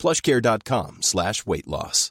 plushcare.com 0.00 1.02
slash 1.02 1.46
weight 1.46 1.68
loss. 1.68 2.10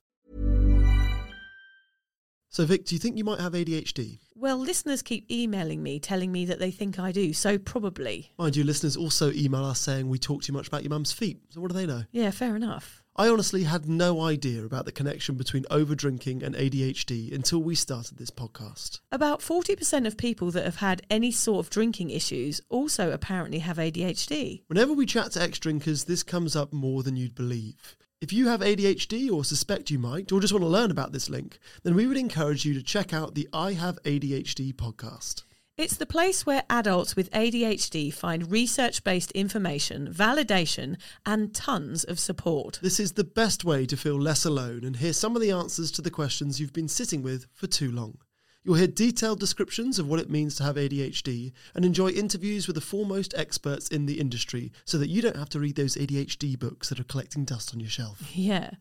So, 2.52 2.66
Vic, 2.66 2.86
do 2.86 2.96
you 2.96 3.00
think 3.00 3.16
you 3.16 3.24
might 3.24 3.40
have 3.40 3.54
ADHD? 3.54 4.20
Well, 4.36 4.58
listeners 4.58 5.04
keep 5.04 5.30
emailing 5.30 5.84
me 5.84 6.00
telling 6.00 6.32
me 6.32 6.46
that 6.46 6.58
they 6.58 6.72
think 6.72 6.98
I 6.98 7.12
do, 7.12 7.32
so 7.32 7.60
probably. 7.60 8.32
Mind 8.40 8.56
you, 8.56 8.64
listeners 8.64 8.98
also 8.98 9.32
email 9.34 9.64
us 9.66 9.80
saying 9.80 10.10
we 10.10 10.18
talk 10.18 10.42
too 10.42 10.54
much 10.54 10.68
about 10.68 10.82
your 10.82 10.90
mum's 10.90 11.12
feet. 11.12 11.40
So, 11.50 11.62
what 11.62 11.70
do 11.70 11.78
they 11.78 11.86
know? 11.86 12.04
Yeah, 12.12 12.32
fair 12.32 12.56
enough. 12.56 13.04
I 13.20 13.28
honestly 13.28 13.64
had 13.64 13.90
no 13.90 14.22
idea 14.22 14.64
about 14.64 14.86
the 14.86 14.94
connection 14.94 15.36
between 15.36 15.66
overdrinking 15.66 16.42
and 16.42 16.56
ADHD 16.56 17.34
until 17.34 17.62
we 17.62 17.76
started 17.76 18.18
this 18.18 18.30
podcast. 18.30 19.02
About 19.12 19.42
40% 19.42 20.08
of 20.08 20.16
people 20.16 20.52
that 20.52 20.64
have 20.64 20.78
had 20.78 21.02
any 21.10 21.30
sort 21.30 21.66
of 21.66 21.70
drinking 21.70 22.12
issues 22.12 22.62
also 22.70 23.12
apparently 23.12 23.60
have 23.60 23.76
ADHD. 23.76 24.62
Whenever 24.68 24.94
we 24.94 25.06
chat 25.06 25.34
to 25.34 25.42
ex 25.42 25.60
drinkers, 25.60 26.06
this 26.06 26.24
comes 26.24 26.56
up 26.56 26.72
more 26.72 27.04
than 27.04 27.18
you'd 27.18 27.36
believe. 27.36 27.98
If 28.22 28.32
you 28.32 28.48
have 28.48 28.62
ADHD 28.62 29.30
or 29.30 29.44
suspect 29.44 29.92
you 29.92 30.00
might, 30.00 30.32
or 30.32 30.40
just 30.40 30.54
want 30.54 30.64
to 30.64 30.70
learn 30.70 30.90
about 30.90 31.12
this 31.12 31.30
link, 31.30 31.60
then 31.84 31.96
we 31.96 32.08
would 32.08 32.16
encourage 32.16 32.64
you 32.64 32.74
to 32.74 32.82
check 32.82 33.14
out 33.14 33.36
the 33.36 33.50
I 33.52 33.74
Have 33.74 34.02
ADHD 34.04 34.74
podcast. 34.74 35.44
It's 35.80 35.96
the 35.96 36.06
place 36.06 36.46
where 36.46 36.66
adults 36.70 37.16
with 37.16 37.32
ADHD 37.32 38.14
find 38.14 38.52
research 38.52 39.02
based 39.06 39.32
information, 39.32 40.14
validation, 40.14 40.98
and 41.26 41.56
tons 41.56 42.04
of 42.04 42.20
support. 42.20 42.80
This 42.82 43.00
is 43.00 43.14
the 43.14 43.24
best 43.24 43.64
way 43.64 43.86
to 43.86 43.96
feel 43.96 44.20
less 44.20 44.44
alone 44.44 44.84
and 44.84 44.98
hear 44.98 45.14
some 45.14 45.38
of 45.38 45.42
the 45.42 45.52
answers 45.52 45.90
to 45.92 46.02
the 46.02 46.12
questions 46.12 46.60
you've 46.60 46.74
been 46.74 46.90
sitting 46.90 47.22
with 47.22 47.48
for 47.54 47.68
too 47.68 47.94
long. 47.94 48.18
You'll 48.66 48.76
hear 48.76 48.88
detailed 48.88 49.40
descriptions 49.40 50.00
of 50.00 50.08
what 50.10 50.20
it 50.20 50.30
means 50.30 50.56
to 50.56 50.64
have 50.64 50.76
ADHD 50.76 51.54
and 51.74 51.86
enjoy 51.86 52.10
interviews 52.10 52.68
with 52.68 52.76
the 52.76 52.82
foremost 52.82 53.34
experts 53.38 53.88
in 53.88 54.06
the 54.06 54.20
industry 54.20 54.74
so 54.84 54.98
that 54.98 55.08
you 55.08 55.22
don't 55.22 55.38
have 55.38 55.48
to 55.52 55.62
read 55.62 55.78
those 55.78 55.96
ADHD 55.96 56.60
books 56.60 56.90
that 56.90 57.00
are 57.00 57.06
collecting 57.06 57.46
dust 57.46 57.74
on 57.74 57.80
your 57.80 57.90
shelf. 57.90 58.36
Yeah. 58.36 58.72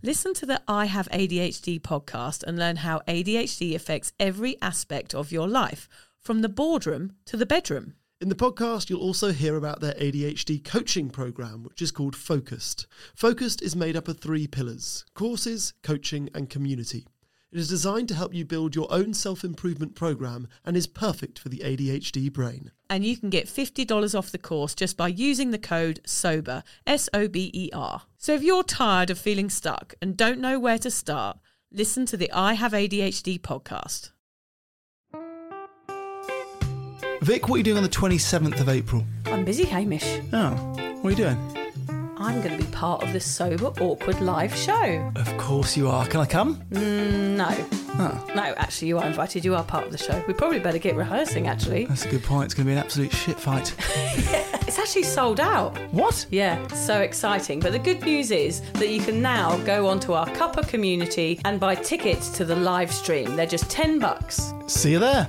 Listen 0.00 0.32
to 0.34 0.46
the 0.46 0.62
I 0.68 0.84
Have 0.84 1.08
ADHD 1.08 1.80
podcast 1.80 2.44
and 2.44 2.56
learn 2.56 2.76
how 2.76 3.00
ADHD 3.08 3.74
affects 3.74 4.12
every 4.20 4.62
aspect 4.62 5.12
of 5.12 5.32
your 5.32 5.48
life, 5.48 5.88
from 6.26 6.42
the 6.42 6.48
boardroom 6.48 7.12
to 7.24 7.36
the 7.36 7.46
bedroom. 7.46 7.94
In 8.20 8.28
the 8.28 8.34
podcast, 8.34 8.90
you'll 8.90 9.00
also 9.00 9.30
hear 9.30 9.54
about 9.54 9.80
their 9.80 9.94
ADHD 9.94 10.64
coaching 10.64 11.08
program, 11.08 11.62
which 11.62 11.80
is 11.80 11.92
called 11.92 12.16
Focused. 12.16 12.88
Focused 13.14 13.62
is 13.62 13.76
made 13.76 13.96
up 13.96 14.08
of 14.08 14.18
three 14.18 14.48
pillars 14.48 15.04
courses, 15.14 15.72
coaching, 15.84 16.28
and 16.34 16.50
community. 16.50 17.06
It 17.52 17.60
is 17.60 17.68
designed 17.68 18.08
to 18.08 18.16
help 18.16 18.34
you 18.34 18.44
build 18.44 18.74
your 18.74 18.92
own 18.92 19.14
self 19.14 19.44
improvement 19.44 19.94
program 19.94 20.48
and 20.64 20.76
is 20.76 20.88
perfect 20.88 21.38
for 21.38 21.48
the 21.48 21.58
ADHD 21.58 22.32
brain. 22.32 22.72
And 22.90 23.04
you 23.04 23.16
can 23.16 23.30
get 23.30 23.46
$50 23.46 24.18
off 24.18 24.32
the 24.32 24.38
course 24.38 24.74
just 24.74 24.96
by 24.96 25.06
using 25.06 25.52
the 25.52 25.58
code 25.58 26.00
SOBER, 26.04 26.64
S 26.88 27.08
O 27.14 27.28
B 27.28 27.52
E 27.54 27.70
R. 27.72 28.02
So 28.18 28.34
if 28.34 28.42
you're 28.42 28.64
tired 28.64 29.10
of 29.10 29.18
feeling 29.20 29.48
stuck 29.48 29.94
and 30.02 30.16
don't 30.16 30.40
know 30.40 30.58
where 30.58 30.78
to 30.78 30.90
start, 30.90 31.38
listen 31.70 32.04
to 32.06 32.16
the 32.16 32.32
I 32.32 32.54
Have 32.54 32.72
ADHD 32.72 33.40
podcast. 33.40 34.10
Vic, 37.26 37.48
what 37.48 37.56
are 37.56 37.58
you 37.58 37.64
doing 37.64 37.76
on 37.78 37.82
the 37.82 37.88
27th 37.88 38.60
of 38.60 38.68
April? 38.68 39.02
I'm 39.24 39.44
busy, 39.44 39.64
Hamish. 39.64 40.20
Oh, 40.32 40.50
what 41.00 41.06
are 41.06 41.10
you 41.10 41.16
doing? 41.16 41.36
I'm 42.18 42.40
going 42.40 42.56
to 42.56 42.64
be 42.64 42.70
part 42.70 43.02
of 43.02 43.12
the 43.12 43.18
Sober 43.18 43.66
Awkward 43.80 44.20
live 44.20 44.54
show. 44.54 45.12
Of 45.16 45.36
course 45.36 45.76
you 45.76 45.88
are. 45.88 46.06
Can 46.06 46.20
I 46.20 46.26
come? 46.26 46.62
Mm, 46.70 47.34
no. 47.36 47.48
Oh, 47.98 48.26
No, 48.36 48.54
actually, 48.56 48.86
you 48.88 48.98
are 48.98 49.06
invited. 49.06 49.44
You 49.44 49.56
are 49.56 49.64
part 49.64 49.86
of 49.86 49.90
the 49.90 49.98
show. 49.98 50.22
We 50.28 50.34
probably 50.34 50.60
better 50.60 50.78
get 50.78 50.94
rehearsing, 50.94 51.48
actually. 51.48 51.86
that's 51.86 52.04
a 52.04 52.08
good 52.10 52.22
point. 52.22 52.44
It's 52.44 52.54
going 52.54 52.66
to 52.66 52.70
be 52.70 52.72
an 52.74 52.78
absolute 52.78 53.12
shit 53.12 53.38
fight. 53.40 53.74
It's 54.68 54.80
actually 54.80 55.04
sold 55.04 55.38
out. 55.38 55.78
what? 55.92 56.26
Yeah, 56.30 56.64
so 56.68 57.00
exciting. 57.00 57.60
But 57.60 57.70
the 57.72 57.78
good 57.78 58.02
news 58.02 58.30
is 58.32 58.60
that 58.72 58.88
you 58.88 59.00
can 59.00 59.22
now 59.22 59.56
go 59.58 59.86
onto 59.86 60.12
our 60.12 60.26
Cuppa 60.26 60.66
community 60.66 61.40
and 61.44 61.60
buy 61.60 61.76
tickets 61.76 62.28
to 62.30 62.44
the 62.44 62.56
live 62.56 62.92
stream. 62.92 63.36
They're 63.36 63.46
just 63.46 63.70
10 63.70 64.00
bucks. 64.00 64.52
See 64.66 64.90
you 64.92 64.98
there. 64.98 65.28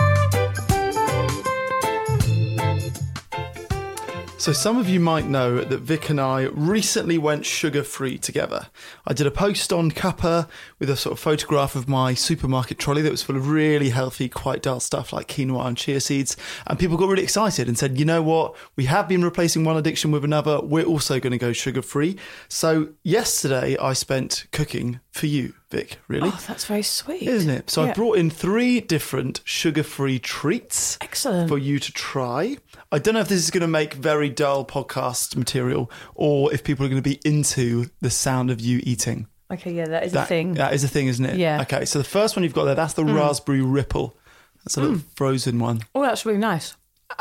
So, 4.41 4.53
some 4.53 4.79
of 4.79 4.89
you 4.89 4.99
might 4.99 5.27
know 5.27 5.63
that 5.63 5.81
Vic 5.81 6.09
and 6.09 6.19
I 6.19 6.45
recently 6.45 7.19
went 7.19 7.45
sugar 7.45 7.83
free 7.83 8.17
together. 8.17 8.69
I 9.05 9.13
did 9.13 9.27
a 9.27 9.31
post 9.31 9.71
on 9.71 9.91
Cuppa 9.91 10.49
with 10.79 10.89
a 10.89 10.95
sort 10.95 11.13
of 11.13 11.19
photograph 11.19 11.75
of 11.75 11.87
my 11.87 12.15
supermarket 12.15 12.79
trolley 12.79 13.03
that 13.03 13.11
was 13.11 13.21
full 13.21 13.35
of 13.35 13.49
really 13.49 13.91
healthy, 13.91 14.27
quite 14.27 14.63
dull 14.63 14.79
stuff 14.79 15.13
like 15.13 15.27
quinoa 15.27 15.67
and 15.67 15.77
chia 15.77 16.01
seeds. 16.01 16.37
And 16.65 16.79
people 16.79 16.97
got 16.97 17.07
really 17.07 17.21
excited 17.21 17.67
and 17.67 17.77
said, 17.77 17.99
you 17.99 18.03
know 18.03 18.23
what? 18.23 18.55
We 18.75 18.85
have 18.85 19.07
been 19.07 19.23
replacing 19.23 19.63
one 19.63 19.77
addiction 19.77 20.09
with 20.09 20.25
another. 20.25 20.59
We're 20.59 20.85
also 20.85 21.19
going 21.19 21.33
to 21.33 21.37
go 21.37 21.53
sugar 21.53 21.83
free. 21.83 22.17
So, 22.47 22.89
yesterday 23.03 23.77
I 23.77 23.93
spent 23.93 24.47
cooking 24.51 25.01
for 25.11 25.25
you, 25.27 25.53
Vic, 25.69 25.97
really. 26.07 26.29
Oh, 26.31 26.43
that's 26.47 26.65
very 26.65 26.83
sweet. 26.83 27.23
Isn't 27.23 27.49
it? 27.49 27.69
So 27.69 27.83
I 27.83 27.93
brought 27.93 28.17
in 28.17 28.29
three 28.29 28.79
different 28.79 29.41
sugar-free 29.43 30.19
treats 30.19 30.97
Excellent. 31.01 31.49
for 31.49 31.57
you 31.57 31.79
to 31.79 31.91
try. 31.91 32.57
I 32.91 32.99
don't 32.99 33.13
know 33.13 33.19
if 33.19 33.27
this 33.27 33.39
is 33.43 33.51
going 33.51 33.61
to 33.61 33.67
make 33.67 33.93
very 33.95 34.29
dull 34.29 34.65
podcast 34.65 35.35
material 35.35 35.91
or 36.15 36.53
if 36.53 36.63
people 36.63 36.85
are 36.85 36.89
going 36.89 37.01
to 37.01 37.09
be 37.09 37.19
into 37.25 37.87
the 37.99 38.09
sound 38.09 38.49
of 38.51 38.61
you 38.61 38.79
eating. 38.83 39.27
Okay, 39.51 39.73
yeah, 39.73 39.85
that 39.89 40.05
is 40.05 40.13
That, 40.13 40.23
a 40.23 40.27
thing. 40.27 40.53
That 40.53 40.73
is 40.73 40.85
a 40.85 40.87
thing, 40.87 41.07
isn't 41.07 41.25
it? 41.25 41.35
Yeah. 41.37 41.59
Mm. 41.59 41.61
Okay, 41.63 41.85
so 41.85 41.99
the 41.99 42.05
first 42.05 42.37
one 42.37 42.43
you've 42.43 42.53
got 42.53 42.63
there, 42.63 42.75
that's 42.75 42.93
the 42.93 43.03
raspberry 43.03 43.61
ripple. 43.61 44.15
That's 44.63 44.77
a 44.77 44.81
little 44.81 45.01
frozen 45.15 45.59
one. 45.59 45.81
oh, 45.93 46.03
that's 46.03 46.25
really 46.25 46.37
nice. 46.39 46.75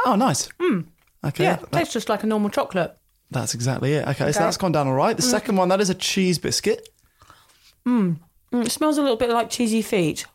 Oh, 0.07 0.15
nice. 0.15 0.49
Mm. 0.61 0.87
Okay. 1.25 1.43
Yeah, 1.43 1.57
that- 1.57 1.73
tastes 1.73 1.93
just 1.93 2.09
like 2.09 2.23
a 2.23 2.27
normal 2.27 2.51
chocolate. 2.51 2.97
That's 3.33 3.55
exactly 3.55 3.95
it. 3.95 4.07
Okay, 4.09 4.33
so 4.33 4.41
that's 4.41 4.57
gone 4.57 4.73
down 4.73 4.89
all 4.89 4.95
right. 4.95 5.17
The 5.17 5.23
second 5.23 5.57
one, 5.57 5.69
that 5.69 5.81
is 5.81 5.89
a 5.91 5.95
cheese 5.95 6.39
biscuit. 6.39 6.89
Mm, 7.87 8.19
it 8.53 8.71
smells 8.73 8.99
a 8.99 9.03
little 9.03 9.17
bit 9.17 9.31
like 9.31 9.51
cheesy 9.51 9.83
feet. 9.83 10.27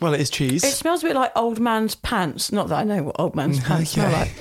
Well, 0.00 0.14
it 0.14 0.20
is 0.20 0.30
cheese. 0.30 0.62
It 0.64 0.72
smells 0.72 1.02
a 1.02 1.06
bit 1.08 1.16
like 1.16 1.32
old 1.36 1.58
man's 1.60 1.94
pants. 1.94 2.52
Not 2.52 2.68
that 2.68 2.78
I 2.78 2.84
know 2.84 3.02
what 3.04 3.16
old 3.18 3.34
man's 3.34 3.60
pants 3.64 3.90
smell 3.92 4.10
like. 4.12 4.32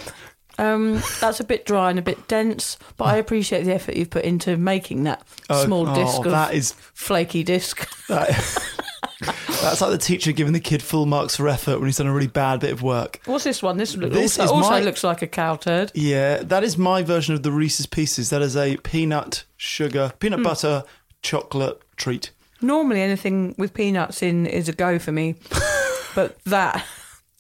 Um, 0.57 1.01
that's 1.21 1.39
a 1.39 1.45
bit 1.45 1.65
dry 1.65 1.89
and 1.89 1.97
a 1.97 2.01
bit 2.01 2.27
dense, 2.27 2.77
but 2.97 3.06
I 3.06 3.15
appreciate 3.15 3.63
the 3.63 3.74
effort 3.74 3.95
you've 3.95 4.09
put 4.09 4.25
into 4.25 4.57
making 4.57 5.03
that 5.03 5.25
Oh, 5.50 5.63
small 5.63 5.88
oh, 5.88 5.95
disc 5.95 6.18
of 6.25 6.31
that 6.31 6.53
is 6.53 6.74
flaky 6.74 7.44
disc. 7.44 7.88
that, 8.07 8.27
that's 9.62 9.80
like 9.80 9.92
the 9.92 9.97
teacher 9.97 10.33
giving 10.33 10.51
the 10.51 10.59
kid 10.59 10.81
full 10.83 11.06
marks 11.06 11.38
for 11.38 11.47
effort 11.47 11.77
when 11.80 11.85
he's 11.88 11.97
done 11.97 12.07
a 12.07 12.13
really 12.13 12.27
bad 12.27 12.59
bit 12.59 12.71
of 12.74 12.81
work. 12.81 13.21
What's 13.25 13.45
this 13.45 13.63
one? 13.63 13.77
This, 13.77 13.95
look, 13.95 14.12
This 14.12 14.38
also, 14.38 14.44
is 14.44 14.51
also 14.63 14.69
my- 14.71 14.80
looks 14.81 15.01
like 15.03 15.21
a 15.21 15.27
cow 15.27 15.56
turd. 15.56 15.94
Yeah, 15.95 16.38
that 16.44 16.65
is 16.65 16.77
my 16.77 17.03
version 17.03 17.35
of 17.35 17.44
the 17.44 17.53
Reese's 17.53 17.85
Pieces. 17.85 18.30
That 18.30 18.42
is 18.42 18.57
a 18.57 18.75
peanut 18.77 19.45
sugar, 19.56 20.09
Hmm. 20.09 20.18
peanut 20.18 20.44
butter 20.44 20.83
chocolate 21.21 21.81
treat. 21.95 22.31
Normally, 22.62 23.01
anything 23.01 23.56
with 23.57 23.74
peanuts 23.74 24.21
in 24.21 24.45
is 24.45 24.68
a 24.68 24.74
go 24.74 25.00
for 25.00 25.12
me, 25.12 25.36
but 26.16 26.44
that, 26.45 26.86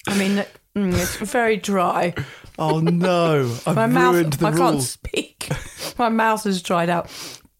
I 0.07 0.17
mean, 0.17 0.45
mm, 0.75 0.93
it's 0.93 1.17
very 1.17 1.57
dry. 1.57 2.13
Oh 2.57 2.79
no, 2.79 3.55
I've 3.67 3.75
My 3.75 3.85
ruined 3.85 4.39
mouth, 4.39 4.39
the 4.39 4.47
I 4.47 4.51
can't 4.51 4.81
speak. 4.81 5.49
My 5.97 6.09
mouth 6.09 6.43
has 6.43 6.61
dried 6.61 6.89
out. 6.89 7.09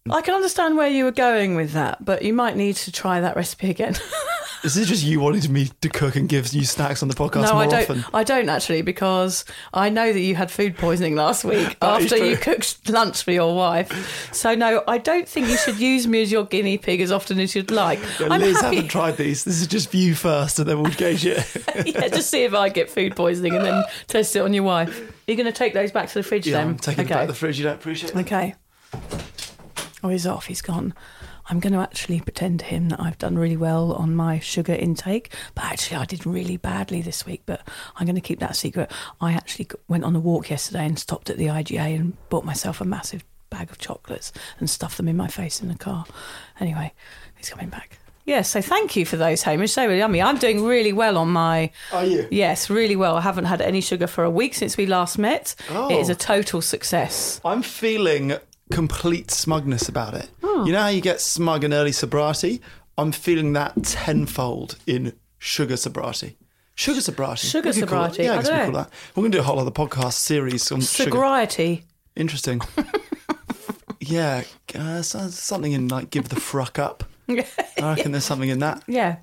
I 0.09 0.21
can 0.21 0.33
understand 0.33 0.77
where 0.77 0.87
you 0.87 1.03
were 1.03 1.11
going 1.11 1.55
with 1.55 1.73
that, 1.73 2.03
but 2.03 2.23
you 2.23 2.33
might 2.33 2.55
need 2.55 2.75
to 2.77 2.91
try 2.91 3.21
that 3.21 3.35
recipe 3.35 3.69
again. 3.69 3.95
Is 4.61 4.75
this 4.75 4.89
just 4.89 5.03
you 5.05 5.21
wanting 5.21 5.53
me 5.53 5.69
to 5.79 5.87
cook 5.87 6.17
and 6.17 6.27
give 6.27 6.53
you 6.53 6.65
snacks 6.65 7.01
on 7.01 7.07
the 7.07 7.15
podcast 7.15 7.43
no, 7.43 7.53
more 7.53 7.63
I 7.63 7.67
don't. 7.67 7.81
often? 7.81 8.05
I 8.13 8.23
don't 8.25 8.49
actually 8.49 8.81
because 8.81 9.45
I 9.73 9.87
know 9.89 10.11
that 10.11 10.19
you 10.19 10.35
had 10.35 10.51
food 10.51 10.75
poisoning 10.75 11.15
last 11.15 11.45
week 11.45 11.77
after 11.81 12.17
you 12.17 12.35
cooked 12.35 12.89
lunch 12.89 13.23
for 13.23 13.31
your 13.31 13.55
wife. 13.55 14.33
So 14.33 14.55
no, 14.55 14.83
I 14.85 14.97
don't 14.97 15.27
think 15.29 15.47
you 15.47 15.55
should 15.55 15.79
use 15.79 16.07
me 16.07 16.23
as 16.23 16.31
your 16.31 16.43
guinea 16.43 16.77
pig 16.77 16.99
as 16.99 17.09
often 17.09 17.39
as 17.39 17.55
you'd 17.55 17.71
like. 17.71 17.99
Yeah, 18.19 18.27
I'm 18.31 18.41
Liz 18.41 18.59
happy. 18.59 18.75
haven't 18.75 18.91
tried 18.91 19.15
these. 19.15 19.45
This 19.45 19.61
is 19.61 19.67
just 19.67 19.93
you 19.93 20.13
first, 20.13 20.59
and 20.59 20.67
then 20.67 20.81
we'll 20.81 20.91
gauge 20.91 21.25
it. 21.25 21.45
yeah, 21.85 22.09
just 22.09 22.29
see 22.29 22.43
if 22.43 22.53
I 22.53 22.67
get 22.67 22.89
food 22.89 23.15
poisoning 23.15 23.55
and 23.55 23.63
then 23.63 23.83
test 24.07 24.35
it 24.35 24.39
on 24.39 24.53
your 24.53 24.63
wife. 24.63 25.13
You're 25.25 25.37
going 25.37 25.45
to 25.45 25.53
take 25.53 25.73
those 25.73 25.93
back 25.93 26.09
to 26.09 26.15
the 26.15 26.23
fridge 26.23 26.47
yeah, 26.47 26.57
then? 26.57 26.67
I'm 26.67 26.77
taking 26.77 27.05
okay. 27.05 27.13
it 27.13 27.15
back 27.15 27.27
to 27.27 27.27
the 27.27 27.37
fridge. 27.37 27.57
You 27.57 27.63
don't 27.63 27.75
appreciate 27.75 28.11
it. 28.11 28.17
Okay. 28.17 28.55
Oh, 30.03 30.09
he's 30.09 30.27
off. 30.27 30.45
He's 30.45 30.61
gone. 30.61 30.93
I'm 31.49 31.59
going 31.59 31.73
to 31.73 31.79
actually 31.79 32.21
pretend 32.21 32.59
to 32.59 32.65
him 32.65 32.89
that 32.89 32.99
I've 33.01 33.17
done 33.17 33.37
really 33.37 33.57
well 33.57 33.93
on 33.93 34.15
my 34.15 34.39
sugar 34.39 34.73
intake, 34.73 35.33
but 35.55 35.65
actually 35.65 35.97
I 35.97 36.05
did 36.05 36.25
really 36.25 36.57
badly 36.57 37.01
this 37.01 37.25
week. 37.25 37.41
But 37.45 37.67
I'm 37.95 38.05
going 38.05 38.15
to 38.15 38.21
keep 38.21 38.39
that 38.39 38.55
secret. 38.55 38.91
I 39.19 39.33
actually 39.33 39.67
went 39.87 40.03
on 40.03 40.15
a 40.15 40.19
walk 40.19 40.49
yesterday 40.49 40.85
and 40.85 40.97
stopped 40.97 41.29
at 41.29 41.37
the 41.37 41.47
IGA 41.47 41.95
and 41.99 42.29
bought 42.29 42.45
myself 42.45 42.81
a 42.81 42.85
massive 42.85 43.23
bag 43.49 43.71
of 43.71 43.79
chocolates 43.79 44.31
and 44.59 44.69
stuffed 44.69 44.97
them 44.97 45.07
in 45.07 45.17
my 45.17 45.27
face 45.27 45.61
in 45.61 45.69
the 45.69 45.75
car. 45.75 46.05
Anyway, 46.59 46.93
he's 47.35 47.49
coming 47.49 47.69
back. 47.69 47.97
Yeah, 48.25 48.43
so 48.43 48.61
thank 48.61 48.95
you 48.95 49.07
for 49.07 49.17
those, 49.17 49.41
Hamish. 49.41 49.71
So 49.71 49.89
yummy. 49.89 50.21
I'm 50.21 50.37
doing 50.37 50.63
really 50.63 50.93
well 50.93 51.17
on 51.17 51.29
my. 51.29 51.71
Are 51.91 52.05
you? 52.05 52.27
Yes, 52.29 52.69
really 52.69 52.95
well. 52.95 53.15
I 53.15 53.21
haven't 53.21 53.45
had 53.45 53.59
any 53.59 53.81
sugar 53.81 54.05
for 54.05 54.23
a 54.23 54.29
week 54.29 54.53
since 54.53 54.77
we 54.77 54.85
last 54.85 55.17
met. 55.17 55.55
Oh. 55.71 55.89
It 55.89 55.97
is 55.97 56.09
oh. 56.09 56.13
a 56.13 56.15
total 56.15 56.61
success. 56.61 57.41
I'm 57.43 57.63
feeling 57.63 58.37
complete 58.71 59.31
smugness 59.31 59.89
about 59.89 60.13
it. 60.13 60.30
Hmm. 60.44 60.66
You 60.66 60.74
know 60.74 60.81
how 60.81 60.88
you 60.89 61.01
get 61.01 61.21
smug 61.21 61.63
in 61.63 61.74
early 61.74 61.92
sobriety? 61.92 62.62
I'm 62.98 63.12
feeling 63.12 63.54
that 63.54 63.81
tenfold 63.83 64.77
in 64.86 65.13
sugar 65.38 65.77
sobriety. 65.77 66.38
Sugar 66.75 67.01
sobriety. 67.01 67.48
Sugar 67.48 67.69
What 67.69 67.74
do 67.75 67.80
you 67.81 67.86
call 67.86 68.06
it? 68.06 68.10
sobriety, 68.13 68.24
Yeah, 68.24 68.31
I 68.31 68.33
I 68.33 68.42
guess 68.42 68.50
we 68.68 68.71
call 68.74 68.83
that. 68.83 68.89
We're 69.16 69.21
going 69.24 69.31
to 69.31 69.38
do 69.38 69.42
a 69.42 69.45
whole 69.45 69.60
other 69.60 69.71
podcast 69.71 70.13
series 70.13 70.71
on 70.71 70.81
sugar. 70.81 71.12
Sobriety. 71.12 71.83
Interesting. 72.16 72.62
yeah, 74.00 74.44
uh, 74.75 75.01
something 75.01 75.71
in 75.71 75.88
like 75.88 76.10
give 76.10 76.30
the 76.30 76.39
fruck 76.39 76.80
up. 76.80 77.04
I 77.30 77.45
reckon 77.77 78.12
there's 78.12 78.25
something 78.25 78.50
in 78.50 78.60
that. 78.60 78.83
Yeah. 78.88 79.18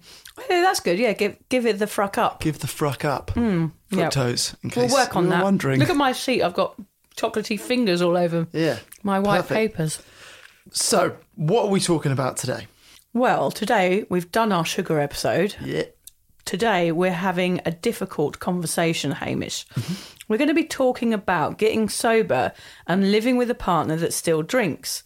Yeah, 0.51 0.61
that's 0.63 0.81
good. 0.81 0.99
Yeah, 0.99 1.13
give 1.15 1.37
give 1.49 1.67
it 1.67 1.79
the 1.79 1.87
fruck 1.87 2.19
up. 2.19 2.41
Give 2.41 2.59
the 2.59 2.67
fruck 2.67 3.05
up. 3.05 3.33
yeah. 3.37 3.69
Fructose. 3.91 4.55
In 4.63 4.71
We'll 4.77 4.93
work 4.93 5.17
on 5.17 5.29
that. 5.31 5.43
wondering. 5.43 5.81
Look 5.81 5.91
at 5.91 5.97
my 5.97 6.13
sheet. 6.13 6.43
I've 6.43 6.55
got 6.55 6.75
chocolatey 7.17 7.59
fingers 7.59 8.03
all 8.03 8.17
over 8.17 8.47
yeah. 8.53 8.79
my 9.03 9.19
white 9.19 9.43
Perfect. 9.43 9.75
papers. 9.75 10.03
So, 10.71 11.17
what 11.35 11.67
are 11.67 11.71
we 11.71 11.81
talking 11.81 12.13
about 12.13 12.37
today? 12.37 12.67
Well, 13.13 13.51
today 13.51 14.05
we've 14.11 14.31
done 14.31 14.53
our 14.53 14.65
sugar 14.65 15.01
episode. 15.01 15.57
Yeah. 15.65 15.85
Today 16.45 16.93
we're 16.93 17.13
having 17.13 17.61
a 17.65 17.71
difficult 17.71 18.39
conversation, 18.39 19.13
Hamish. 19.13 19.67
Mm-hmm. 19.69 19.95
We're 20.29 20.39
going 20.39 20.49
to 20.49 20.55
be 20.55 20.65
talking 20.65 21.15
about 21.15 21.59
getting 21.59 21.89
sober 21.89 22.53
and 22.87 23.11
living 23.11 23.37
with 23.37 23.51
a 23.51 23.55
partner 23.55 23.97
that 23.97 24.13
still 24.13 24.43
drinks. 24.43 25.03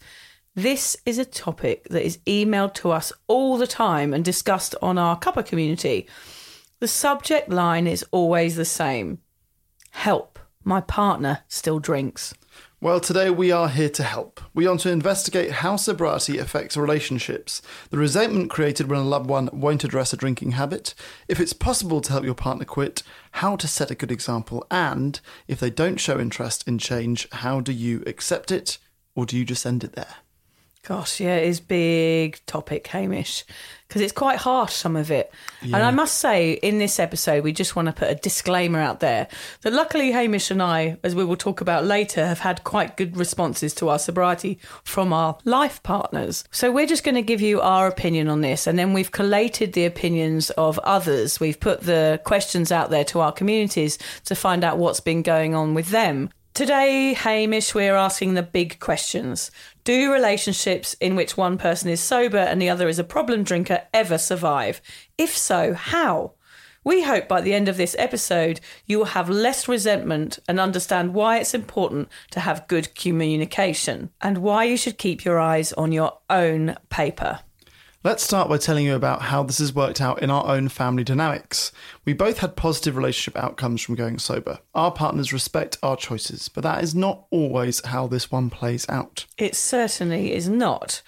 This 0.53 0.97
is 1.05 1.17
a 1.17 1.25
topic 1.25 1.87
that 1.89 2.05
is 2.05 2.17
emailed 2.27 2.73
to 2.75 2.91
us 2.91 3.13
all 3.27 3.57
the 3.57 3.67
time 3.67 4.13
and 4.13 4.25
discussed 4.25 4.75
on 4.81 4.97
our 4.97 5.17
cuppa 5.17 5.45
community. 5.45 6.07
The 6.79 6.87
subject 6.87 7.49
line 7.49 7.87
is 7.87 8.05
always 8.11 8.55
the 8.55 8.65
same 8.65 9.19
Help, 9.91 10.30
my 10.63 10.81
partner 10.81 11.39
still 11.47 11.79
drinks. 11.79 12.33
Well, 12.79 12.99
today 12.99 13.29
we 13.29 13.51
are 13.51 13.69
here 13.69 13.89
to 13.89 14.03
help. 14.03 14.41
We 14.55 14.67
want 14.67 14.79
to 14.81 14.91
investigate 14.91 15.51
how 15.51 15.75
sobriety 15.75 16.39
affects 16.39 16.75
relationships, 16.75 17.61
the 17.91 17.99
resentment 17.99 18.49
created 18.49 18.89
when 18.89 18.99
a 18.99 19.03
loved 19.03 19.29
one 19.29 19.49
won't 19.53 19.83
address 19.83 20.13
a 20.13 20.17
drinking 20.17 20.53
habit, 20.53 20.95
if 21.27 21.39
it's 21.39 21.53
possible 21.53 22.01
to 22.01 22.11
help 22.11 22.23
your 22.23 22.33
partner 22.33 22.65
quit, 22.65 23.03
how 23.33 23.55
to 23.55 23.67
set 23.67 23.91
a 23.91 23.95
good 23.95 24.11
example, 24.11 24.65
and 24.71 25.19
if 25.47 25.59
they 25.59 25.69
don't 25.69 25.99
show 25.99 26.19
interest 26.19 26.67
in 26.67 26.79
change, 26.79 27.27
how 27.31 27.59
do 27.59 27.71
you 27.71 28.01
accept 28.07 28.51
it 28.51 28.79
or 29.13 29.27
do 29.27 29.37
you 29.37 29.45
just 29.45 29.65
end 29.65 29.83
it 29.83 29.93
there? 29.93 30.15
Gosh, 30.83 31.19
yeah, 31.19 31.35
it 31.35 31.47
is 31.47 31.59
big 31.59 32.43
topic, 32.47 32.87
Hamish, 32.87 33.45
because 33.87 34.01
it's 34.01 34.11
quite 34.11 34.39
harsh, 34.39 34.73
some 34.73 34.95
of 34.95 35.11
it. 35.11 35.31
And 35.61 35.75
I 35.75 35.91
must 35.91 36.17
say, 36.17 36.53
in 36.53 36.79
this 36.79 36.99
episode, 36.99 37.43
we 37.43 37.51
just 37.53 37.75
want 37.75 37.85
to 37.85 37.93
put 37.93 38.09
a 38.09 38.15
disclaimer 38.15 38.79
out 38.79 38.99
there 38.99 39.27
that 39.61 39.73
luckily 39.73 40.11
Hamish 40.11 40.49
and 40.49 40.59
I, 40.59 40.97
as 41.03 41.13
we 41.13 41.23
will 41.23 41.35
talk 41.35 41.61
about 41.61 41.85
later, 41.85 42.25
have 42.25 42.39
had 42.39 42.63
quite 42.63 42.97
good 42.97 43.15
responses 43.15 43.75
to 43.75 43.89
our 43.89 43.99
sobriety 43.99 44.57
from 44.83 45.13
our 45.13 45.37
life 45.45 45.83
partners. 45.83 46.45
So 46.49 46.71
we're 46.71 46.87
just 46.87 47.03
going 47.03 47.13
to 47.13 47.21
give 47.21 47.41
you 47.41 47.61
our 47.61 47.85
opinion 47.85 48.27
on 48.27 48.41
this, 48.41 48.65
and 48.65 48.79
then 48.79 48.91
we've 48.91 49.11
collated 49.11 49.73
the 49.73 49.85
opinions 49.85 50.49
of 50.51 50.79
others. 50.79 51.39
We've 51.39 51.59
put 51.59 51.81
the 51.81 52.19
questions 52.23 52.71
out 52.71 52.89
there 52.89 53.05
to 53.05 53.19
our 53.19 53.31
communities 53.31 53.99
to 54.25 54.33
find 54.33 54.63
out 54.63 54.79
what's 54.79 54.99
been 54.99 55.21
going 55.21 55.53
on 55.53 55.75
with 55.75 55.89
them. 55.89 56.31
Today, 56.53 57.13
Hamish, 57.13 57.73
we're 57.73 57.95
asking 57.95 58.33
the 58.33 58.43
big 58.43 58.81
questions. 58.81 59.51
Do 59.85 60.11
relationships 60.11 60.95
in 60.99 61.15
which 61.15 61.37
one 61.37 61.57
person 61.57 61.89
is 61.89 62.01
sober 62.01 62.39
and 62.39 62.61
the 62.61 62.69
other 62.69 62.89
is 62.89 62.99
a 62.99 63.05
problem 63.05 63.43
drinker 63.43 63.83
ever 63.93 64.17
survive? 64.17 64.81
If 65.17 65.35
so, 65.35 65.73
how? 65.73 66.33
We 66.83 67.03
hope 67.03 67.29
by 67.29 67.39
the 67.39 67.53
end 67.53 67.69
of 67.69 67.77
this 67.77 67.95
episode, 67.97 68.59
you 68.85 68.97
will 68.97 69.05
have 69.05 69.29
less 69.29 69.69
resentment 69.69 70.39
and 70.49 70.59
understand 70.59 71.13
why 71.13 71.37
it's 71.37 71.53
important 71.53 72.09
to 72.31 72.41
have 72.41 72.67
good 72.67 72.95
communication 72.95 74.09
and 74.19 74.39
why 74.39 74.65
you 74.65 74.75
should 74.75 74.97
keep 74.97 75.23
your 75.23 75.39
eyes 75.39 75.71
on 75.73 75.93
your 75.93 76.17
own 76.29 76.75
paper. 76.89 77.39
Let's 78.03 78.23
start 78.23 78.49
by 78.49 78.57
telling 78.57 78.85
you 78.85 78.95
about 78.95 79.21
how 79.23 79.43
this 79.43 79.59
has 79.59 79.75
worked 79.75 80.01
out 80.01 80.23
in 80.23 80.31
our 80.31 80.47
own 80.47 80.69
family 80.69 81.03
dynamics. 81.03 81.71
We 82.03 82.13
both 82.13 82.39
had 82.39 82.55
positive 82.55 82.97
relationship 82.97 83.37
outcomes 83.41 83.79
from 83.83 83.93
going 83.93 84.17
sober. 84.17 84.57
Our 84.73 84.91
partners 84.91 85.31
respect 85.31 85.77
our 85.83 85.95
choices, 85.95 86.49
but 86.49 86.63
that 86.63 86.83
is 86.83 86.95
not 86.95 87.25
always 87.29 87.85
how 87.85 88.07
this 88.07 88.31
one 88.31 88.49
plays 88.49 88.89
out. 88.89 89.27
It 89.37 89.55
certainly 89.55 90.33
is 90.33 90.49
not. 90.49 91.03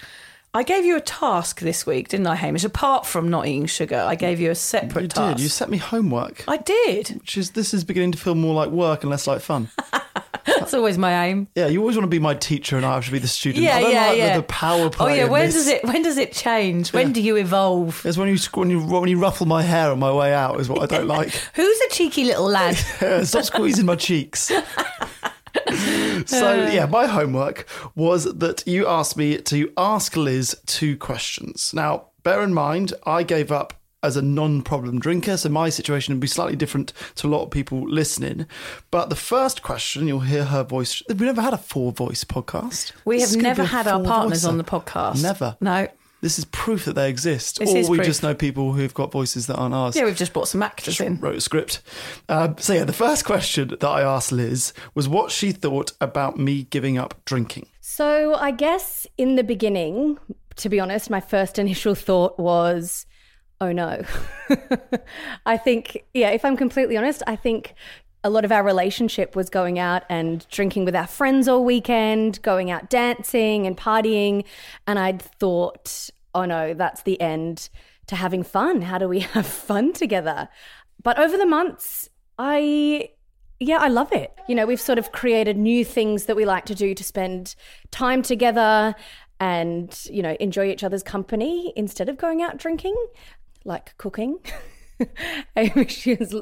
I 0.54 0.62
gave 0.62 0.86
you 0.86 0.96
a 0.96 1.02
task 1.02 1.62
this 1.62 1.84
week, 1.88 2.10
didn't 2.10 2.28
I, 2.28 2.36
Hamish? 2.36 2.64
Apart 2.64 3.08
from 3.08 3.28
not 3.28 3.48
eating 3.48 3.66
sugar, 3.66 3.98
I 3.98 4.14
gave 4.14 4.40
you 4.40 4.52
a 4.52 4.56
separate 4.56 5.02
You 5.02 5.08
task. 5.08 5.38
did. 5.38 5.44
You 5.44 5.50
set 5.50 5.72
me 5.72 5.78
homework, 5.80 6.44
I 6.48 6.58
did. 6.58 7.10
which 7.10 7.40
is 7.40 7.52
this 7.52 7.74
is 7.74 7.84
beginning 7.84 8.12
to 8.12 8.20
feel 8.20 8.36
more 8.36 8.54
like 8.54 8.70
work 8.70 9.02
and 9.02 9.10
less 9.10 9.26
like 9.26 9.42
fun. 9.42 9.70
That's 10.46 10.74
always 10.74 10.98
my 10.98 11.28
aim. 11.28 11.48
Yeah, 11.56 11.68
you 11.68 11.80
always 11.80 11.96
want 11.96 12.06
to 12.06 12.10
be 12.10 12.20
my 12.20 12.34
teacher 12.34 12.75
and 12.78 12.86
I 12.86 12.96
have 12.96 13.06
to 13.06 13.12
be 13.12 13.20
the 13.20 13.28
student. 13.28 13.63
Yeah, 13.63 13.78
I 13.78 13.82
don't 13.82 13.92
yeah, 13.92 14.08
like 14.08 14.18
yeah. 14.18 14.36
the, 14.36 14.42
the 14.42 14.48
power 14.48 14.86
oh, 14.86 14.90
play. 14.90 15.13
Oh 15.13 15.16
yeah, 15.25 15.30
when 15.30 15.50
does 15.50 15.68
it 15.68 15.84
when 15.84 16.02
does 16.02 16.18
it 16.18 16.32
change? 16.32 16.92
When 16.94 17.12
do 17.12 17.22
you 17.22 17.38
evolve? 17.38 18.06
It's 18.06 18.18
when 18.18 18.30
you 18.30 18.38
when 18.54 18.70
you 18.70 18.82
when 18.82 19.10
you 19.10 19.20
ruffle 19.20 19.46
my 19.46 19.62
hair 19.62 19.92
on 19.92 20.00
my 20.00 20.12
way 20.12 20.34
out 20.34 20.60
is 20.60 20.70
what 20.70 20.82
I 20.82 20.86
don't 20.86 21.08
like. 21.08 21.30
Who's 21.54 21.80
a 21.82 21.90
cheeky 21.90 22.25
little 22.25 22.48
lad? 22.48 22.75
Stop 23.25 23.44
squeezing 23.44 23.86
my 23.86 23.96
cheeks. 23.96 24.40
so 26.25 26.63
uh. 26.63 26.70
yeah, 26.72 26.86
my 26.88 27.06
homework 27.06 27.68
was 27.96 28.25
that 28.34 28.63
you 28.68 28.88
asked 28.88 29.18
me 29.18 29.38
to 29.38 29.72
ask 29.78 30.16
Liz 30.16 30.58
two 30.66 30.98
questions. 30.98 31.74
Now, 31.74 32.08
bear 32.24 32.42
in 32.44 32.54
mind, 32.54 32.94
I 33.06 33.24
gave 33.24 33.52
up 33.52 33.74
as 34.03 34.17
a 34.17 34.22
non-problem 34.22 35.00
drinker, 35.00 35.38
so 35.38 35.50
my 35.50 35.69
situation 35.69 36.13
would 36.13 36.19
be 36.22 36.27
slightly 36.27 36.55
different 36.55 36.93
to 37.15 37.27
a 37.27 37.29
lot 37.29 37.43
of 37.43 37.50
people 37.51 37.88
listening. 37.89 38.45
But 38.91 39.10
the 39.10 39.15
first 39.15 39.63
question, 39.63 40.07
you'll 40.07 40.19
hear 40.22 40.45
her 40.45 40.63
voice. 40.63 41.01
We've 41.07 41.22
never 41.22 41.41
had 41.41 41.53
a 41.53 41.57
four-voice 41.57 42.25
podcast. 42.25 42.91
We 43.05 43.17
This 43.19 43.33
have 43.33 43.41
never 43.43 43.63
had 43.63 43.88
our 43.88 44.03
partners 44.03 44.43
four-voicer. 44.43 44.50
on 44.50 44.57
the 44.57 44.63
podcast. 44.63 45.24
Never. 45.24 45.57
No. 45.62 45.88
This 46.22 46.39
is 46.39 46.45
proof 46.45 46.86
that 46.86 46.93
they 46.93 47.10
exist, 47.10 47.60
This 47.60 47.74
or 47.74 47.77
is 47.77 47.89
we 47.89 47.98
proof. 47.98 48.07
just 48.07 48.24
know 48.24 48.33
people 48.33 48.72
who've 48.72 48.93
got 48.93 49.12
voices 49.12 49.48
that 49.48 49.55
aren't 49.55 49.75
ours. 49.75 49.93
Yeah, 49.95 50.05
we've 50.05 50.15
just 50.15 50.31
brought 50.31 50.48
some 50.48 50.63
actors 50.63 50.95
just 50.95 51.01
in. 51.05 51.19
wrote 51.19 51.36
a 51.36 51.41
script. 51.41 51.81
Um, 52.29 52.55
so 52.60 52.72
yeah, 52.72 52.86
the 52.86 52.93
first 52.93 53.25
question 53.25 53.67
that 53.67 53.83
I 53.83 54.01
asked 54.03 54.31
Liz 54.31 54.72
was 54.95 55.10
what 55.10 55.31
she 55.31 55.51
thought 55.51 55.91
about 56.00 56.38
me 56.39 56.63
giving 56.63 56.98
up 56.98 57.15
drinking. 57.25 57.67
So 57.81 58.36
I 58.36 58.51
guess 58.51 59.05
in 59.17 59.36
the 59.36 59.43
beginning, 59.43 60.17
to 60.55 60.69
be 60.69 60.79
honest, 60.79 61.10
my 61.10 61.19
first 61.19 61.60
initial 61.60 61.93
thought 61.93 62.39
was, 62.39 63.05
oh 63.63 63.72
no. 63.72 64.03
I 65.46 65.58
think, 65.58 66.03
yeah, 66.13 66.32
if 66.32 66.43
I'm 66.43 66.58
completely 66.58 66.98
honest, 66.98 67.24
I 67.25 67.38
think 67.38 67.75
a 68.24 68.29
lot 68.29 68.43
of 68.43 68.51
our 68.51 68.63
relationship 68.63 69.36
was 69.36 69.50
going 69.50 69.79
out 69.79 70.03
and 70.10 70.46
drinking 70.50 70.84
with 70.86 70.96
our 70.96 71.08
friends 71.08 71.48
all 71.48 71.63
weekend, 71.63 72.41
going 72.41 72.72
out 72.72 72.89
dancing 72.89 73.65
and 73.65 73.77
partying. 73.77 74.43
And 74.86 75.00
I'd 75.00 75.22
thought, 75.22 76.10
oh 76.36 76.46
no, 76.46 76.74
that's 76.74 77.03
the 77.03 77.20
end 77.22 77.70
to 78.08 78.17
having 78.17 78.43
fun. 78.43 78.82
How 78.82 78.98
do 78.98 79.08
we 79.08 79.20
have 79.36 79.46
fun 79.46 79.93
together? 79.93 80.50
But 81.01 81.17
over 81.17 81.38
the 81.38 81.46
months, 81.46 82.10
I 82.38 83.10
yeah, 83.60 83.77
I 83.77 83.88
love 83.88 84.12
it. 84.12 84.34
You 84.50 84.55
know, 84.55 84.65
we've 84.65 84.82
sort 84.82 85.00
of 85.00 85.13
created 85.13 85.58
new 85.58 85.86
things 85.86 86.25
that 86.25 86.36
we 86.36 86.43
like 86.43 86.65
to 86.65 86.75
do 86.75 86.93
to 86.93 87.03
spend 87.03 87.55
time 87.91 88.22
together 88.22 88.93
and, 89.39 89.98
you 90.10 90.22
know, 90.22 90.36
enjoy 90.39 90.70
each 90.70 90.84
other's 90.84 91.03
company 91.03 91.74
instead 91.75 92.10
of 92.10 92.17
going 92.17 92.41
out 92.41 92.58
drinking, 92.58 92.96
like 93.65 93.98
cooking. 93.98 94.39
Hamish 95.55 96.03
has 96.05 96.36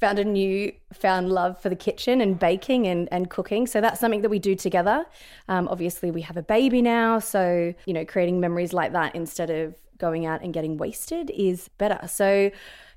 found 0.00 0.18
a 0.18 0.24
new 0.24 0.72
found 0.92 1.30
love 1.30 1.60
for 1.60 1.68
the 1.68 1.76
kitchen 1.76 2.20
and 2.20 2.38
baking 2.38 2.86
and, 2.86 3.08
and 3.12 3.30
cooking. 3.30 3.66
So 3.66 3.80
that's 3.80 4.00
something 4.00 4.22
that 4.22 4.28
we 4.28 4.38
do 4.38 4.54
together. 4.54 5.04
Um, 5.48 5.68
obviously, 5.68 6.10
we 6.10 6.22
have 6.22 6.36
a 6.36 6.42
baby 6.42 6.82
now. 6.82 7.18
So, 7.18 7.74
you 7.84 7.92
know, 7.92 8.04
creating 8.04 8.40
memories 8.40 8.72
like 8.72 8.92
that 8.92 9.14
instead 9.14 9.50
of 9.50 9.74
going 9.98 10.26
out 10.26 10.42
and 10.42 10.52
getting 10.52 10.76
wasted 10.76 11.30
is 11.30 11.68
better. 11.78 12.06
So, 12.06 12.50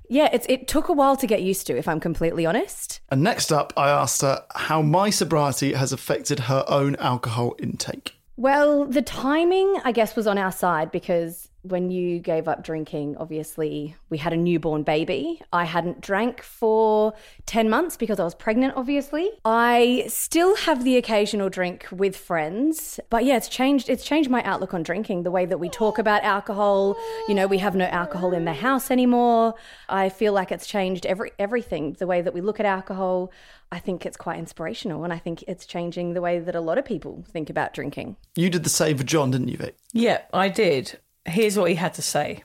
yeah, 0.08 0.28
it's, 0.32 0.46
it 0.48 0.68
took 0.68 0.88
a 0.88 0.92
while 0.92 1.16
to 1.16 1.26
get 1.26 1.42
used 1.42 1.66
to, 1.68 1.76
if 1.76 1.86
I'm 1.86 2.00
completely 2.00 2.44
honest. 2.44 3.00
And 3.10 3.22
next 3.22 3.52
up, 3.52 3.72
I 3.76 3.90
asked 3.90 4.22
her 4.22 4.44
how 4.54 4.82
my 4.82 5.10
sobriety 5.10 5.72
has 5.74 5.92
affected 5.92 6.40
her 6.40 6.64
own 6.68 6.96
alcohol 6.96 7.54
intake. 7.58 8.16
Well, 8.36 8.86
the 8.86 9.02
timing, 9.02 9.80
I 9.84 9.92
guess, 9.92 10.16
was 10.16 10.26
on 10.26 10.38
our 10.38 10.50
side 10.50 10.90
because 10.90 11.49
when 11.62 11.90
you 11.90 12.18
gave 12.18 12.48
up 12.48 12.64
drinking, 12.64 13.16
obviously, 13.18 13.94
we 14.08 14.18
had 14.18 14.32
a 14.32 14.36
newborn 14.36 14.82
baby. 14.82 15.42
I 15.52 15.64
hadn't 15.64 16.00
drank 16.00 16.42
for 16.42 17.12
10 17.46 17.68
months 17.68 17.96
because 17.96 18.18
I 18.18 18.24
was 18.24 18.34
pregnant, 18.34 18.74
obviously. 18.76 19.30
I 19.44 20.04
still 20.08 20.56
have 20.56 20.84
the 20.84 20.96
occasional 20.96 21.48
drink 21.50 21.86
with 21.90 22.16
friends, 22.16 22.98
but 23.10 23.24
yeah, 23.24 23.36
it's 23.36 23.48
changed. 23.48 23.88
It's 23.88 24.04
changed 24.04 24.30
my 24.30 24.42
outlook 24.42 24.72
on 24.72 24.82
drinking, 24.82 25.22
the 25.22 25.30
way 25.30 25.44
that 25.46 25.58
we 25.58 25.68
talk 25.68 25.98
about 25.98 26.22
alcohol. 26.22 26.96
You 27.28 27.34
know, 27.34 27.46
we 27.46 27.58
have 27.58 27.74
no 27.74 27.86
alcohol 27.86 28.32
in 28.32 28.44
the 28.44 28.54
house 28.54 28.90
anymore. 28.90 29.54
I 29.88 30.08
feel 30.08 30.32
like 30.32 30.50
it's 30.52 30.66
changed 30.66 31.04
every 31.04 31.32
everything, 31.38 31.94
the 31.98 32.06
way 32.06 32.22
that 32.22 32.32
we 32.32 32.40
look 32.40 32.60
at 32.60 32.66
alcohol. 32.66 33.30
I 33.72 33.78
think 33.78 34.04
it's 34.04 34.16
quite 34.16 34.38
inspirational, 34.38 35.04
and 35.04 35.12
I 35.12 35.18
think 35.18 35.44
it's 35.46 35.64
changing 35.64 36.14
the 36.14 36.20
way 36.20 36.40
that 36.40 36.56
a 36.56 36.60
lot 36.60 36.78
of 36.78 36.84
people 36.84 37.24
think 37.28 37.50
about 37.50 37.72
drinking. 37.72 38.16
You 38.34 38.50
did 38.50 38.64
the 38.64 38.70
same 38.70 38.98
for 38.98 39.04
John, 39.04 39.30
didn't 39.30 39.48
you, 39.48 39.58
Vic? 39.58 39.76
Yeah, 39.92 40.22
I 40.32 40.48
did. 40.48 40.98
Here's 41.30 41.56
what 41.56 41.70
he 41.70 41.76
had 41.76 41.94
to 41.94 42.02
say. 42.02 42.42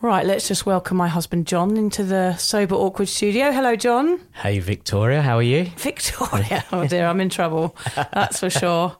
Right, 0.00 0.26
let's 0.26 0.48
just 0.48 0.66
welcome 0.66 0.96
my 0.96 1.06
husband 1.06 1.46
John 1.46 1.76
into 1.76 2.02
the 2.02 2.34
Sober 2.34 2.74
Awkward 2.74 3.06
studio. 3.06 3.52
Hello, 3.52 3.76
John. 3.76 4.20
Hey 4.32 4.58
Victoria, 4.58 5.22
how 5.22 5.36
are 5.36 5.42
you? 5.42 5.66
Victoria. 5.76 6.64
Oh 6.72 6.88
dear, 6.88 7.06
I'm 7.06 7.20
in 7.20 7.28
trouble. 7.28 7.76
That's 8.12 8.40
for 8.40 8.50
sure. 8.50 8.96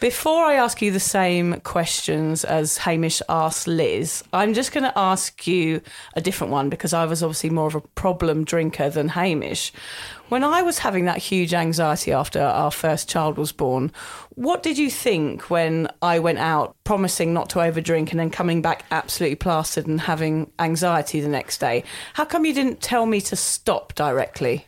Before 0.00 0.42
I 0.46 0.54
ask 0.54 0.80
you 0.80 0.92
the 0.92 1.00
same 1.00 1.60
questions 1.60 2.42
as 2.42 2.78
Hamish 2.78 3.20
asked 3.28 3.66
Liz, 3.66 4.24
I'm 4.32 4.54
just 4.54 4.72
going 4.72 4.84
to 4.84 4.98
ask 4.98 5.46
you 5.46 5.82
a 6.14 6.22
different 6.22 6.52
one 6.52 6.70
because 6.70 6.94
I 6.94 7.04
was 7.04 7.22
obviously 7.22 7.50
more 7.50 7.66
of 7.66 7.74
a 7.74 7.80
problem 7.82 8.44
drinker 8.44 8.88
than 8.88 9.08
Hamish. 9.08 9.72
When 10.30 10.42
I 10.42 10.62
was 10.62 10.78
having 10.78 11.04
that 11.04 11.18
huge 11.18 11.52
anxiety 11.52 12.10
after 12.12 12.40
our 12.40 12.70
first 12.70 13.10
child 13.10 13.36
was 13.36 13.52
born, 13.52 13.92
what 14.30 14.62
did 14.62 14.78
you 14.78 14.90
think 14.90 15.50
when 15.50 15.86
I 16.00 16.18
went 16.18 16.38
out 16.38 16.76
promising 16.84 17.34
not 17.34 17.50
to 17.50 17.58
overdrink 17.58 18.10
and 18.10 18.18
then 18.18 18.30
coming 18.30 18.62
back 18.62 18.84
absolutely 18.90 19.36
plastered 19.36 19.86
and 19.86 20.00
having 20.00 20.50
anxiety 20.58 21.20
the 21.20 21.28
next 21.28 21.58
day? 21.58 21.84
How 22.14 22.24
come 22.24 22.46
you 22.46 22.54
didn't 22.54 22.80
tell 22.80 23.04
me 23.04 23.20
to 23.20 23.36
stop 23.36 23.94
directly? 23.94 24.66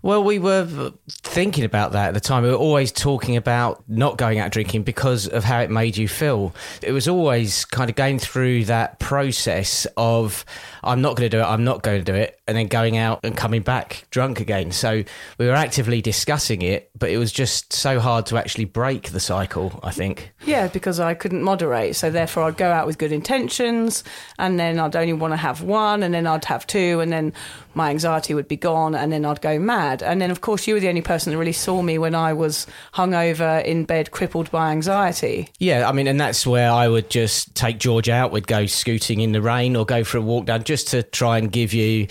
Well, 0.00 0.22
we 0.22 0.38
were 0.38 0.92
thinking 1.10 1.64
about 1.64 1.92
that 1.92 2.08
at 2.08 2.14
the 2.14 2.20
time. 2.20 2.44
We 2.44 2.50
were 2.50 2.54
always 2.54 2.92
talking 2.92 3.36
about 3.36 3.82
not 3.88 4.16
going 4.16 4.38
out 4.38 4.52
drinking 4.52 4.84
because 4.84 5.26
of 5.26 5.42
how 5.42 5.58
it 5.58 5.70
made 5.70 5.96
you 5.96 6.06
feel. 6.06 6.54
It 6.82 6.92
was 6.92 7.08
always 7.08 7.64
kind 7.64 7.90
of 7.90 7.96
going 7.96 8.20
through 8.20 8.66
that 8.66 9.00
process 9.00 9.88
of, 9.96 10.44
I'm 10.84 11.02
not 11.02 11.16
going 11.16 11.28
to 11.28 11.36
do 11.36 11.42
it, 11.42 11.44
I'm 11.44 11.64
not 11.64 11.82
going 11.82 11.98
to 11.98 12.04
do 12.04 12.14
it, 12.14 12.40
and 12.46 12.56
then 12.56 12.68
going 12.68 12.96
out 12.96 13.20
and 13.24 13.36
coming 13.36 13.62
back 13.62 14.06
drunk 14.10 14.38
again. 14.38 14.70
So 14.70 15.02
we 15.36 15.46
were 15.46 15.54
actively 15.54 16.00
discussing 16.00 16.62
it, 16.62 16.90
but 16.96 17.10
it 17.10 17.18
was 17.18 17.32
just 17.32 17.72
so 17.72 17.98
hard 17.98 18.26
to 18.26 18.36
actually 18.36 18.66
break 18.66 19.10
the 19.10 19.20
cycle, 19.20 19.80
I 19.82 19.90
think. 19.90 20.32
Yeah, 20.46 20.68
because 20.68 21.00
I 21.00 21.14
couldn't 21.14 21.42
moderate. 21.42 21.96
So 21.96 22.08
therefore, 22.08 22.44
I'd 22.44 22.56
go 22.56 22.70
out 22.70 22.86
with 22.86 22.98
good 22.98 23.12
intentions, 23.12 24.04
and 24.38 24.60
then 24.60 24.78
I'd 24.78 24.94
only 24.94 25.12
want 25.12 25.32
to 25.32 25.36
have 25.36 25.60
one, 25.60 26.04
and 26.04 26.14
then 26.14 26.28
I'd 26.28 26.44
have 26.44 26.68
two, 26.68 27.00
and 27.00 27.12
then 27.12 27.32
my 27.78 27.88
anxiety 27.88 28.34
would 28.34 28.48
be 28.48 28.56
gone, 28.56 28.94
and 28.94 29.10
then 29.10 29.24
I'd 29.24 29.40
go 29.40 29.58
mad. 29.58 30.02
And 30.02 30.20
then, 30.20 30.30
of 30.30 30.42
course, 30.42 30.66
you 30.66 30.74
were 30.74 30.80
the 30.80 30.88
only 30.88 31.00
person 31.00 31.32
that 31.32 31.38
really 31.38 31.52
saw 31.52 31.80
me 31.80 31.96
when 31.96 32.14
I 32.14 32.34
was 32.34 32.66
hungover 32.92 33.64
in 33.64 33.84
bed, 33.84 34.10
crippled 34.10 34.50
by 34.50 34.72
anxiety. 34.72 35.48
Yeah, 35.58 35.88
I 35.88 35.92
mean, 35.92 36.06
and 36.06 36.20
that's 36.20 36.46
where 36.46 36.70
I 36.70 36.88
would 36.88 37.08
just 37.08 37.54
take 37.54 37.78
George 37.78 38.10
out. 38.10 38.32
We'd 38.32 38.46
go 38.46 38.66
scooting 38.66 39.20
in 39.20 39.32
the 39.32 39.40
rain 39.40 39.76
or 39.76 39.86
go 39.86 40.04
for 40.04 40.18
a 40.18 40.20
walk 40.20 40.46
down 40.46 40.64
just 40.64 40.88
to 40.88 41.02
try 41.02 41.38
and 41.38 41.50
give 41.50 41.72
you 41.72 42.08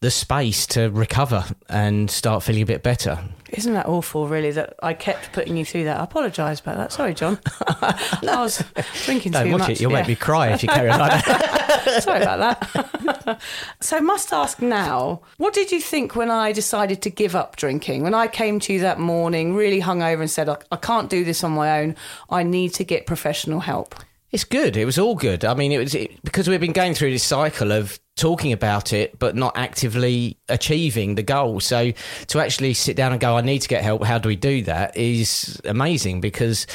the 0.00 0.10
space 0.10 0.66
to 0.66 0.90
recover 0.90 1.44
and 1.68 2.10
start 2.10 2.42
feeling 2.42 2.62
a 2.62 2.66
bit 2.66 2.82
better. 2.82 3.18
Isn't 3.56 3.74
that 3.74 3.86
awful, 3.86 4.28
really, 4.28 4.50
that 4.52 4.74
I 4.82 4.94
kept 4.94 5.32
putting 5.32 5.56
you 5.56 5.64
through 5.64 5.84
that? 5.84 6.00
I 6.00 6.04
apologise 6.04 6.60
about 6.60 6.76
that. 6.76 6.92
Sorry, 6.92 7.14
John. 7.14 7.38
I 7.68 8.20
was 8.22 8.64
drinking 9.04 9.32
Don't 9.32 9.46
too 9.46 9.52
watch 9.52 9.60
much. 9.60 9.70
it, 9.70 9.80
you'll 9.80 9.92
yeah. 9.92 9.98
make 9.98 10.08
me 10.08 10.16
cry 10.16 10.52
if 10.52 10.62
you 10.62 10.68
carry 10.68 10.90
on 10.90 11.00
like 11.00 11.24
that. 11.24 12.02
Sorry 12.02 12.22
about 12.22 12.60
that. 12.60 13.40
so, 13.80 14.00
must 14.00 14.32
ask 14.32 14.60
now, 14.60 15.20
what 15.36 15.54
did 15.54 15.70
you 15.70 15.80
think 15.80 16.16
when 16.16 16.30
I 16.30 16.52
decided 16.52 17.02
to 17.02 17.10
give 17.10 17.36
up 17.36 17.56
drinking? 17.56 18.02
When 18.02 18.14
I 18.14 18.26
came 18.26 18.60
to 18.60 18.72
you 18.72 18.80
that 18.80 18.98
morning, 18.98 19.54
really 19.54 19.80
hungover, 19.80 20.20
and 20.20 20.30
said, 20.30 20.48
I, 20.48 20.56
I 20.72 20.76
can't 20.76 21.08
do 21.08 21.24
this 21.24 21.44
on 21.44 21.52
my 21.52 21.80
own, 21.80 21.96
I 22.30 22.42
need 22.42 22.74
to 22.74 22.84
get 22.84 23.06
professional 23.06 23.60
help? 23.60 23.94
It's 24.32 24.44
good. 24.44 24.76
It 24.76 24.84
was 24.84 24.98
all 24.98 25.14
good. 25.14 25.44
I 25.44 25.54
mean, 25.54 25.70
it 25.70 25.78
was 25.78 25.94
it, 25.94 26.20
because 26.24 26.48
we've 26.48 26.60
been 26.60 26.72
going 26.72 26.94
through 26.94 27.12
this 27.12 27.22
cycle 27.22 27.70
of 27.70 28.00
talking 28.16 28.52
about 28.52 28.92
it, 28.92 29.18
but 29.18 29.34
not 29.34 29.56
actively 29.56 30.38
achieving 30.48 31.16
the 31.16 31.22
goal. 31.22 31.58
So 31.58 31.92
to 32.28 32.38
actually 32.38 32.74
sit 32.74 32.96
down 32.96 33.12
and 33.12 33.20
go, 33.20 33.36
I 33.36 33.40
need 33.40 33.60
to 33.60 33.68
get 33.68 33.82
help. 33.82 34.04
How 34.04 34.18
do 34.18 34.28
we 34.28 34.36
do 34.36 34.62
that? 34.62 34.96
Is 34.96 35.60
amazing 35.64 36.20
because 36.20 36.66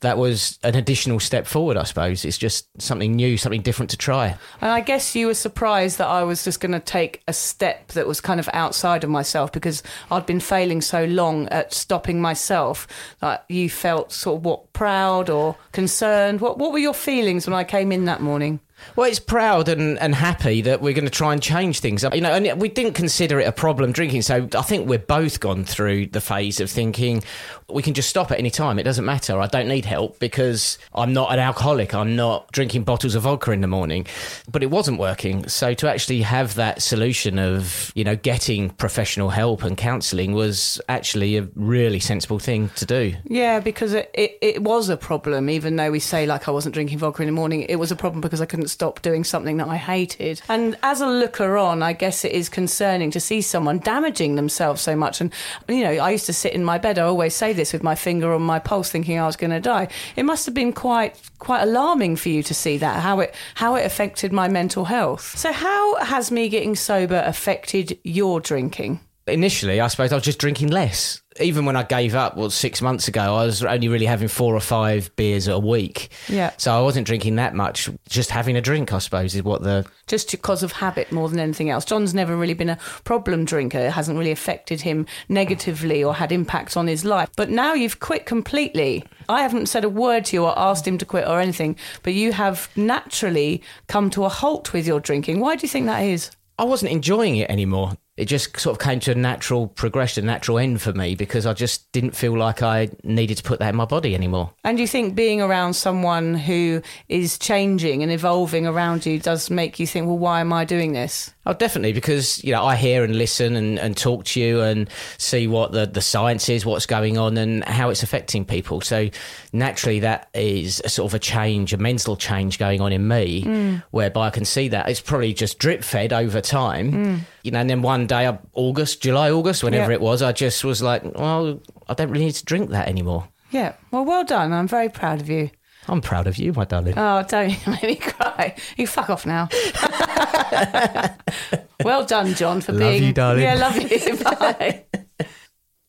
that 0.00 0.18
was 0.18 0.58
an 0.64 0.74
additional 0.74 1.20
step 1.20 1.46
forward. 1.46 1.76
I 1.76 1.84
suppose 1.84 2.24
it's 2.24 2.38
just 2.38 2.66
something 2.80 3.14
new, 3.14 3.36
something 3.36 3.62
different 3.62 3.90
to 3.90 3.96
try. 3.96 4.36
And 4.60 4.70
I 4.70 4.80
guess 4.80 5.14
you 5.14 5.28
were 5.28 5.34
surprised 5.34 5.98
that 5.98 6.08
I 6.08 6.24
was 6.24 6.42
just 6.42 6.60
going 6.60 6.72
to 6.72 6.80
take 6.80 7.22
a 7.28 7.32
step 7.32 7.88
that 7.88 8.06
was 8.06 8.20
kind 8.20 8.40
of 8.40 8.48
outside 8.52 9.04
of 9.04 9.10
myself 9.10 9.52
because 9.52 9.84
I'd 10.10 10.26
been 10.26 10.40
failing 10.40 10.80
so 10.80 11.04
long 11.04 11.48
at 11.48 11.72
stopping 11.72 12.20
myself 12.20 12.88
that 13.20 13.44
you 13.48 13.70
felt 13.70 14.12
sort 14.12 14.38
of 14.38 14.44
what 14.44 14.72
proud 14.72 15.30
or 15.30 15.56
concerned. 15.72 16.40
What 16.40 16.58
what 16.58 16.72
were 16.72 16.78
your 16.78 16.94
feelings 16.94 17.46
when 17.46 17.54
I 17.54 17.62
came 17.62 17.92
in 17.92 18.04
that 18.06 18.20
morning? 18.20 18.60
Well, 18.96 19.08
it's 19.08 19.18
proud 19.18 19.68
and, 19.68 19.98
and 19.98 20.14
happy 20.14 20.62
that 20.62 20.80
we're 20.80 20.94
going 20.94 21.04
to 21.04 21.10
try 21.10 21.32
and 21.32 21.42
change 21.42 21.80
things. 21.80 22.04
You 22.12 22.20
know, 22.20 22.32
and 22.32 22.60
we 22.60 22.68
didn't 22.68 22.94
consider 22.94 23.40
it 23.40 23.46
a 23.46 23.52
problem 23.52 23.92
drinking. 23.92 24.22
So 24.22 24.48
I 24.56 24.62
think 24.62 24.88
we've 24.88 25.06
both 25.06 25.40
gone 25.40 25.64
through 25.64 26.06
the 26.06 26.20
phase 26.20 26.60
of 26.60 26.70
thinking 26.70 27.22
we 27.70 27.82
can 27.82 27.92
just 27.92 28.08
stop 28.08 28.30
at 28.30 28.38
any 28.38 28.50
time. 28.50 28.78
It 28.78 28.84
doesn't 28.84 29.04
matter. 29.04 29.38
I 29.38 29.46
don't 29.46 29.68
need 29.68 29.84
help 29.84 30.18
because 30.18 30.78
I'm 30.94 31.12
not 31.12 31.32
an 31.32 31.38
alcoholic. 31.38 31.94
I'm 31.94 32.16
not 32.16 32.50
drinking 32.50 32.84
bottles 32.84 33.14
of 33.14 33.24
vodka 33.24 33.50
in 33.50 33.60
the 33.60 33.66
morning. 33.66 34.06
But 34.50 34.62
it 34.62 34.70
wasn't 34.70 34.98
working. 34.98 35.46
So 35.48 35.74
to 35.74 35.90
actually 35.90 36.22
have 36.22 36.54
that 36.54 36.80
solution 36.80 37.38
of, 37.38 37.92
you 37.94 38.04
know, 38.04 38.16
getting 38.16 38.70
professional 38.70 39.28
help 39.28 39.64
and 39.64 39.76
counselling 39.76 40.32
was 40.32 40.80
actually 40.88 41.36
a 41.36 41.46
really 41.56 42.00
sensible 42.00 42.38
thing 42.38 42.70
to 42.76 42.86
do. 42.86 43.14
Yeah, 43.24 43.60
because 43.60 43.92
it, 43.92 44.10
it, 44.14 44.38
it 44.40 44.62
was 44.62 44.88
a 44.88 44.96
problem, 44.96 45.50
even 45.50 45.76
though 45.76 45.90
we 45.90 46.00
say 46.00 46.24
like 46.24 46.48
I 46.48 46.50
wasn't 46.50 46.74
drinking 46.74 46.98
vodka 46.98 47.22
in 47.22 47.26
the 47.26 47.32
morning. 47.32 47.62
It 47.62 47.76
was 47.76 47.92
a 47.92 47.96
problem 47.96 48.22
because 48.22 48.40
I 48.40 48.46
couldn't 48.46 48.68
stop 48.68 49.02
doing 49.02 49.24
something 49.24 49.58
that 49.58 49.68
I 49.68 49.76
hated. 49.76 50.40
And 50.48 50.78
as 50.82 51.02
a 51.02 51.06
looker 51.06 51.58
on, 51.58 51.82
I 51.82 51.92
guess 51.92 52.24
it 52.24 52.32
is 52.32 52.48
concerning 52.48 53.10
to 53.10 53.20
see 53.20 53.42
someone 53.42 53.78
damaging 53.80 54.36
themselves 54.36 54.80
so 54.80 54.96
much. 54.96 55.20
And, 55.20 55.32
you 55.68 55.82
know, 55.82 55.90
I 55.90 56.10
used 56.10 56.26
to 56.26 56.32
sit 56.32 56.54
in 56.54 56.64
my 56.64 56.78
bed, 56.78 56.98
I 56.98 57.02
always 57.02 57.34
say 57.34 57.52
this 57.58 57.72
with 57.72 57.82
my 57.82 57.94
finger 57.94 58.32
on 58.32 58.42
my 58.42 58.58
pulse 58.58 58.90
thinking 58.90 59.18
I 59.18 59.26
was 59.26 59.36
going 59.36 59.50
to 59.50 59.60
die. 59.60 59.88
It 60.16 60.24
must 60.24 60.46
have 60.46 60.54
been 60.54 60.72
quite 60.72 61.20
quite 61.38 61.62
alarming 61.62 62.16
for 62.16 62.30
you 62.30 62.42
to 62.44 62.54
see 62.54 62.78
that, 62.78 63.00
how 63.00 63.20
it 63.20 63.34
how 63.54 63.74
it 63.74 63.84
affected 63.84 64.32
my 64.32 64.48
mental 64.48 64.86
health. 64.86 65.36
So 65.36 65.52
how 65.52 65.96
has 65.96 66.30
me 66.30 66.48
getting 66.48 66.74
sober 66.74 67.22
affected 67.26 67.98
your 68.02 68.40
drinking? 68.40 69.00
initially, 69.28 69.80
I 69.80 69.88
suppose 69.88 70.12
I 70.12 70.16
was 70.16 70.24
just 70.24 70.38
drinking 70.38 70.68
less. 70.68 71.20
Even 71.40 71.64
when 71.64 71.76
I 71.76 71.82
gave 71.82 72.14
up, 72.14 72.36
well, 72.36 72.50
six 72.50 72.82
months 72.82 73.08
ago, 73.08 73.20
I 73.20 73.44
was 73.44 73.62
only 73.62 73.88
really 73.88 74.06
having 74.06 74.28
four 74.28 74.54
or 74.54 74.60
five 74.60 75.14
beers 75.16 75.48
a 75.48 75.58
week. 75.58 76.10
Yeah. 76.28 76.52
So 76.56 76.76
I 76.76 76.80
wasn't 76.80 77.06
drinking 77.06 77.36
that 77.36 77.54
much. 77.54 77.88
Just 78.08 78.30
having 78.30 78.56
a 78.56 78.60
drink, 78.60 78.92
I 78.92 78.98
suppose, 78.98 79.34
is 79.34 79.42
what 79.42 79.62
the 79.62 79.86
just 80.06 80.30
because 80.30 80.62
of 80.62 80.72
habit 80.72 81.12
more 81.12 81.28
than 81.28 81.38
anything 81.38 81.70
else. 81.70 81.84
John's 81.84 82.14
never 82.14 82.36
really 82.36 82.54
been 82.54 82.70
a 82.70 82.78
problem 83.04 83.44
drinker. 83.44 83.78
It 83.78 83.92
hasn't 83.92 84.18
really 84.18 84.30
affected 84.30 84.80
him 84.80 85.06
negatively 85.28 86.02
or 86.02 86.14
had 86.14 86.32
impacts 86.32 86.76
on 86.76 86.86
his 86.86 87.04
life. 87.04 87.28
But 87.36 87.50
now 87.50 87.74
you've 87.74 88.00
quit 88.00 88.26
completely. 88.26 89.04
I 89.28 89.42
haven't 89.42 89.66
said 89.66 89.84
a 89.84 89.88
word 89.88 90.24
to 90.26 90.36
you 90.36 90.44
or 90.44 90.58
asked 90.58 90.86
him 90.86 90.98
to 90.98 91.04
quit 91.04 91.28
or 91.28 91.40
anything, 91.40 91.76
but 92.02 92.14
you 92.14 92.32
have 92.32 92.68
naturally 92.76 93.62
come 93.86 94.10
to 94.10 94.24
a 94.24 94.28
halt 94.28 94.72
with 94.72 94.86
your 94.86 95.00
drinking. 95.00 95.40
Why 95.40 95.56
do 95.56 95.62
you 95.62 95.68
think 95.68 95.86
that 95.86 96.00
is? 96.00 96.30
I 96.58 96.64
wasn't 96.64 96.92
enjoying 96.92 97.36
it 97.36 97.50
anymore. 97.50 97.92
It 98.18 98.26
just 98.26 98.58
sort 98.58 98.76
of 98.76 98.84
came 98.84 98.98
to 99.00 99.12
a 99.12 99.14
natural 99.14 99.68
progression, 99.68 100.26
natural 100.26 100.58
end 100.58 100.82
for 100.82 100.92
me 100.92 101.14
because 101.14 101.46
I 101.46 101.54
just 101.54 101.90
didn't 101.92 102.16
feel 102.16 102.36
like 102.36 102.62
I 102.62 102.90
needed 103.04 103.36
to 103.36 103.44
put 103.44 103.60
that 103.60 103.68
in 103.68 103.76
my 103.76 103.84
body 103.84 104.14
anymore. 104.16 104.50
And 104.64 104.80
you 104.80 104.88
think 104.88 105.14
being 105.14 105.40
around 105.40 105.74
someone 105.74 106.34
who 106.34 106.82
is 107.08 107.38
changing 107.38 108.02
and 108.02 108.10
evolving 108.10 108.66
around 108.66 109.06
you 109.06 109.20
does 109.20 109.50
make 109.50 109.78
you 109.78 109.86
think, 109.86 110.06
well, 110.06 110.18
why 110.18 110.40
am 110.40 110.52
I 110.52 110.64
doing 110.64 110.94
this? 110.94 111.32
Oh, 111.48 111.54
definitely, 111.54 111.94
because 111.94 112.44
you 112.44 112.52
know 112.52 112.62
I 112.62 112.76
hear 112.76 113.02
and 113.04 113.16
listen 113.16 113.56
and, 113.56 113.78
and 113.78 113.96
talk 113.96 114.26
to 114.26 114.40
you 114.40 114.60
and 114.60 114.86
see 115.16 115.46
what 115.46 115.72
the, 115.72 115.86
the 115.86 116.02
science 116.02 116.50
is, 116.50 116.66
what's 116.66 116.84
going 116.84 117.16
on, 117.16 117.38
and 117.38 117.64
how 117.64 117.88
it's 117.88 118.02
affecting 118.02 118.44
people. 118.44 118.82
So 118.82 119.08
naturally, 119.54 120.00
that 120.00 120.28
is 120.34 120.82
a 120.84 120.90
sort 120.90 121.10
of 121.10 121.14
a 121.14 121.18
change, 121.18 121.72
a 121.72 121.78
mental 121.78 122.16
change 122.16 122.58
going 122.58 122.82
on 122.82 122.92
in 122.92 123.08
me, 123.08 123.44
mm. 123.44 123.82
whereby 123.92 124.26
I 124.26 124.30
can 124.30 124.44
see 124.44 124.68
that 124.68 124.90
it's 124.90 125.00
probably 125.00 125.32
just 125.32 125.58
drip 125.58 125.84
fed 125.84 126.12
over 126.12 126.42
time. 126.42 126.92
Mm. 126.92 127.20
You 127.48 127.52
know, 127.52 127.60
and 127.60 127.70
then 127.70 127.80
one 127.80 128.06
day, 128.06 128.30
August, 128.52 129.00
July, 129.00 129.30
August, 129.30 129.64
whenever 129.64 129.90
Yeah. 129.90 129.94
it 129.94 130.02
was, 130.02 130.20
I 130.20 130.32
just 130.32 130.62
was 130.64 130.82
like, 130.82 131.02
well, 131.02 131.62
I 131.88 131.94
don't 131.94 132.10
really 132.10 132.26
need 132.26 132.34
to 132.34 132.44
drink 132.44 132.68
that 132.72 132.88
anymore. 132.88 133.26
Yeah. 133.50 133.72
Well, 133.90 134.04
well 134.04 134.22
done. 134.22 134.52
I'm 134.52 134.68
very 134.68 134.90
proud 134.90 135.22
of 135.22 135.30
you. 135.30 135.48
I'm 135.86 136.02
proud 136.02 136.26
of 136.26 136.36
you, 136.36 136.52
my 136.52 136.66
darling. 136.66 136.92
Oh, 136.98 137.24
don't 137.26 137.66
make 137.66 137.82
me 137.84 137.94
cry. 137.96 138.54
You 138.76 138.86
fuck 138.86 139.08
off 139.08 139.24
now. 139.24 139.48
well 141.84 142.04
done, 142.04 142.34
John, 142.34 142.60
for 142.60 142.72
Love 142.72 142.80
being. 142.80 143.04
you, 143.04 143.12
darling. 143.14 143.44
Yeah, 143.44 143.54
love 143.54 143.80
you. 143.80 144.16
Bye. 144.22 144.84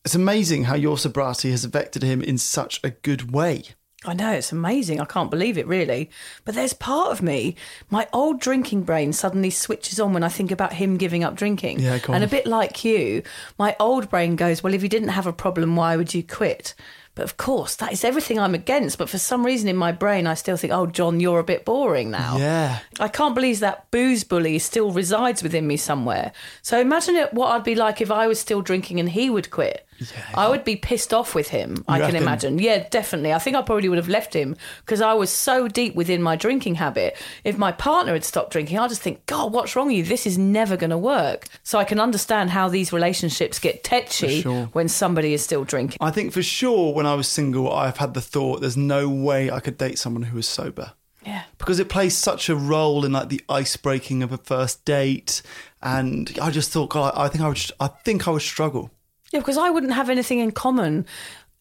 It's 0.06 0.16
amazing 0.16 0.64
how 0.64 0.76
your 0.76 0.98
sobriety 0.98 1.52
has 1.52 1.66
affected 1.66 2.04
him 2.04 2.22
in 2.22 2.38
such 2.38 2.80
a 2.86 2.92
good 2.92 3.34
way. 3.34 3.64
I 4.06 4.14
know, 4.14 4.32
it's 4.32 4.54
amazing. 4.54 5.02
I 5.02 5.06
can't 5.06 5.30
believe 5.30 5.58
it, 5.58 5.68
really. 5.68 6.10
But 6.46 6.56
there's 6.56 6.72
part 6.72 7.12
of 7.12 7.22
me, 7.22 7.56
my 7.90 8.08
old 8.14 8.40
drinking 8.40 8.84
brain 8.84 9.12
suddenly 9.12 9.50
switches 9.50 10.00
on 10.00 10.14
when 10.14 10.24
I 10.24 10.30
think 10.30 10.52
about 10.52 10.74
him 10.74 10.96
giving 10.96 11.24
up 11.24 11.36
drinking. 11.36 11.82
Yeah, 11.82 12.00
and 12.08 12.24
a 12.24 12.28
bit 12.28 12.46
like 12.46 12.86
you, 12.86 13.24
my 13.58 13.76
old 13.78 14.10
brain 14.10 14.38
goes, 14.38 14.64
Well, 14.64 14.74
if 14.74 14.84
you 14.84 14.90
didn't 14.90 15.10
have 15.10 15.28
a 15.28 15.34
problem, 15.34 15.76
why 15.76 15.98
would 15.98 16.14
you 16.14 16.24
quit? 16.24 16.76
But 17.14 17.24
of 17.24 17.36
course, 17.36 17.76
that 17.76 17.92
is 17.92 18.06
everything 18.06 18.40
I'm 18.40 18.56
against. 18.56 18.98
But 18.98 19.10
for 19.10 19.18
some 19.18 19.46
reason 19.46 19.68
in 19.68 19.76
my 19.76 19.92
brain, 19.92 20.28
I 20.28 20.36
still 20.36 20.56
think, 20.56 20.72
Oh, 20.72 20.86
John, 20.86 21.20
you're 21.20 21.40
a 21.40 21.44
bit 21.44 21.66
boring 21.66 22.10
now. 22.10 22.38
Yeah. 22.38 22.80
I 23.02 23.10
can't 23.10 23.36
believe 23.36 23.60
that 23.60 23.92
booze 23.92 24.24
bully 24.24 24.60
still 24.60 24.92
resides 24.94 25.44
within 25.44 25.68
me 25.68 25.76
somewhere. 25.76 26.32
So 26.62 26.80
imagine 26.80 27.18
it, 27.18 27.34
what 27.34 27.52
I'd 27.52 27.66
be 27.66 27.76
like 27.76 28.00
if 28.00 28.12
I 28.12 28.28
was 28.28 28.40
still 28.40 28.62
drinking 28.62 29.02
and 29.02 29.10
he 29.10 29.30
would 29.30 29.52
quit. 29.52 29.86
I 30.34 30.48
would 30.50 30.64
be 30.64 30.76
pissed 30.76 31.14
off 31.14 31.36
with 31.36 31.50
him. 31.50 31.84
I 31.88 31.98
You 31.98 32.04
can 32.06 32.14
reckon? 32.14 32.24
imagine. 32.24 32.60
Yeah, 32.60 32.88
definitely. 32.90 33.34
I 33.34 33.40
think 33.40 33.56
I 33.56 33.62
probably 33.62 33.90
would 33.90 33.98
have 33.98 34.10
left 34.10 34.34
him 34.34 34.56
because 34.86 35.02
I 35.02 35.14
was 35.14 35.30
so 35.30 35.68
deep 35.68 35.96
within 35.96 36.22
my 36.22 36.36
drinking 36.36 36.76
habit. 36.76 37.18
If 37.44 37.58
my 37.58 37.72
partner 37.72 38.14
had 38.14 38.24
stopped 38.24 38.52
drinking, 38.52 38.80
I 38.80 38.88
just 38.88 39.02
think, 39.02 39.26
God, 39.26 39.54
what's 39.54 39.76
wrong 39.76 39.88
with 39.88 39.96
you? 39.98 40.04
This 40.04 40.26
is 40.26 40.38
never 40.38 40.78
going 40.78 40.90
to 40.90 40.98
work. 40.98 41.46
So 41.64 41.80
I 41.80 41.84
can 41.84 42.00
understand 42.00 42.50
how 42.50 42.70
these 42.70 42.94
relationships 42.94 43.60
get 43.60 43.84
tetchy 43.84 44.42
sure. 44.42 44.66
when 44.74 44.88
somebody 44.88 45.34
is 45.34 45.44
still 45.44 45.64
drinking. 45.64 45.98
I 46.02 46.12
think 46.12 46.34
for 46.34 46.44
sure 46.44 46.94
when 46.94 47.06
I 47.06 47.16
was 47.16 47.28
single, 47.28 47.72
I've 47.72 47.98
had 47.98 48.14
the 48.14 48.22
thought 48.22 48.62
there's 48.62 48.78
no 48.78 49.10
way 49.10 49.52
I 49.52 49.60
could 49.60 49.78
date 49.78 50.00
someone 50.00 50.24
who 50.24 50.38
is 50.38 50.48
sober. 50.48 50.94
Yeah. 51.26 51.44
Because 51.58 51.80
it 51.80 51.90
plays 51.90 52.18
such 52.18 52.50
a 52.50 52.56
role 52.56 53.04
in 53.04 53.12
like 53.12 53.30
the 53.30 53.42
ice 53.50 53.76
breaking 53.76 54.24
of 54.24 54.32
a 54.32 54.38
first 54.38 54.86
date. 54.86 55.42
And 55.82 56.38
I 56.42 56.50
just 56.50 56.72
thought, 56.72 56.90
God, 56.90 57.14
I 57.16 57.28
think 57.28 57.44
I 57.44 57.50
would, 57.50 57.72
I 57.80 57.88
think 57.88 58.28
I 58.28 58.32
would 58.32 58.42
struggle. 58.42 58.92
Yeah, 59.32 59.40
because 59.40 59.58
I 59.58 59.70
wouldn't 59.70 59.94
have 59.94 60.10
anything 60.10 60.40
in 60.40 60.52
common 60.52 61.06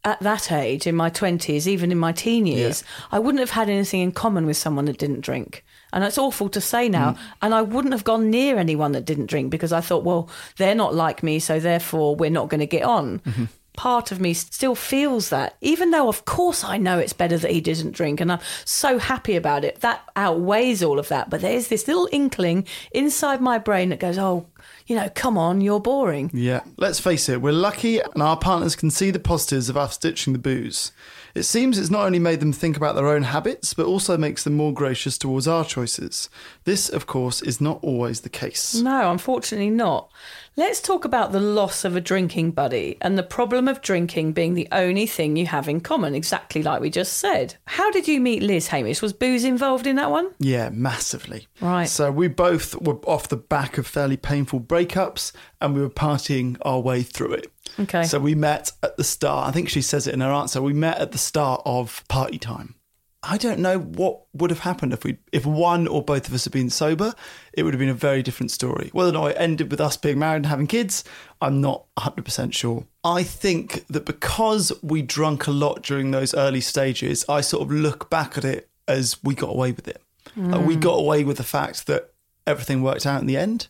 at 0.05 0.21
that 0.21 0.53
age, 0.53 0.87
in 0.87 0.95
my 0.95 1.11
20s, 1.11 1.67
even 1.67 1.91
in 1.91 1.99
my 1.99 2.13
teen 2.13 2.47
years. 2.47 2.85
I 3.11 3.19
wouldn't 3.19 3.41
have 3.41 3.51
had 3.51 3.69
anything 3.69 4.01
in 4.01 4.13
common 4.13 4.47
with 4.47 4.57
someone 4.57 4.85
that 4.87 4.99
didn't 4.99 5.21
drink. 5.21 5.65
And 5.93 6.05
it's 6.05 6.19
awful 6.19 6.49
to 6.51 6.61
say 6.61 6.89
now. 6.89 7.13
Mm. 7.13 7.19
And 7.43 7.55
I 7.55 7.63
wouldn't 7.63 7.95
have 7.95 8.05
gone 8.05 8.31
near 8.31 8.59
anyone 8.59 8.93
that 8.93 9.05
didn't 9.05 9.27
drink 9.27 9.51
because 9.51 9.73
I 9.73 9.81
thought, 9.81 10.05
well, 10.05 10.31
they're 10.57 10.75
not 10.75 10.95
like 10.95 11.23
me, 11.23 11.38
so 11.38 11.59
therefore 11.59 12.14
we're 12.14 12.31
not 12.31 12.49
going 12.49 12.61
to 12.61 12.66
get 12.66 12.85
on. 12.85 13.19
Mm-hmm. 13.21 13.45
Part 13.75 14.11
of 14.11 14.21
me 14.21 14.35
still 14.35 14.75
feels 14.75 15.31
that, 15.31 15.57
even 15.61 15.90
though, 15.90 16.09
of 16.09 16.25
course, 16.25 16.64
I 16.64 16.79
know 16.79 16.99
it's 16.99 17.12
better 17.12 17.38
that 17.38 17.51
he 17.51 17.61
didn't 17.61 17.92
drink, 17.92 18.21
and 18.21 18.33
I'm 18.33 18.40
so 18.64 18.99
happy 18.99 19.37
about 19.37 19.64
it. 19.64 19.81
That 19.81 20.03
outweighs 20.16 20.83
all 20.83 20.99
of 20.99 21.09
that. 21.09 21.31
But 21.31 21.42
there's 21.42 21.69
this 21.69 21.87
little 21.87 22.09
inkling 22.11 22.66
inside 22.90 23.40
my 23.40 23.59
brain 23.59 23.90
that 23.90 24.01
goes, 24.01 24.19
oh, 24.19 24.47
you 24.88 24.96
know, 24.96 25.09
come 25.14 25.37
on, 25.37 25.61
you're 25.61 25.81
boring. 25.81 26.31
Yeah. 26.33 26.62
Let's 26.79 26.98
face 26.98 27.29
it, 27.29 27.42
we're 27.42 27.53
lucky 27.53 28.01
and 28.01 28.22
our 28.22 28.38
partners 28.38 28.74
can 28.74 28.90
see 28.90 29.11
the 29.11 29.18
positives 29.20 29.68
of 29.68 29.77
us 29.77 29.98
ditching 29.98 30.33
the 30.33 30.38
booze. 30.38 30.92
It 31.38 31.44
seems 31.44 31.79
it's 31.79 31.88
not 31.88 32.05
only 32.05 32.18
made 32.18 32.40
them 32.40 32.53
think 32.53 32.77
about 32.77 32.96
their 32.96 33.07
own 33.07 33.22
habits, 33.22 33.72
but 33.72 33.87
also 33.87 34.18
makes 34.18 34.42
them 34.42 34.57
more 34.57 34.74
gracious 34.74 35.16
towards 35.16 35.46
our 35.46 35.64
choices. 35.64 36.29
This, 36.64 36.88
of 36.88 37.07
course, 37.07 37.40
is 37.42 37.61
not 37.61 37.79
always 37.81 38.22
the 38.22 38.29
case. 38.29 38.74
No, 38.74 39.11
unfortunately 39.11 39.70
not. 39.70 40.11
Let's 40.57 40.81
talk 40.81 41.05
about 41.05 41.31
the 41.31 41.38
loss 41.38 41.85
of 41.85 41.94
a 41.94 42.01
drinking 42.01 42.51
buddy 42.51 42.96
and 43.01 43.16
the 43.16 43.22
problem 43.22 43.68
of 43.68 43.81
drinking 43.81 44.33
being 44.33 44.55
the 44.55 44.66
only 44.72 45.07
thing 45.07 45.37
you 45.37 45.46
have 45.46 45.68
in 45.68 45.81
common, 45.81 46.16
exactly 46.16 46.64
like 46.64 46.81
we 46.81 46.90
just 46.90 47.18
said. 47.18 47.55
How 47.66 47.92
did 47.92 48.09
you 48.09 48.20
meet 48.20 48.42
Liz 48.42 48.66
Hamish? 48.66 49.01
Was 49.01 49.12
booze 49.12 49.44
involved 49.44 49.87
in 49.87 49.94
that 49.94 50.11
one? 50.11 50.33
Yeah, 50.40 50.70
massively. 50.70 51.46
Right. 51.61 51.88
So 51.88 52.11
we 52.11 52.27
both 52.27 52.74
were 52.83 52.96
off 53.07 53.29
the 53.29 53.37
back 53.37 53.79
of 53.79 53.87
fairly 53.87 54.16
painful 54.16 54.59
breakups 54.59 55.31
and 55.61 55.77
we 55.77 55.81
were 55.81 55.88
partying 55.88 56.57
our 56.62 56.81
way 56.81 57.05
through 57.05 57.35
it. 57.35 57.53
Okay. 57.81 58.05
So 58.05 58.19
we 58.19 58.35
met 58.35 58.73
at 58.83 58.97
the 58.97 59.05
start. 59.05 59.49
I 59.49 59.53
think 59.53 59.69
she 59.69 59.83
says 59.83 60.07
it 60.07 60.14
in 60.14 60.21
her 60.21 60.33
answer. 60.33 60.61
We 60.61 60.73
met 60.73 60.99
at 60.99 61.12
the 61.12 61.19
start 61.19 61.62
of 61.64 62.05
party 62.09 62.38
time. 62.38 62.75
I 63.23 63.37
don't 63.37 63.59
know 63.59 63.81
what 63.81 64.23
would 64.33 64.51
have 64.51 64.61
happened 64.61 64.93
if 64.93 65.03
we 65.03 65.19
if 65.33 65.45
one 65.45 65.88
or 65.88 66.03
both 66.03 66.29
of 66.29 66.35
us 66.35 66.45
had 66.45 66.53
been 66.53 66.71
sober. 66.71 67.14
It 67.53 67.64
would 67.64 67.75
have 67.75 67.79
been 67.81 67.88
a 67.88 67.95
very 67.95 68.23
different 68.23 68.53
story. 68.53 68.91
Whether 68.93 69.11
or 69.11 69.12
not 69.12 69.31
it 69.33 69.37
ended 69.38 69.71
with 69.73 69.81
us 69.81 69.97
being 69.97 70.21
married 70.21 70.37
and 70.37 70.47
having 70.47 70.69
kids, 70.69 71.03
I'm 71.41 71.61
not 71.61 71.85
100% 71.99 72.53
sure. 72.53 72.87
I 73.03 73.25
think 73.25 73.87
that 73.88 74.07
because 74.07 74.73
we 74.83 75.03
drunk 75.03 75.49
a 75.49 75.51
lot 75.51 75.83
during 75.83 76.12
those 76.12 76.33
early 76.33 76.61
stages, 76.61 77.25
I 77.29 77.41
sort 77.41 77.64
of 77.64 77.73
look 77.73 78.09
back 78.09 78.38
at 78.38 78.45
it 78.45 78.69
as 78.87 79.17
we 79.25 79.35
got 79.35 79.51
away 79.51 79.73
with 79.73 79.88
it. 79.88 80.01
Like, 80.37 80.64
we 80.64 80.77
mm. 80.77 80.81
got 80.81 80.95
away 80.95 81.25
with 81.25 81.38
the 81.38 81.43
fact 81.43 81.88
that 81.88 82.12
everything 82.47 82.83
worked 82.83 83.07
out 83.07 83.21
in 83.21 83.27
the 83.27 83.37
end 83.37 83.67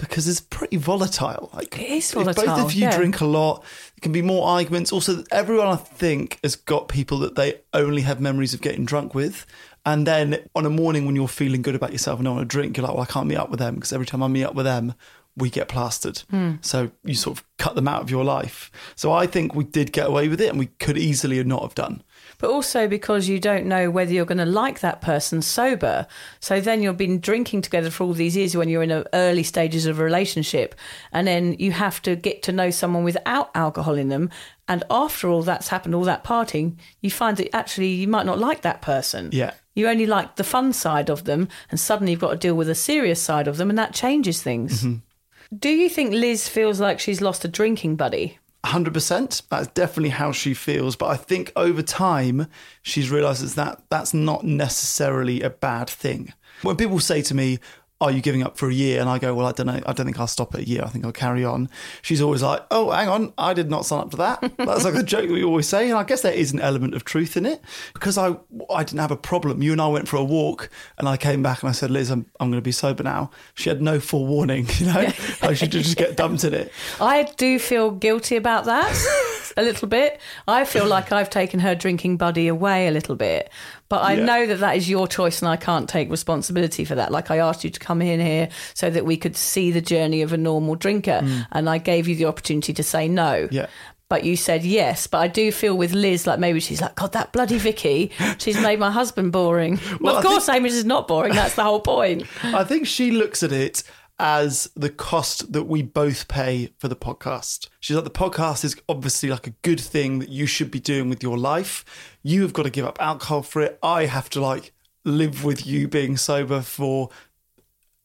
because 0.00 0.26
it's 0.26 0.40
pretty 0.40 0.76
volatile. 0.76 1.50
Like 1.52 1.78
It 1.78 1.90
is 1.90 2.14
if 2.14 2.24
both 2.24 2.48
of 2.48 2.72
you 2.72 2.82
yeah. 2.82 2.96
drink 2.96 3.20
a 3.20 3.26
lot, 3.26 3.64
it 3.96 4.00
can 4.00 4.12
be 4.12 4.22
more 4.22 4.48
arguments. 4.48 4.92
Also, 4.92 5.22
everyone 5.30 5.68
I 5.68 5.76
think 5.76 6.38
has 6.42 6.56
got 6.56 6.88
people 6.88 7.18
that 7.18 7.34
they 7.34 7.60
only 7.74 8.02
have 8.02 8.20
memories 8.20 8.54
of 8.54 8.60
getting 8.60 8.84
drunk 8.84 9.14
with. 9.14 9.46
And 9.86 10.06
then 10.06 10.48
on 10.54 10.66
a 10.66 10.70
morning 10.70 11.06
when 11.06 11.16
you're 11.16 11.28
feeling 11.28 11.62
good 11.62 11.74
about 11.74 11.92
yourself 11.92 12.18
and 12.18 12.24
don't 12.24 12.36
want 12.36 12.48
to 12.48 12.52
drink, 12.52 12.76
you're 12.76 12.86
like, 12.86 12.94
well, 12.94 13.02
I 13.02 13.06
can't 13.06 13.26
meet 13.26 13.36
up 13.36 13.50
with 13.50 13.60
them 13.60 13.76
because 13.76 13.92
every 13.92 14.06
time 14.06 14.22
I 14.22 14.28
meet 14.28 14.44
up 14.44 14.54
with 14.54 14.66
them, 14.66 14.94
we 15.36 15.48
get 15.50 15.68
plastered. 15.68 16.18
Hmm. 16.30 16.54
So 16.60 16.90
you 17.04 17.14
sort 17.14 17.38
of 17.38 17.44
cut 17.58 17.74
them 17.74 17.88
out 17.88 18.02
of 18.02 18.10
your 18.10 18.24
life. 18.24 18.70
So 18.94 19.12
I 19.12 19.26
think 19.26 19.54
we 19.54 19.64
did 19.64 19.92
get 19.92 20.06
away 20.06 20.28
with 20.28 20.40
it 20.40 20.50
and 20.50 20.58
we 20.58 20.66
could 20.66 20.98
easily 20.98 21.42
not 21.44 21.62
have 21.62 21.74
done. 21.74 22.02
But 22.40 22.50
also 22.50 22.88
because 22.88 23.28
you 23.28 23.38
don't 23.38 23.66
know 23.66 23.90
whether 23.90 24.12
you're 24.12 24.24
going 24.24 24.38
to 24.38 24.46
like 24.46 24.80
that 24.80 25.02
person 25.02 25.42
sober. 25.42 26.06
So 26.40 26.60
then 26.60 26.82
you've 26.82 26.96
been 26.96 27.20
drinking 27.20 27.62
together 27.62 27.90
for 27.90 28.04
all 28.04 28.14
these 28.14 28.36
years 28.36 28.56
when 28.56 28.70
you're 28.70 28.82
in 28.82 28.88
the 28.88 29.06
early 29.12 29.42
stages 29.42 29.84
of 29.84 30.00
a 30.00 30.04
relationship. 30.04 30.74
And 31.12 31.26
then 31.26 31.54
you 31.58 31.72
have 31.72 32.00
to 32.02 32.16
get 32.16 32.42
to 32.44 32.52
know 32.52 32.70
someone 32.70 33.04
without 33.04 33.50
alcohol 33.54 33.96
in 33.96 34.08
them. 34.08 34.30
And 34.66 34.82
after 34.90 35.28
all 35.28 35.42
that's 35.42 35.68
happened, 35.68 35.94
all 35.94 36.04
that 36.04 36.24
partying, 36.24 36.78
you 37.02 37.10
find 37.10 37.36
that 37.36 37.54
actually 37.54 37.88
you 37.88 38.08
might 38.08 38.26
not 38.26 38.38
like 38.38 38.62
that 38.62 38.80
person. 38.80 39.28
Yeah. 39.32 39.52
You 39.74 39.88
only 39.88 40.06
like 40.06 40.36
the 40.36 40.44
fun 40.44 40.72
side 40.72 41.10
of 41.10 41.24
them. 41.24 41.48
And 41.70 41.78
suddenly 41.78 42.12
you've 42.12 42.20
got 42.20 42.30
to 42.30 42.36
deal 42.36 42.54
with 42.54 42.68
the 42.68 42.74
serious 42.74 43.20
side 43.20 43.48
of 43.48 43.58
them. 43.58 43.68
And 43.68 43.78
that 43.78 43.92
changes 43.92 44.42
things. 44.42 44.82
Mm-hmm. 44.82 45.56
Do 45.58 45.68
you 45.68 45.88
think 45.88 46.12
Liz 46.12 46.48
feels 46.48 46.80
like 46.80 47.00
she's 47.00 47.20
lost 47.20 47.44
a 47.44 47.48
drinking 47.48 47.96
buddy? 47.96 48.38
100%. 48.64 49.42
That's 49.48 49.68
definitely 49.68 50.10
how 50.10 50.32
she 50.32 50.54
feels. 50.54 50.96
But 50.96 51.06
I 51.06 51.16
think 51.16 51.52
over 51.56 51.82
time, 51.82 52.46
she's 52.82 53.10
realised 53.10 53.56
that 53.56 53.82
that's 53.88 54.12
not 54.12 54.44
necessarily 54.44 55.42
a 55.42 55.50
bad 55.50 55.88
thing. 55.88 56.34
When 56.62 56.76
people 56.76 57.00
say 57.00 57.22
to 57.22 57.34
me, 57.34 57.58
are 58.00 58.10
you 58.10 58.20
giving 58.22 58.42
up 58.42 58.56
for 58.56 58.68
a 58.70 58.72
year? 58.72 59.00
And 59.00 59.10
I 59.10 59.18
go, 59.18 59.34
well, 59.34 59.46
I 59.46 59.52
don't 59.52 59.66
know. 59.66 59.80
I 59.84 59.92
don't 59.92 60.06
think 60.06 60.18
I'll 60.18 60.26
stop 60.26 60.54
at 60.54 60.60
a 60.60 60.68
year. 60.68 60.82
I 60.82 60.88
think 60.88 61.04
I'll 61.04 61.12
carry 61.12 61.44
on. 61.44 61.68
She's 62.00 62.22
always 62.22 62.42
like, 62.42 62.64
oh, 62.70 62.90
hang 62.90 63.08
on, 63.08 63.32
I 63.36 63.52
did 63.52 63.68
not 63.68 63.84
sign 63.84 64.00
up 64.00 64.10
to 64.12 64.16
that. 64.16 64.52
That's 64.56 64.84
like 64.84 64.94
the 64.94 65.02
joke 65.02 65.28
we 65.28 65.44
always 65.44 65.68
say. 65.68 65.90
And 65.90 65.98
I 65.98 66.04
guess 66.04 66.22
there 66.22 66.32
is 66.32 66.52
an 66.52 66.60
element 66.60 66.94
of 66.94 67.04
truth 67.04 67.36
in 67.36 67.44
it 67.44 67.60
because 67.92 68.16
I, 68.16 68.36
I 68.72 68.84
didn't 68.84 69.00
have 69.00 69.10
a 69.10 69.16
problem. 69.16 69.62
You 69.62 69.72
and 69.72 69.80
I 69.80 69.88
went 69.88 70.08
for 70.08 70.16
a 70.16 70.24
walk 70.24 70.70
and 70.98 71.08
I 71.08 71.16
came 71.16 71.42
back 71.42 71.62
and 71.62 71.68
I 71.68 71.72
said, 71.72 71.90
Liz, 71.90 72.10
I'm, 72.10 72.26
I'm 72.40 72.50
going 72.50 72.60
to 72.60 72.64
be 72.64 72.72
sober 72.72 73.02
now. 73.02 73.30
She 73.54 73.68
had 73.68 73.82
no 73.82 74.00
forewarning, 74.00 74.66
you 74.78 74.86
know, 74.86 75.12
I 75.42 75.54
should 75.54 75.72
just 75.72 75.96
get 75.96 76.16
dumped 76.16 76.44
in 76.44 76.54
it. 76.54 76.72
I 77.00 77.24
do 77.36 77.58
feel 77.58 77.90
guilty 77.90 78.36
about 78.36 78.64
that 78.64 78.90
a 79.56 79.62
little 79.62 79.88
bit. 79.88 80.20
I 80.46 80.64
feel 80.64 80.86
like 80.86 81.12
I've 81.12 81.30
taken 81.30 81.60
her 81.60 81.74
drinking 81.74 82.16
buddy 82.16 82.48
away 82.48 82.86
a 82.88 82.90
little 82.90 83.16
bit. 83.16 83.50
But 83.88 84.02
I 84.02 84.14
Yeah. 84.14 84.24
know 84.24 84.46
that 84.46 84.60
that 84.60 84.76
is 84.76 84.88
your 84.88 85.08
choice 85.08 85.40
and 85.42 85.48
I 85.48 85.56
can't 85.56 85.88
take 85.88 86.10
responsibility 86.10 86.84
for 86.84 86.94
that. 86.94 87.10
Like 87.10 87.30
I 87.30 87.38
asked 87.38 87.64
you 87.64 87.70
to 87.70 87.80
come 87.80 88.00
in 88.02 88.20
here 88.20 88.48
so 88.74 88.88
that 88.90 89.04
we 89.04 89.16
could 89.16 89.36
see 89.36 89.70
the 89.70 89.80
journey 89.80 90.22
of 90.22 90.32
a 90.32 90.36
normal 90.36 90.76
drinker 90.76 91.20
mm. 91.22 91.46
and 91.52 91.68
I 91.68 91.78
gave 91.78 92.06
you 92.06 92.14
the 92.14 92.26
opportunity 92.26 92.72
to 92.72 92.82
say 92.82 93.08
no. 93.08 93.48
Yeah. 93.50 93.66
But 94.08 94.24
you 94.24 94.36
said 94.36 94.64
yes. 94.64 95.06
But 95.06 95.18
I 95.18 95.28
do 95.28 95.52
feel 95.52 95.76
with 95.76 95.92
Liz, 95.92 96.26
like 96.26 96.40
maybe 96.40 96.58
she's 96.58 96.80
like, 96.80 96.96
God, 96.96 97.12
that 97.12 97.32
bloody 97.32 97.58
Vicky, 97.58 98.10
she's 98.38 98.60
made 98.60 98.80
my 98.80 98.90
husband 98.90 99.30
boring. 99.32 99.78
Well, 100.00 100.16
of 100.16 100.24
I 100.24 100.28
course, 100.28 100.46
Hamish 100.48 100.72
is 100.72 100.84
not 100.84 101.06
boring. 101.06 101.32
That's 101.34 101.54
the 101.54 101.62
whole 101.62 101.80
point. 101.80 102.24
I 102.42 102.64
think 102.64 102.86
she 102.86 103.10
looks 103.12 103.42
at 103.42 103.52
it 103.52 103.82
as 104.20 104.70
the 104.76 104.90
cost 104.90 105.52
that 105.54 105.64
we 105.64 105.82
both 105.82 106.28
pay 106.28 106.70
for 106.78 106.88
the 106.88 106.94
podcast. 106.94 107.68
She's 107.80 107.96
like, 107.96 108.04
the 108.04 108.10
podcast 108.10 108.64
is 108.64 108.76
obviously 108.86 109.30
like 109.30 109.46
a 109.46 109.54
good 109.62 109.80
thing 109.80 110.18
that 110.18 110.28
you 110.28 110.44
should 110.46 110.70
be 110.70 110.78
doing 110.78 111.08
with 111.08 111.22
your 111.22 111.38
life. 111.38 111.84
You 112.22 112.42
have 112.42 112.52
got 112.52 112.64
to 112.64 112.70
give 112.70 112.84
up 112.84 113.00
alcohol 113.00 113.42
for 113.42 113.62
it. 113.62 113.78
I 113.82 114.04
have 114.04 114.28
to 114.30 114.40
like 114.42 114.72
live 115.04 115.42
with 115.42 115.66
you 115.66 115.88
being 115.88 116.18
sober 116.18 116.60
for 116.60 117.08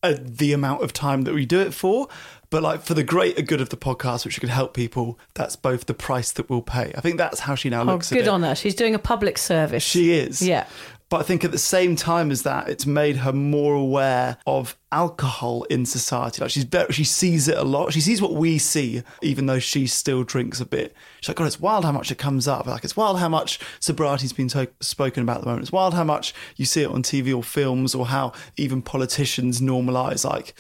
uh, 0.04 0.16
the 0.20 0.54
amount 0.54 0.84
of 0.84 0.94
time 0.94 1.24
that 1.24 1.34
we 1.34 1.46
do 1.46 1.60
it 1.60 1.74
for. 1.74 2.08
But 2.50 2.64
like 2.64 2.82
for 2.84 2.94
the 2.94 3.04
greater 3.04 3.42
good 3.42 3.60
of 3.60 3.68
the 3.70 3.76
podcast, 3.76 4.24
which 4.24 4.40
could 4.40 4.48
help 4.50 4.74
people, 4.74 5.20
that's 5.34 5.58
both 5.58 5.88
the 5.88 5.94
price 5.94 6.32
that 6.32 6.50
we'll 6.50 6.62
pay. 6.62 6.94
I 6.96 7.02
think 7.02 7.18
that's 7.18 7.42
how 7.42 7.56
she 7.56 7.70
now 7.70 7.82
Oh, 7.82 7.86
looks 7.86 8.12
at 8.12 8.16
good 8.16 8.28
on 8.30 8.44
her. 8.44 8.56
She's 8.56 8.76
doing 8.76 8.96
a 8.96 9.00
public 9.00 9.38
service. 9.38 9.84
She 9.84 10.14
is. 10.14 10.42
Yeah. 10.42 10.66
But 11.16 11.22
I 11.22 11.28
think 11.28 11.46
at 11.46 11.54
the 11.54 11.58
same 11.58 11.96
time 11.96 12.30
as 12.30 12.42
that, 12.42 12.68
it's 12.68 12.86
made 12.86 13.16
her 13.16 13.32
more 13.32 13.74
aware 13.74 14.36
of 14.46 14.78
alcohol 14.92 15.64
in 15.70 15.86
society. 15.86 16.42
Like 16.42 16.52
she's 16.52 16.66
very, 16.66 16.92
she 16.92 17.06
sees 17.06 17.48
it 17.48 17.58
a 17.58 17.64
lot. 17.64 17.94
She 17.94 18.02
sees 18.02 18.22
what 18.22 18.34
we 18.34 18.58
see, 18.58 19.02
even 19.22 19.46
though 19.46 19.60
she 19.60 19.88
still 19.88 20.26
drinks 20.26 20.60
a 20.60 20.66
bit. 20.66 20.94
She's 21.22 21.30
like, 21.30 21.38
God, 21.38 21.46
it's 21.48 21.58
wild 21.58 21.86
how 21.86 21.94
much 21.94 22.12
it 22.12 22.18
comes 22.18 22.50
up. 22.50 22.66
Like 22.66 22.84
it's 22.84 22.98
wild 22.98 23.18
how 23.20 23.30
much 23.30 23.60
sobriety's 23.80 24.34
been 24.34 24.50
to- 24.50 24.68
spoken 24.82 25.24
about 25.24 25.38
at 25.38 25.42
the 25.44 25.48
moment. 25.48 25.64
It's 25.64 25.72
wild 25.72 25.94
how 25.94 26.04
much 26.04 26.34
you 26.58 26.66
see 26.66 26.82
it 26.82 26.90
on 26.92 27.02
TV 27.02 27.34
or 27.34 27.44
films, 27.44 27.96
or 27.96 28.08
how 28.08 28.34
even 28.58 28.82
politicians 28.82 29.62
normalise 29.62 30.26
like. 30.30 30.54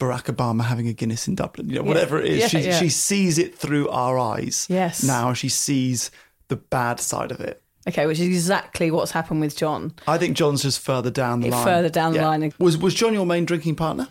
Barack 0.00 0.34
Obama 0.34 0.64
having 0.64 0.88
a 0.88 0.92
Guinness 0.92 1.28
in 1.28 1.36
Dublin, 1.36 1.68
you 1.68 1.76
know, 1.76 1.82
whatever 1.82 2.18
it 2.18 2.24
is, 2.32 2.40
Yeah, 2.40 2.48
she, 2.48 2.58
yeah. 2.62 2.78
she 2.80 2.88
sees 2.88 3.38
it 3.38 3.54
through 3.56 3.88
our 3.90 4.18
eyes. 4.18 4.66
Yes. 4.68 5.04
Now 5.04 5.34
she 5.34 5.48
sees 5.50 6.10
the 6.48 6.56
bad 6.56 6.98
side 6.98 7.30
of 7.30 7.38
it. 7.38 7.62
Okay, 7.88 8.06
which 8.06 8.20
is 8.20 8.26
exactly 8.26 8.90
what's 8.90 9.10
happened 9.10 9.40
with 9.40 9.56
John. 9.56 9.94
I 10.06 10.18
think 10.18 10.36
John's 10.36 10.62
just 10.62 10.80
further 10.80 11.10
down 11.10 11.40
the 11.40 11.50
line. 11.50 11.64
further 11.64 11.88
down 11.88 12.12
the 12.12 12.22
line. 12.22 12.52
Was 12.58 12.76
was 12.76 12.94
John 12.94 13.14
your 13.14 13.26
main 13.26 13.44
drinking 13.44 13.76
partner? 13.76 14.08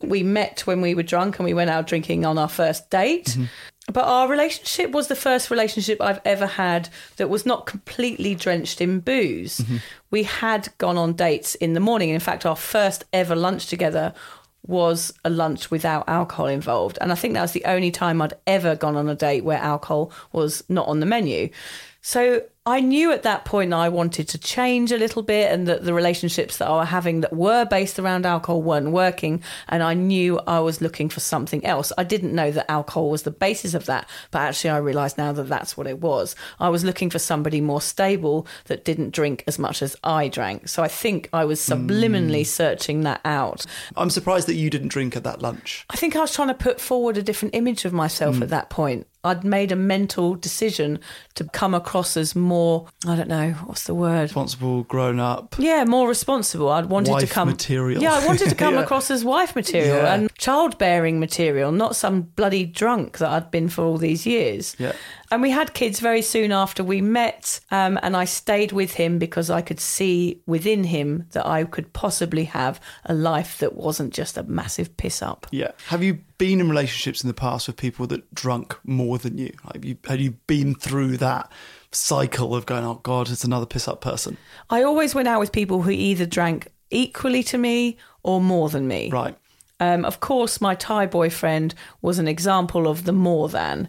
We 0.00 0.24
met 0.24 0.66
when 0.66 0.80
we 0.80 0.94
were 0.96 1.04
drunk 1.04 1.38
and 1.38 1.44
we 1.44 1.54
went 1.54 1.70
out 1.70 1.86
drinking 1.86 2.24
on 2.26 2.36
our 2.36 2.48
first 2.48 2.90
date. 2.90 3.26
Mm-hmm. 3.26 3.44
But 3.92 4.04
our 4.04 4.28
relationship 4.28 4.90
was 4.90 5.08
the 5.08 5.16
first 5.16 5.50
relationship 5.50 6.00
I've 6.00 6.20
ever 6.24 6.46
had 6.46 6.88
that 7.16 7.28
was 7.28 7.44
not 7.44 7.66
completely 7.66 8.34
drenched 8.34 8.80
in 8.80 9.00
booze. 9.00 9.58
Mm-hmm. 9.58 9.76
We 10.10 10.22
had 10.24 10.68
gone 10.78 10.96
on 10.96 11.14
dates 11.14 11.54
in 11.56 11.74
the 11.74 11.80
morning. 11.80 12.10
In 12.10 12.20
fact, 12.20 12.46
our 12.46 12.56
first 12.56 13.04
ever 13.12 13.34
lunch 13.34 13.66
together 13.66 14.14
was 14.66 15.12
a 15.24 15.30
lunch 15.30 15.70
without 15.70 16.08
alcohol 16.08 16.46
involved. 16.46 16.96
And 17.00 17.10
I 17.10 17.16
think 17.16 17.34
that 17.34 17.42
was 17.42 17.52
the 17.52 17.64
only 17.64 17.90
time 17.90 18.22
I'd 18.22 18.34
ever 18.46 18.76
gone 18.76 18.96
on 18.96 19.08
a 19.08 19.16
date 19.16 19.42
where 19.44 19.58
alcohol 19.58 20.12
was 20.32 20.62
not 20.68 20.86
on 20.86 21.00
the 21.00 21.06
menu. 21.06 21.48
So 22.00 22.42
I 22.64 22.78
knew 22.78 23.10
at 23.10 23.24
that 23.24 23.44
point 23.44 23.70
that 23.72 23.76
I 23.80 23.88
wanted 23.88 24.28
to 24.28 24.38
change 24.38 24.92
a 24.92 24.96
little 24.96 25.22
bit 25.22 25.50
and 25.50 25.66
that 25.66 25.82
the 25.82 25.92
relationships 25.92 26.58
that 26.58 26.68
I 26.68 26.76
were 26.76 26.84
having 26.84 27.22
that 27.22 27.32
were 27.32 27.64
based 27.64 27.98
around 27.98 28.24
alcohol 28.24 28.62
weren't 28.62 28.92
working. 28.92 29.42
And 29.68 29.82
I 29.82 29.94
knew 29.94 30.38
I 30.46 30.60
was 30.60 30.80
looking 30.80 31.08
for 31.08 31.18
something 31.18 31.64
else. 31.66 31.92
I 31.98 32.04
didn't 32.04 32.32
know 32.32 32.52
that 32.52 32.70
alcohol 32.70 33.10
was 33.10 33.24
the 33.24 33.32
basis 33.32 33.74
of 33.74 33.86
that, 33.86 34.08
but 34.30 34.38
actually 34.42 34.70
I 34.70 34.76
realised 34.76 35.18
now 35.18 35.32
that 35.32 35.48
that's 35.48 35.76
what 35.76 35.88
it 35.88 35.98
was. 36.00 36.36
I 36.60 36.68
was 36.68 36.84
looking 36.84 37.10
for 37.10 37.18
somebody 37.18 37.60
more 37.60 37.80
stable 37.80 38.46
that 38.66 38.84
didn't 38.84 39.10
drink 39.10 39.42
as 39.48 39.58
much 39.58 39.82
as 39.82 39.96
I 40.04 40.28
drank. 40.28 40.68
So 40.68 40.84
I 40.84 40.88
think 40.88 41.30
I 41.32 41.44
was 41.44 41.58
subliminally 41.58 42.46
searching 42.46 43.00
that 43.00 43.22
out. 43.24 43.66
I'm 43.96 44.10
surprised 44.10 44.46
that 44.46 44.54
you 44.54 44.70
didn't 44.70 44.88
drink 44.88 45.16
at 45.16 45.24
that 45.24 45.42
lunch. 45.42 45.84
I 45.90 45.96
think 45.96 46.14
I 46.14 46.20
was 46.20 46.32
trying 46.32 46.46
to 46.48 46.54
put 46.54 46.80
forward 46.80 47.18
a 47.18 47.24
different 47.24 47.56
image 47.56 47.84
of 47.84 47.92
myself 47.92 48.36
Mm. 48.36 48.42
at 48.42 48.48
that 48.50 48.70
point. 48.70 49.08
I'd 49.24 49.44
made 49.44 49.70
a 49.70 49.76
mental 49.76 50.34
decision 50.34 50.98
to 51.34 51.44
come 51.44 51.74
across 51.74 52.16
as 52.16 52.34
more, 52.34 52.88
I 53.06 53.14
don't 53.14 53.28
know, 53.28 53.52
what's 53.66 53.84
the 53.84 53.94
word? 53.94 54.22
Responsible, 54.22 54.82
grown 54.82 55.20
up. 55.20 55.54
Yeah, 55.58 55.84
more 55.84 56.08
responsible. 56.08 56.68
I'd 56.70 56.86
wanted 56.86 57.20
to 57.20 57.26
come 57.28 57.48
material. 57.48 58.02
Yeah, 58.02 58.14
I 58.14 58.26
wanted 58.26 58.48
to 58.48 58.54
come 58.64 58.74
Yeah. 58.74 58.82
across 58.82 59.10
as 59.12 59.24
wife 59.24 59.54
material 59.54 59.98
Yeah. 59.98 60.14
and 60.14 60.34
childbearing 60.38 61.20
material, 61.20 61.70
not 61.70 61.94
some 61.94 62.22
bloody 62.22 62.64
drunk 62.64 63.18
that 63.18 63.30
I'd 63.30 63.50
been 63.52 63.68
for 63.68 63.84
all 63.84 63.96
these 63.96 64.26
years. 64.26 64.74
Yeah. 64.78 64.92
And 65.32 65.40
we 65.40 65.48
had 65.48 65.72
kids 65.72 65.98
very 65.98 66.20
soon 66.20 66.52
after 66.52 66.84
we 66.84 67.00
met, 67.00 67.60
um, 67.70 67.98
and 68.02 68.14
I 68.14 68.26
stayed 68.26 68.70
with 68.70 68.92
him 68.92 69.18
because 69.18 69.48
I 69.48 69.62
could 69.62 69.80
see 69.80 70.42
within 70.44 70.84
him 70.84 71.24
that 71.30 71.46
I 71.46 71.64
could 71.64 71.94
possibly 71.94 72.44
have 72.44 72.78
a 73.06 73.14
life 73.14 73.56
that 73.56 73.74
wasn't 73.74 74.12
just 74.12 74.36
a 74.36 74.42
massive 74.42 74.94
piss 74.98 75.22
up. 75.22 75.46
Yeah. 75.50 75.72
Have 75.86 76.02
you 76.02 76.18
been 76.36 76.60
in 76.60 76.68
relationships 76.68 77.24
in 77.24 77.28
the 77.28 77.34
past 77.34 77.66
with 77.66 77.78
people 77.78 78.06
that 78.08 78.34
drunk 78.34 78.78
more 78.84 79.16
than 79.16 79.38
you? 79.38 79.54
Have 79.72 79.86
you 79.86 79.96
have 80.06 80.20
you 80.20 80.32
been 80.46 80.74
through 80.74 81.16
that 81.16 81.50
cycle 81.92 82.54
of 82.54 82.66
going, 82.66 82.84
oh 82.84 83.00
God, 83.02 83.30
it's 83.30 83.42
another 83.42 83.64
piss 83.64 83.88
up 83.88 84.02
person? 84.02 84.36
I 84.68 84.82
always 84.82 85.14
went 85.14 85.28
out 85.28 85.40
with 85.40 85.50
people 85.50 85.80
who 85.80 85.90
either 85.92 86.26
drank 86.26 86.68
equally 86.90 87.42
to 87.44 87.56
me 87.56 87.96
or 88.22 88.38
more 88.38 88.68
than 88.68 88.86
me. 88.86 89.08
Right. 89.10 89.34
Um, 89.80 90.04
of 90.04 90.20
course, 90.20 90.60
my 90.60 90.76
Thai 90.76 91.06
boyfriend 91.06 91.74
was 92.02 92.20
an 92.20 92.28
example 92.28 92.86
of 92.86 93.04
the 93.04 93.12
more 93.12 93.48
than. 93.48 93.88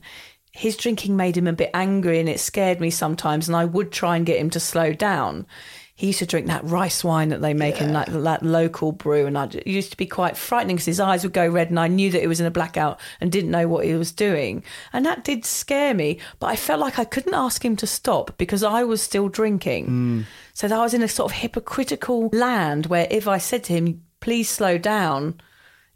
His 0.54 0.78
drinking 0.78 1.18
made 1.18 1.36
him 1.36 1.48
a 1.48 1.54
bit 1.54 1.72
angry 1.74 2.20
and 2.20 2.30
it 2.30 2.40
scared 2.40 2.80
me 2.80 2.92
sometimes, 2.92 3.48
and 3.48 3.56
I 3.56 3.66
would 3.66 3.92
try 3.92 4.16
and 4.16 4.26
get 4.26 4.40
him 4.40 4.52
to 4.52 4.60
slow 4.60 4.94
down. 4.94 5.48
He 5.96 6.08
used 6.08 6.20
to 6.20 6.26
drink 6.26 6.48
that 6.48 6.64
rice 6.64 7.04
wine 7.04 7.30
that 7.30 7.42
they 7.42 7.54
make 7.54 7.80
in 7.80 7.94
that, 7.94 8.08
that 8.12 8.44
local 8.44 8.92
brew, 8.92 9.28
and 9.28 9.38
I, 9.38 9.46
it 9.46 9.68
used 9.68 9.92
to 9.92 9.98
be 9.98 10.08
quite 10.08 10.38
frightening 10.38 10.76
because 10.76 10.86
his 10.86 11.00
eyes 11.00 11.24
would 11.24 11.34
go 11.34 11.48
red, 11.48 11.70
and 11.70 11.80
I 11.80 11.88
knew 11.88 12.10
that 12.12 12.22
he 12.22 12.28
was 12.28 12.40
in 12.40 12.48
a 12.48 12.52
blackout 12.52 13.00
and 13.20 13.32
didn't 13.32 13.52
know 13.52 13.68
what 13.68 13.86
he 13.86 13.94
was 13.94 14.12
doing. 14.12 14.64
And 14.92 15.06
that 15.06 15.24
did 15.24 15.46
scare 15.46 15.94
me, 15.94 16.20
but 16.40 16.48
I 16.48 16.56
felt 16.56 16.80
like 16.80 16.98
I 16.98 17.06
couldn't 17.06 17.36
ask 17.36 17.64
him 17.64 17.76
to 17.78 17.88
stop 17.88 18.38
because 18.38 18.64
I 18.64 18.84
was 18.84 19.02
still 19.04 19.30
drinking. 19.30 19.86
Hmm. 19.86 20.22
So 20.54 20.68
that 20.68 20.80
I 20.80 20.84
was 20.84 20.94
in 20.96 21.04
a 21.04 21.08
sort 21.08 21.32
of 21.32 21.38
hypocritical 21.38 22.30
land 22.30 22.88
where 22.88 23.08
if 23.10 23.28
I 23.28 23.38
said 23.38 23.64
to 23.66 23.74
him, 23.74 24.04
please 24.20 24.50
slow 24.50 24.78
down, 24.78 25.42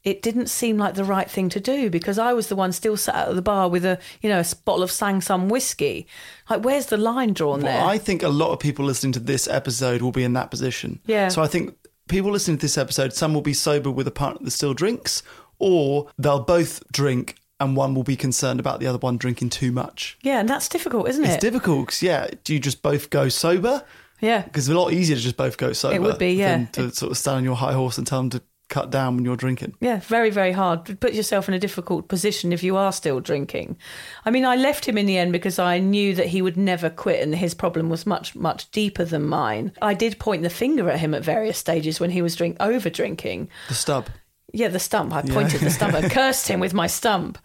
it 0.08 0.22
didn't 0.22 0.48
seem 0.48 0.78
like 0.78 0.94
the 0.96 1.04
right 1.04 1.30
thing 1.30 1.50
to 1.50 1.60
do 1.60 1.90
because 1.90 2.18
I 2.18 2.32
was 2.32 2.48
the 2.48 2.56
one 2.56 2.72
still 2.72 2.96
sat 2.96 3.28
at 3.28 3.36
the 3.36 3.42
bar 3.42 3.68
with 3.68 3.84
a 3.84 4.00
you 4.22 4.30
know 4.30 4.40
a 4.40 4.46
bottle 4.64 4.82
of 4.82 4.90
SangSom 4.90 5.50
whiskey. 5.50 6.08
Like, 6.50 6.64
where's 6.64 6.86
the 6.86 6.96
line 6.96 7.34
drawn 7.34 7.60
there? 7.60 7.84
I 7.84 7.98
think 7.98 8.24
a 8.24 8.30
lot 8.30 8.54
of 8.54 8.60
people 8.60 8.86
listening 8.86 9.12
to 9.14 9.20
this 9.20 9.50
episode 9.50 10.02
will 10.02 10.14
be 10.14 10.24
in 10.24 10.32
that 10.34 10.50
position. 10.50 11.02
Yeah. 11.06 11.28
So 11.28 11.44
I 11.44 11.48
think 11.48 11.76
people 12.08 12.32
listening 12.32 12.58
to 12.60 12.62
this 12.62 12.78
episode, 12.78 13.12
some 13.12 13.34
will 13.34 13.42
be 13.42 13.54
sober 13.54 13.92
with 13.92 14.08
a 14.08 14.12
partner 14.12 14.46
that 14.46 14.52
still 14.52 14.74
drinks, 14.74 15.24
or 15.60 16.08
they'll 16.18 16.40
both 16.40 16.90
drink 16.94 17.36
and 17.60 17.76
one 17.76 17.94
will 17.94 18.04
be 18.04 18.16
concerned 18.16 18.62
about 18.62 18.80
the 18.80 18.88
other 18.88 19.00
one 19.00 19.18
drinking 19.18 19.50
too 19.50 19.74
much. 19.74 20.18
yeah, 20.22 20.40
and 20.40 20.48
that's 20.48 20.70
difficult, 20.70 21.10
isn't 21.10 21.26
it? 21.26 21.32
It's 21.32 21.42
difficult 21.42 21.88
because 21.88 22.02
yeah. 22.02 22.30
Do 22.46 22.54
you 22.54 22.62
just 22.62 22.82
both 22.82 23.10
go 23.10 23.28
sober? 23.28 23.84
yeah, 24.22 24.44
Because 24.44 24.70
it's 24.70 24.74
a 24.76 24.80
lot 24.80 24.94
easier 24.94 25.18
to 25.18 25.22
just 25.22 25.36
both 25.36 25.58
go 25.58 25.74
sober. 25.74 25.96
It 25.96 26.02
would 26.02 26.18
be, 26.18 26.34
yeah. 26.34 26.58
Than 26.58 26.68
to 26.68 26.96
sort 26.96 27.12
of 27.12 27.18
stand 27.18 27.38
on 27.38 27.44
your 27.44 27.56
high 27.58 27.74
horse 27.74 27.98
and 27.98 28.08
tell 28.08 28.20
them 28.20 28.30
to 28.32 28.42
cut 28.70 28.90
down 28.90 29.16
when 29.16 29.26
you're 29.26 29.38
drinking. 29.38 29.76
Yeah, 29.80 30.00
very, 30.02 30.30
very 30.30 30.52
hard. 30.52 31.00
Put 31.00 31.14
yourself 31.14 31.48
in 31.48 31.54
a 31.54 31.60
difficult 31.60 32.08
position 32.08 32.52
if 32.52 32.64
you 32.64 32.76
are 32.76 32.92
still 32.92 33.20
drinking. 33.20 33.78
I 34.26 34.32
mean, 34.32 34.46
I 34.46 34.56
left 34.56 34.86
him 34.88 34.98
in 34.98 35.06
the 35.06 35.18
end 35.18 35.32
because 35.32 35.60
I 35.60 35.80
knew 35.80 36.14
that 36.16 36.28
he 36.28 36.42
would 36.42 36.58
never 36.58 36.90
quit 36.90 37.22
and 37.22 37.36
his 37.36 37.54
problem 37.54 37.90
was 37.90 38.06
much, 38.06 38.36
much 38.36 38.70
deeper 38.72 39.06
than 39.06 39.24
mine. 39.24 39.72
I 39.82 39.94
did 39.94 40.20
point 40.20 40.44
the 40.44 40.50
finger 40.50 40.90
at 40.90 41.00
him 41.00 41.14
at 41.14 41.24
various 41.24 41.58
stages 41.58 42.00
when 42.00 42.12
he 42.12 42.22
was 42.22 42.36
drink 42.36 42.58
over 42.60 42.90
drinking. 42.90 43.50
The 43.70 43.76
stub. 43.76 44.10
Yeah, 44.54 44.70
the 44.70 44.80
stump. 44.80 45.14
I 45.14 45.22
pointed 45.24 45.62
the 45.62 45.70
stump. 45.70 45.94
I 45.94 46.08
cursed 46.10 46.48
him 46.48 46.60
with 46.60 46.74
my 46.74 46.88
stump. 46.88 47.38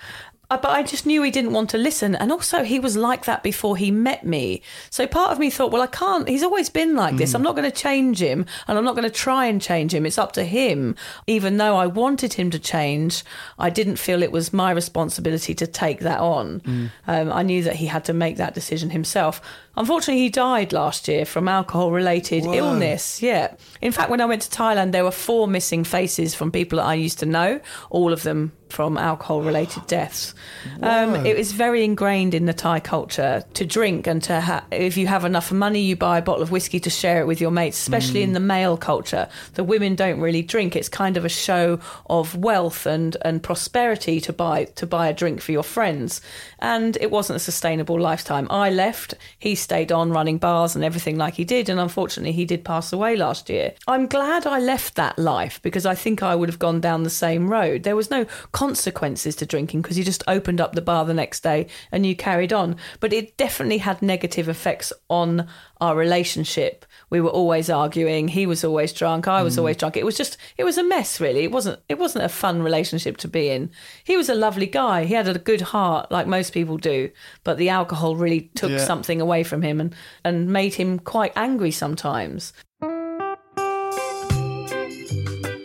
Uh, 0.53 0.59
But 0.63 0.71
I 0.79 0.83
just 0.83 1.07
knew 1.07 1.23
he 1.23 1.31
didn't 1.31 1.53
want 1.53 1.71
to 1.71 1.79
listen. 1.79 2.15
And 2.15 2.31
also, 2.31 2.63
he 2.63 2.79
was 2.79 2.95
like 2.97 3.25
that 3.25 3.43
before 3.43 3.77
he 3.77 3.91
met 3.91 4.25
me. 4.25 4.63
So 4.91 5.07
part 5.07 5.31
of 5.33 5.39
me 5.39 5.49
thought, 5.51 5.73
well, 5.73 5.83
I 5.83 5.87
can't. 5.87 6.29
He's 6.29 6.43
always 6.43 6.69
been 6.69 6.95
like 6.95 7.17
this. 7.17 7.35
I'm 7.35 7.43
not 7.43 7.57
going 7.57 7.71
to 7.71 7.77
change 7.89 8.21
him 8.21 8.45
and 8.67 8.77
I'm 8.79 8.85
not 8.85 8.95
going 8.97 9.11
to 9.13 9.19
try 9.29 9.47
and 9.47 9.61
change 9.61 9.95
him. 9.95 10.05
It's 10.07 10.19
up 10.19 10.33
to 10.33 10.45
him. 10.45 10.95
Even 11.27 11.57
though 11.57 11.77
I 11.77 11.87
wanted 11.87 12.35
him 12.35 12.51
to 12.51 12.59
change, 12.59 13.25
I 13.59 13.71
didn't 13.71 13.97
feel 13.97 14.23
it 14.23 14.33
was 14.33 14.53
my 14.53 14.71
responsibility 14.71 15.55
to 15.55 15.67
take 15.67 16.01
that 16.01 16.21
on. 16.21 16.91
Um, 17.13 17.33
I 17.33 17.43
knew 17.43 17.63
that 17.65 17.77
he 17.77 17.87
had 17.87 18.05
to 18.05 18.13
make 18.13 18.37
that 18.37 18.55
decision 18.55 18.91
himself. 18.91 19.41
Unfortunately, 19.77 20.23
he 20.23 20.29
died 20.29 20.73
last 20.73 21.09
year 21.09 21.25
from 21.25 21.49
alcohol 21.49 21.91
related 21.91 22.45
illness. 22.45 23.23
Yeah. 23.23 23.55
In 23.81 23.93
fact, 23.93 24.11
when 24.11 24.21
I 24.21 24.27
went 24.27 24.43
to 24.43 24.51
Thailand, 24.51 24.93
there 24.93 25.05
were 25.05 25.11
four 25.11 25.49
missing 25.49 25.85
faces 25.85 26.35
from 26.35 26.53
people 26.53 26.77
that 26.77 26.85
I 26.85 26.95
used 26.95 27.19
to 27.21 27.27
know, 27.27 27.61
all 27.91 28.13
of 28.13 28.23
them 28.23 28.53
from 28.73 28.97
alcohol 28.97 29.43
related 29.43 29.87
deaths. 29.87 30.35
Um, 30.83 31.27
it 31.27 31.37
was 31.37 31.53
very 31.53 31.85
ingrained 31.85 32.35
in 32.35 32.47
the 32.47 32.55
Thai 32.55 32.81
culture 32.81 33.45
to 33.53 33.67
drink 33.67 34.07
and 34.07 34.23
to 34.23 34.41
ha- 34.41 34.65
if 34.71 34.97
you 34.97 35.07
have 35.07 35.25
enough 35.27 35.53
money, 35.53 35.81
you 35.81 35.95
buy 35.95 36.19
a 36.19 36.23
bottle 36.23 36.43
of 36.43 36.51
whiskey 36.51 36.81
to 36.81 36.91
share 36.91 37.21
it 37.21 37.27
with 37.27 37.41
your 37.41 37.51
mates, 37.51 37.79
especially 37.79 38.23
in 38.23 38.33
the 38.33 38.41
male 38.41 38.79
culture. 38.79 39.29
The 39.55 39.65
women 39.65 39.95
don't 39.95 40.21
really 40.21 40.43
drink. 40.43 40.75
It's 40.75 40.89
kind 40.89 41.19
of 41.19 41.25
a 41.27 41.29
show 41.29 41.81
of 42.09 42.35
wealth 42.35 42.87
and, 42.87 43.17
and 43.23 43.43
prosperity 43.43 44.21
to 44.23 44.33
buy 44.33 44.65
to 44.65 44.87
buy 44.87 45.09
a 45.09 45.13
drink 45.13 45.43
for 45.43 45.53
your 45.53 45.63
friends. 45.63 46.23
And 46.59 46.97
it 47.01 47.11
wasn't 47.11 47.37
a 47.37 47.41
sustainable 47.41 48.01
lifetime. 48.01 48.47
I 48.51 48.71
left. 48.71 49.15
He 49.39 49.55
stayed 49.63 49.93
on 49.93 50.13
running 50.13 50.39
bars 50.39 50.75
and 50.75 50.85
everything 50.85 51.17
like 51.17 51.35
he 51.35 51.45
did. 51.45 51.69
And 51.69 51.81
unfortunately, 51.81 52.33
he 52.33 52.45
did 52.45 52.65
pass 52.65 52.93
away 52.93 53.17
last 53.17 53.49
year. 53.49 53.75
I'm 53.87 54.07
glad 54.07 54.47
I 54.47 54.59
left 54.59 54.97
that 54.97 55.19
life 55.19 55.61
because 55.63 55.87
I 55.87 55.95
think 55.95 56.23
I 56.23 56.35
would 56.35 56.49
have 56.49 56.59
gone 56.59 56.81
down 56.81 57.03
the 57.03 57.11
same 57.11 57.49
road. 57.49 57.83
There 57.85 57.97
was 57.97 58.11
no 58.11 58.27
consequences 58.53 59.37
to 59.37 59.47
drinking 59.47 59.83
because 59.83 59.97
you 59.97 60.05
just 60.05 60.25
opened 60.27 60.61
up 60.61 60.75
the 60.75 60.83
bar 60.83 61.05
the 61.05 61.15
next 61.15 61.43
day 61.43 61.69
and 61.91 62.05
you 62.05 62.15
carried 62.17 62.53
on. 62.53 62.77
But 63.01 63.13
it 63.13 63.37
definitely 63.37 63.79
had 63.79 64.03
negative 64.03 64.49
effects 64.49 64.93
on 65.09 65.49
our 65.83 65.97
relationship. 65.97 66.87
We 67.11 67.21
were 67.21 67.29
always 67.31 67.69
arguing. 67.69 68.29
He 68.29 68.47
was 68.47 68.63
always 68.63 68.93
drunk. 68.93 69.27
I 69.27 69.43
was 69.43 69.57
mm. 69.57 69.59
always 69.59 69.77
drunk. 69.77 69.97
It 69.97 70.05
was 70.05 70.17
just, 70.17 70.37
it 70.57 70.63
was 70.63 70.79
a 70.79 70.85
mess, 70.85 71.21
really. 71.21 71.43
It 71.43 71.51
wasn't, 71.51 71.81
it 71.89 71.99
wasn't 71.99 72.25
a 72.25 72.29
fun 72.29 72.63
relationship 72.63 73.17
to 73.19 73.29
be 73.29 73.49
in. 73.49 73.69
He 74.05 74.17
was 74.17 74.29
a 74.29 74.35
lovely 74.35 74.67
guy. 74.67 75.05
He 75.07 75.15
had 75.15 75.27
a 75.27 75.39
good 75.39 75.61
heart, 75.61 76.13
like 76.13 76.29
most 76.29 76.55
people 76.55 76.77
do. 76.77 77.11
But 77.43 77.59
the 77.59 77.69
alcohol 77.69 78.15
really 78.15 78.43
took 78.55 78.71
Yeah. 78.71 78.85
something 78.85 79.21
away 79.21 79.43
from 79.43 79.63
him 79.63 79.81
and, 79.81 79.93
and 80.25 80.53
made 80.53 80.75
him 80.75 81.01
quite 81.01 81.33
angry 81.35 81.73
sometimes. 81.73 82.53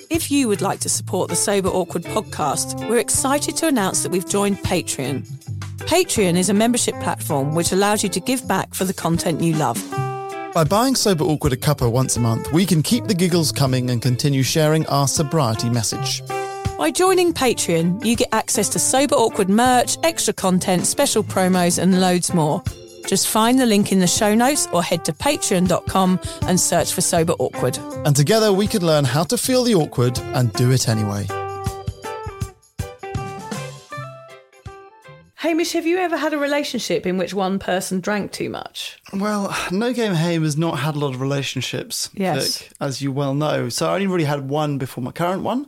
If 0.10 0.32
you 0.32 0.48
would 0.48 0.62
like 0.62 0.80
to 0.80 0.90
support 0.90 1.30
the 1.30 1.36
Sober 1.36 1.70
Awkward 1.70 2.06
podcast, 2.06 2.90
we're 2.90 2.98
excited 2.98 3.56
to 3.58 3.68
announce 3.68 4.02
that 4.02 4.12
we've 4.12 4.28
joined 4.28 4.58
Patreon. 4.58 5.28
Patreon 5.86 6.38
is 6.38 6.50
a 6.50 6.56
membership 6.56 6.96
platform 7.02 7.54
which 7.54 7.72
allows 7.72 8.02
you 8.02 8.10
to 8.10 8.20
give 8.20 8.48
back 8.48 8.74
for 8.74 8.84
the 8.84 8.96
content 8.96 9.42
you 9.42 9.54
love. 9.54 9.78
By 10.58 10.64
buying 10.64 10.96
Sober 10.96 11.24
Awkward 11.24 11.54
a 11.54 11.56
cuppa 11.56 11.92
once 11.92 12.18
a 12.18 12.20
month, 12.20 12.52
we 12.52 12.66
can 12.66 12.82
keep 12.82 13.06
the 13.06 13.14
giggles 13.14 13.52
coming 13.52 13.92
and 13.92 14.02
continue 14.02 14.42
sharing 14.42 14.88
our 14.88 15.08
sobriety 15.08 15.70
message. 15.70 16.26
By 16.80 16.90
joining 16.90 17.32
Patreon, 17.32 18.04
you 18.04 18.16
get 18.16 18.30
access 18.32 18.68
to 18.70 18.80
Sober 18.80 19.14
Awkward 19.14 19.50
merch, 19.50 20.00
extra 20.02 20.34
content, 20.34 20.88
special 20.88 21.24
promos, 21.24 21.78
and 21.78 22.02
loads 22.02 22.34
more. 22.34 22.64
Just 23.06 23.28
find 23.28 23.60
the 23.60 23.68
link 23.68 23.92
in 23.92 24.00
the 24.00 24.08
show 24.08 24.34
notes 24.34 24.68
or 24.74 24.82
head 24.82 25.06
to 25.06 25.14
patreon.com 25.14 26.20
and 26.48 26.60
search 26.60 26.92
for 26.92 27.02
Sober 27.02 27.34
Awkward. 27.34 27.78
And 28.08 28.16
together 28.16 28.52
we 28.52 28.66
could 28.66 28.82
learn 28.82 29.06
how 29.06 29.26
to 29.26 29.38
feel 29.38 29.64
the 29.64 29.76
awkward 29.76 30.18
and 30.34 30.52
do 30.54 30.72
it 30.72 30.90
anyway. 30.90 31.28
Hamish, 35.40 35.74
have 35.74 35.86
you 35.86 35.98
ever 36.00 36.18
had 36.18 36.34
a 36.34 36.38
relationship 36.40 37.06
in 37.06 37.18
which 37.18 37.32
one 37.32 37.60
person 37.60 38.00
drank 38.00 38.32
too 38.32 38.50
much? 38.50 38.98
Well, 39.14 39.56
No 39.72 39.94
Game 39.94 40.14
Haim 40.16 40.42
has 40.44 40.58
not 40.58 40.80
had 40.80 40.96
a 40.96 41.00
lot 41.00 41.14
of 41.14 41.22
relationships, 41.22 42.10
Yes. 42.16 42.58
Vic, 42.64 42.72
as 42.82 43.04
you 43.04 43.12
well 43.12 43.36
know. 43.36 43.70
So 43.70 43.88
I 43.88 43.94
only 43.94 44.08
really 44.08 44.24
had 44.24 44.50
one 44.50 44.80
before 44.80 45.04
my 45.04 45.12
current 45.12 45.44
one. 45.44 45.68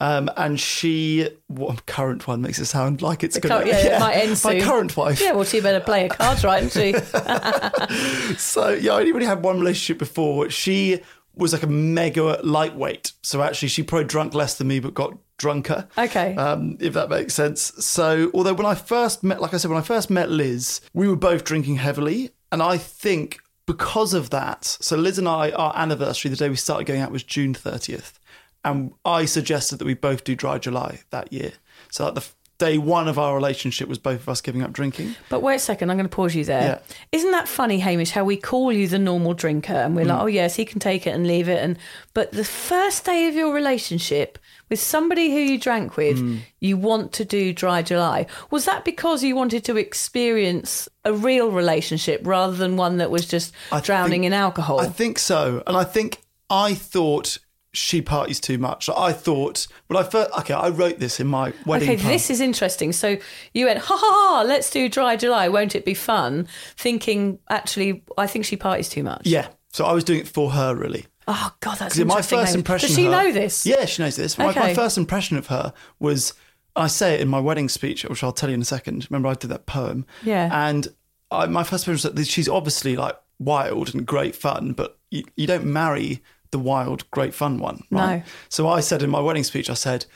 Um, 0.00 0.30
and 0.36 0.60
she, 0.60 1.28
well, 1.48 1.76
current 1.86 2.28
one 2.28 2.42
makes 2.42 2.60
it 2.60 2.66
sound 2.66 3.02
like 3.02 3.24
it's 3.24 3.36
going 3.36 3.64
to 3.64 3.68
yeah, 3.68 3.96
it 3.96 4.00
might 4.00 4.12
end 4.14 4.40
My 4.44 4.60
current 4.60 4.96
wife. 4.96 5.20
Yeah, 5.20 5.32
well, 5.32 5.42
she 5.42 5.60
better 5.60 5.80
play 5.80 6.04
her 6.04 6.08
cards 6.14 6.44
right, 6.44 6.62
isn't 6.76 6.80
she? 6.80 8.34
So 8.36 8.68
yeah, 8.70 8.92
I 8.92 9.00
only 9.00 9.10
really 9.10 9.26
had 9.26 9.42
one 9.42 9.58
relationship 9.58 9.98
before. 9.98 10.48
She 10.50 11.00
was 11.38 11.52
like 11.52 11.62
a 11.62 11.68
mega 11.68 12.40
lightweight. 12.42 13.12
So 13.22 13.42
actually, 13.42 13.68
she 13.68 13.82
probably 13.82 14.06
drank 14.06 14.34
less 14.34 14.58
than 14.58 14.68
me, 14.68 14.80
but 14.80 14.94
got 14.94 15.16
drunker. 15.38 15.88
Okay. 15.96 16.34
Um, 16.34 16.76
if 16.80 16.92
that 16.94 17.08
makes 17.08 17.32
sense. 17.32 17.72
So 17.84 18.30
although 18.34 18.54
when 18.54 18.66
I 18.66 18.74
first 18.74 19.22
met, 19.22 19.40
like 19.40 19.54
I 19.54 19.56
said, 19.56 19.70
when 19.70 19.78
I 19.78 19.84
first 19.84 20.10
met 20.10 20.30
Liz, 20.30 20.80
we 20.92 21.08
were 21.08 21.16
both 21.16 21.44
drinking 21.44 21.76
heavily, 21.76 22.30
and 22.50 22.62
I 22.62 22.76
think 22.76 23.38
because 23.66 24.14
of 24.14 24.30
that, 24.30 24.64
so 24.64 24.96
Liz 24.96 25.18
and 25.18 25.28
I, 25.28 25.50
our 25.50 25.72
anniversary, 25.76 26.30
the 26.30 26.36
day 26.36 26.48
we 26.48 26.56
started 26.56 26.86
going 26.86 27.00
out 27.00 27.12
was 27.12 27.22
June 27.22 27.54
thirtieth, 27.54 28.18
and 28.64 28.92
I 29.04 29.26
suggested 29.26 29.78
that 29.78 29.84
we 29.84 29.94
both 29.94 30.24
do 30.24 30.34
dry 30.34 30.58
July 30.58 31.00
that 31.10 31.32
year. 31.32 31.52
So 31.90 32.04
like 32.04 32.14
the 32.14 32.26
day 32.58 32.76
one 32.76 33.06
of 33.06 33.18
our 33.18 33.34
relationship 33.36 33.88
was 33.88 33.98
both 33.98 34.20
of 34.20 34.28
us 34.28 34.40
giving 34.40 34.62
up 34.62 34.72
drinking. 34.72 35.14
But 35.28 35.40
wait 35.42 35.56
a 35.56 35.58
second, 35.60 35.90
I'm 35.90 35.96
going 35.96 36.08
to 36.08 36.14
pause 36.14 36.34
you 36.34 36.44
there. 36.44 36.80
Yeah. 37.12 37.22
not 37.22 37.30
that 37.30 37.48
funny, 37.48 37.78
Hamish, 37.78 38.10
how 38.10 38.24
we 38.24 38.36
call 38.36 38.72
you 38.72 38.88
the 38.88 38.98
normal 38.98 39.32
drinker 39.32 39.74
and 39.74 39.94
we're 39.94 40.04
Mm. 40.04 40.08
like, 40.08 40.20
oh, 40.22 40.26
yes, 40.26 40.56
he 40.56 40.64
can 40.64 40.80
take 40.80 41.06
it 41.06 41.10
and 41.10 41.26
leave 41.26 41.48
it. 41.48 41.62
And 41.62 41.78
But 42.14 42.32
the 42.32 42.42
first 42.44 43.04
day 43.04 43.28
of 43.28 43.34
your 43.36 43.54
relationship 43.54 44.40
with 44.68 44.80
somebody 44.80 45.30
who 45.30 45.38
you 45.38 45.56
drank 45.58 45.96
with, 45.96 46.18
Mm. 46.18 46.40
you 46.58 46.76
want 46.76 47.12
to 47.12 47.24
do 47.24 47.52
dry 47.52 47.80
July. 47.80 48.26
Was 48.50 48.64
that 48.64 48.84
because 48.84 49.22
you 49.22 49.36
wanted 49.36 49.62
to 49.64 49.76
experience 49.76 50.88
a 51.04 51.12
real 51.12 51.52
relationship 51.52 52.22
rather 52.24 52.56
than 52.56 52.76
one 52.76 52.96
that 52.96 53.10
was 53.10 53.24
just 53.24 53.52
I 53.70 53.78
drowning 53.80 54.22
think- 54.22 54.24
in 54.26 54.32
alcohol? 54.32 54.80
I 54.80 54.86
think 54.86 55.20
so, 55.20 55.62
and 55.66 55.76
I 55.76 55.84
think 55.84 56.18
I 56.50 56.74
thought 56.74 57.38
she 57.72 58.00
parties 58.02 58.40
too 58.40 58.58
much. 58.58 58.88
I 58.88 59.12
thought 59.12 59.66
well, 59.88 59.98
I 59.98 60.08
first 60.08 60.30
okay, 60.40 60.54
I 60.54 60.68
wrote 60.70 60.98
this 60.98 61.20
in 61.20 61.26
my 61.26 61.52
wedding. 61.66 61.88
Okay, 61.88 61.98
plan. 61.98 62.12
this 62.12 62.30
is 62.30 62.40
interesting. 62.40 62.92
So 62.92 63.18
you 63.52 63.66
went, 63.66 63.78
ha 63.78 63.96
ha 63.96 64.36
ha, 64.38 64.42
let's 64.46 64.70
do 64.70 64.88
dry 64.88 65.16
July, 65.16 65.48
won't 65.48 65.74
it 65.74 65.84
be 65.84 65.94
fun? 65.94 66.48
Thinking, 66.76 67.38
actually, 67.50 68.04
I 68.16 68.26
think 68.26 68.44
she 68.44 68.56
parties 68.56 68.88
too 68.88 69.02
much. 69.02 69.22
yeah. 69.26 69.48
So 69.70 69.84
I 69.84 69.92
was 69.92 70.02
doing 70.02 70.20
it 70.20 70.28
for 70.28 70.50
her, 70.52 70.74
really. 70.74 71.04
Oh, 71.26 71.54
God, 71.60 71.78
that's 71.78 71.98
my 71.98 72.22
first 72.22 72.54
impression. 72.54 72.86
Does 72.88 72.96
she 72.96 73.04
her- 73.04 73.10
know 73.10 73.32
this? 73.32 73.66
Yeah, 73.66 73.84
she 73.84 74.02
knows 74.02 74.16
this. 74.16 74.38
My, 74.38 74.46
my 74.54 74.72
first 74.74 74.96
impression 74.96 75.36
of 75.36 75.48
her 75.48 75.74
was 76.00 76.32
I 76.74 76.86
say 76.86 77.14
it 77.14 77.20
in 77.20 77.28
my 77.28 77.38
wedding 77.38 77.68
speech, 77.68 78.04
which 78.04 78.24
I'll 78.24 78.32
tell 78.32 78.48
you 78.48 78.54
in 78.54 78.62
a 78.62 78.64
second. 78.64 79.06
Remember, 79.10 79.28
I 79.28 79.34
did 79.34 79.48
that 79.50 79.66
poem. 79.66 80.06
Yeah. 80.22 80.48
And 80.50 80.88
I, 81.30 81.46
my 81.46 81.64
first 81.64 81.86
impression 81.86 82.08
was 82.08 82.16
that 82.16 82.26
she's 82.26 82.48
obviously 82.48 82.96
like 82.96 83.16
wild 83.38 83.94
and 83.94 84.06
great 84.06 84.34
fun, 84.34 84.72
but 84.72 84.98
you, 85.10 85.24
you 85.36 85.46
don't 85.46 85.66
marry 85.66 86.22
the 86.50 86.58
wild, 86.58 87.10
great 87.10 87.34
fun 87.34 87.58
one, 87.58 87.84
right? 87.90 88.18
No. 88.18 88.22
So 88.48 88.68
I 88.68 88.80
said 88.80 89.02
in 89.02 89.10
my 89.10 89.20
wedding 89.20 89.44
speech, 89.44 89.70
I 89.70 89.74
said, 89.74 90.06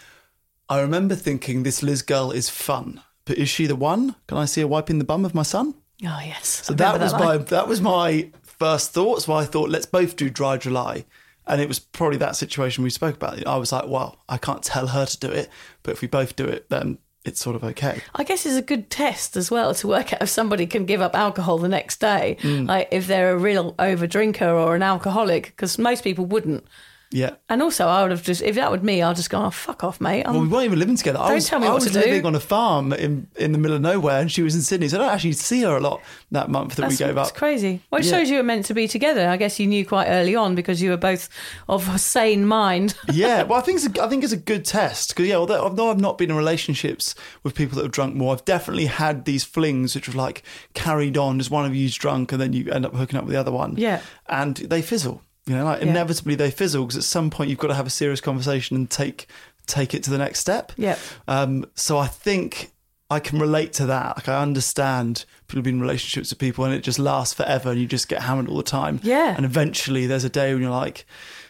I 0.69 0.81
remember 0.81 1.15
thinking 1.15 1.63
this 1.63 1.83
Liz 1.83 2.03
girl 2.03 2.31
is 2.31 2.49
fun, 2.49 3.03
but 3.25 3.39
is 3.39 3.49
she 3.49 3.67
the 3.67 3.77
one? 3.77 4.17
Can 4.27 4.39
I 4.39 4.47
see 4.47 4.63
her 4.63 4.67
wiping 4.67 4.99
the 4.99 5.05
bum 5.05 5.25
of 5.25 5.35
my 5.35 5.43
son? 5.43 5.75
Oh, 6.05 6.21
yes. 6.25 6.47
So 6.65 6.75
that 6.75 7.01
was 7.01 7.13
my 7.13 7.37
that 7.37 7.69
was 7.69 7.81
my 7.81 8.31
first 8.43 8.93
thoughts. 8.93 9.29
Why 9.29 9.43
I 9.43 9.45
thought 9.45 9.71
let's 9.71 9.87
both 9.87 10.17
do 10.17 10.31
dry 10.31 10.57
July, 10.57 11.05
and 11.47 11.61
it 11.61 11.69
was 11.69 11.79
probably 11.79 12.19
that 12.19 12.37
situation 12.37 12.83
we 12.83 12.91
spoke 12.91 13.17
about. 13.17 13.47
I 13.47 13.57
was 13.57 13.73
like, 13.73 13.87
well, 13.87 14.19
I 14.29 14.39
can't 14.39 14.63
tell 14.63 14.89
her 14.89 15.07
to 15.07 15.19
do 15.19 15.29
it, 15.29 15.49
but 15.83 15.93
if 15.93 16.01
we 16.01 16.09
both 16.09 16.35
do 16.35 16.45
it, 16.45 16.69
then 16.71 16.99
it's 17.25 17.41
sort 17.41 17.55
of 17.57 17.63
okay. 17.65 18.01
I 18.15 18.25
guess 18.25 18.45
it's 18.47 18.57
a 18.57 18.63
good 18.63 18.91
test 18.91 19.37
as 19.37 19.51
well 19.51 19.75
to 19.75 19.87
work 19.89 20.13
out 20.13 20.23
if 20.23 20.29
somebody 20.29 20.67
can 20.67 20.87
give 20.87 21.01
up 21.01 21.15
alcohol 21.15 21.59
the 21.59 21.69
next 21.69 22.01
day, 22.01 22.37
Mm. 22.43 22.67
like 22.69 22.89
if 22.91 23.07
they're 23.07 23.33
a 23.33 23.39
real 23.39 23.75
over 23.79 24.07
drinker 24.07 24.49
or 24.51 24.75
an 24.75 24.83
alcoholic, 24.83 25.47
because 25.47 25.79
most 25.79 26.03
people 26.05 26.25
wouldn't. 26.27 26.65
Yeah. 27.13 27.35
And 27.49 27.63
also, 27.63 27.87
I 27.87 28.03
would 28.03 28.11
have 28.11 28.23
just, 28.23 28.43
if 28.43 28.55
that 28.57 28.71
were 28.71 28.79
me, 28.79 29.03
I'd 29.03 29.17
just 29.17 29.31
go, 29.31 29.43
oh, 29.45 29.51
fuck 29.51 29.85
off, 29.85 30.01
mate. 30.01 30.25
I'm, 30.25 30.33
Well, 30.35 30.43
we 30.43 30.49
weren't 30.49 30.65
even 30.65 30.79
living 30.79 30.97
together. 30.97 31.19
I 31.19 31.27
Don't 31.27 31.35
was, 31.35 31.47
tell 31.49 31.61
me 31.61 31.67
I 31.67 31.71
what 31.71 31.83
was 31.83 31.85
to 31.87 31.93
do. 31.93 32.01
living 32.01 32.25
on 32.27 32.35
a 32.35 32.41
farm 32.41 32.93
in, 32.93 33.29
in 33.37 33.53
the 33.53 33.59
middle 33.59 33.77
of 33.77 33.83
nowhere, 33.83 34.21
and 34.21 34.33
she 34.33 34.43
was 34.43 34.55
in 34.55 34.63
Sydney. 34.63 34.89
So 34.89 34.97
I 34.99 35.05
don't 35.05 35.13
actually 35.13 35.33
see 35.33 35.63
her 35.63 35.77
a 35.77 35.81
lot 35.81 36.01
that 36.31 36.49
month 36.49 36.77
that 36.77 36.83
that's, 36.83 36.99
we 37.01 37.05
gave 37.07 37.15
that's 37.15 37.31
up. 37.31 37.37
crazy. 37.37 37.81
Well, 37.91 38.01
it 38.01 38.07
Yeah. 38.07 38.13
shows 38.19 38.31
you 38.31 38.39
were 38.39 38.43
meant 38.43 38.65
to 38.67 38.75
be 38.75 38.89
together. 38.89 39.29
I 39.29 39.37
guess 39.37 39.61
you 39.61 39.67
knew 39.67 39.85
quite 39.87 40.07
early 40.09 40.35
on 40.35 40.55
because 40.55 40.81
you 40.81 40.91
were 40.91 40.97
both 40.97 41.29
of 41.69 41.89
a 41.95 41.99
sane 41.99 42.47
mind. 42.47 42.95
yeah, 43.13 43.43
well, 43.43 43.59
I 43.59 43.63
think 43.63 43.83
it's 43.85 43.99
a, 43.99 44.03
I 44.05 44.09
think 44.09 44.25
it's 44.25 44.33
a 44.33 44.37
good 44.39 44.65
test 44.65 45.11
because 45.11 45.27
yeah, 45.29 45.37
although, 45.37 45.63
although 45.63 45.91
I've 45.91 46.01
not 46.01 46.17
been 46.19 46.31
in 46.31 46.37
relationships 46.37 47.15
with 47.43 47.55
people 47.55 47.77
that 47.77 47.83
have 47.83 47.93
drunk 47.93 48.15
more, 48.15 48.33
I've 48.35 48.45
definitely 48.45 48.87
had 48.87 49.27
these 49.27 49.45
flings 49.45 49.95
which 49.95 50.07
have 50.07 50.15
like 50.15 50.43
carried 50.75 51.17
on. 51.19 51.39
Just 51.39 51.51
one 51.51 51.67
of 51.67 51.75
you's 51.77 51.95
drunk, 51.95 52.33
and 52.33 52.41
then 52.41 52.53
you 52.55 52.71
end 52.71 52.87
up 52.87 52.95
hooking 52.95 53.19
up 53.19 53.25
with 53.25 53.35
the 53.35 53.41
other 53.41 53.53
one. 53.53 53.75
Yeah. 53.77 54.01
and 54.29 54.57
they 54.57 54.81
fizzle. 54.83 55.23
You 55.47 55.57
know, 55.57 55.65
like 55.65 55.83
Yeah. 55.83 55.89
inevitably 55.91 56.35
they 56.37 56.51
fizzle 56.51 56.85
because 56.85 56.97
at 56.97 57.05
some 57.05 57.29
point 57.31 57.51
you've 57.51 57.59
got 57.59 57.69
to 57.69 57.75
have 57.75 57.87
a 57.87 57.91
serious 57.91 58.21
conversation 58.21 58.77
and 58.77 58.89
take 58.89 59.27
take 59.67 59.95
it 59.95 60.03
to 60.05 60.11
the 60.11 60.19
next 60.19 60.41
step. 60.41 60.73
Yep. 60.77 60.99
Um, 61.29 61.67
so 61.75 61.97
I 61.99 62.07
think 62.09 62.73
I 63.11 63.21
can 63.21 63.39
relate 63.39 63.73
to 63.75 63.87
that. 63.87 64.17
Like 64.17 64.29
I 64.29 64.41
understand 64.43 65.25
people 65.47 65.63
being 65.63 65.77
in 65.77 65.83
relationships 65.83 66.31
with 66.31 66.39
people 66.39 66.65
and 66.65 66.75
it 66.75 66.83
just 66.83 66.99
lasts 66.99 67.35
forever 67.35 67.71
and 67.71 67.81
you 67.81 67.87
just 67.87 68.09
get 68.09 68.23
hammered 68.23 68.49
all 68.49 68.57
the 68.57 68.63
time. 68.63 69.01
Yeah. 69.03 69.35
And 69.37 69.45
eventually 69.45 70.07
there's 70.07 70.25
a 70.25 70.29
day 70.31 70.53
when 70.53 70.63
you're 70.63 70.71
like, 70.71 71.05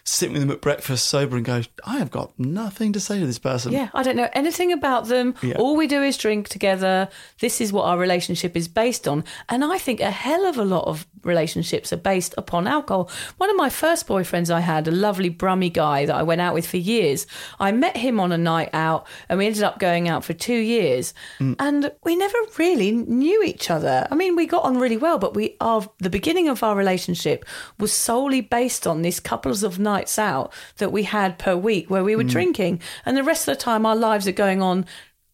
sitting 0.04 0.32
with 0.32 0.42
them 0.42 0.50
at 0.50 0.60
breakfast 0.60 1.06
sober 1.06 1.36
and 1.36 1.44
go, 1.44 1.62
I 1.84 1.98
have 1.98 2.10
got 2.10 2.36
nothing 2.38 2.92
to 2.94 3.00
say 3.00 3.20
to 3.20 3.26
this 3.26 3.38
person. 3.38 3.72
Yeah, 3.72 3.88
I 3.94 4.02
don't 4.02 4.16
know 4.16 4.28
anything 4.32 4.72
about 4.72 5.06
them. 5.06 5.34
Yeah. 5.42 5.54
All 5.58 5.76
we 5.76 5.86
do 5.86 6.02
is 6.02 6.16
drink 6.16 6.48
together. 6.48 7.08
This 7.40 7.60
is 7.60 7.72
what 7.72 7.84
our 7.84 7.96
relationship 7.96 8.56
is 8.56 8.66
based 8.66 9.06
on. 9.06 9.24
And 9.48 9.64
I 9.64 9.78
think 9.78 10.00
a 10.00 10.10
hell 10.10 10.44
of 10.44 10.58
a 10.58 10.64
lot 10.64 10.86
of 10.86 11.06
relationships 11.22 11.92
are 11.92 11.98
based 11.98 12.34
upon 12.36 12.66
alcohol. 12.66 13.08
One 13.36 13.48
of 13.48 13.56
my 13.56 13.70
first 13.70 14.08
boyfriends 14.08 14.50
I 14.50 14.58
had, 14.58 14.88
a 14.88 14.90
lovely 14.90 15.28
brummy 15.28 15.70
guy 15.70 16.04
that 16.06 16.16
I 16.16 16.24
went 16.24 16.40
out 16.40 16.54
with 16.54 16.66
for 16.66 16.78
years, 16.78 17.28
I 17.60 17.70
met 17.70 17.96
him 17.96 18.18
on 18.18 18.32
a 18.32 18.38
night 18.38 18.70
out 18.72 19.06
and 19.28 19.38
we 19.38 19.46
ended 19.46 19.62
up 19.62 19.78
going 19.78 20.08
out 20.08 20.24
for 20.24 20.32
two 20.32 20.58
years. 20.58 21.14
Mm. 21.38 21.56
And 21.60 21.92
we 22.02 22.16
never 22.16 22.38
really 22.58 22.90
knew 22.90 23.44
each 23.44 23.70
other. 23.70 24.08
I 24.10 24.16
mean, 24.16 24.34
we 24.34 24.46
got 24.46 24.64
on 24.64 24.78
really 24.78 24.96
well, 24.96 25.18
but 25.18 25.34
we 25.34 25.56
are 25.60 25.88
the 25.98 26.10
beginning 26.10 26.48
of 26.48 26.64
our 26.64 26.74
relationship 26.74 27.44
was 27.78 27.92
solely 27.92 28.40
based 28.40 28.84
on 28.84 29.02
these 29.02 29.20
couples 29.20 29.62
of 29.62 29.78
nights 29.78 29.91
out 30.18 30.52
that 30.78 30.92
we 30.92 31.04
had 31.04 31.38
per 31.38 31.56
week 31.56 31.90
where 31.90 32.04
we 32.04 32.16
were 32.16 32.24
mm. 32.24 32.30
drinking. 32.30 32.80
And 33.04 33.16
the 33.16 33.22
rest 33.22 33.48
of 33.48 33.56
the 33.56 33.60
time 33.60 33.86
our 33.86 33.96
lives 33.96 34.26
are 34.26 34.32
going 34.32 34.62
on 34.62 34.86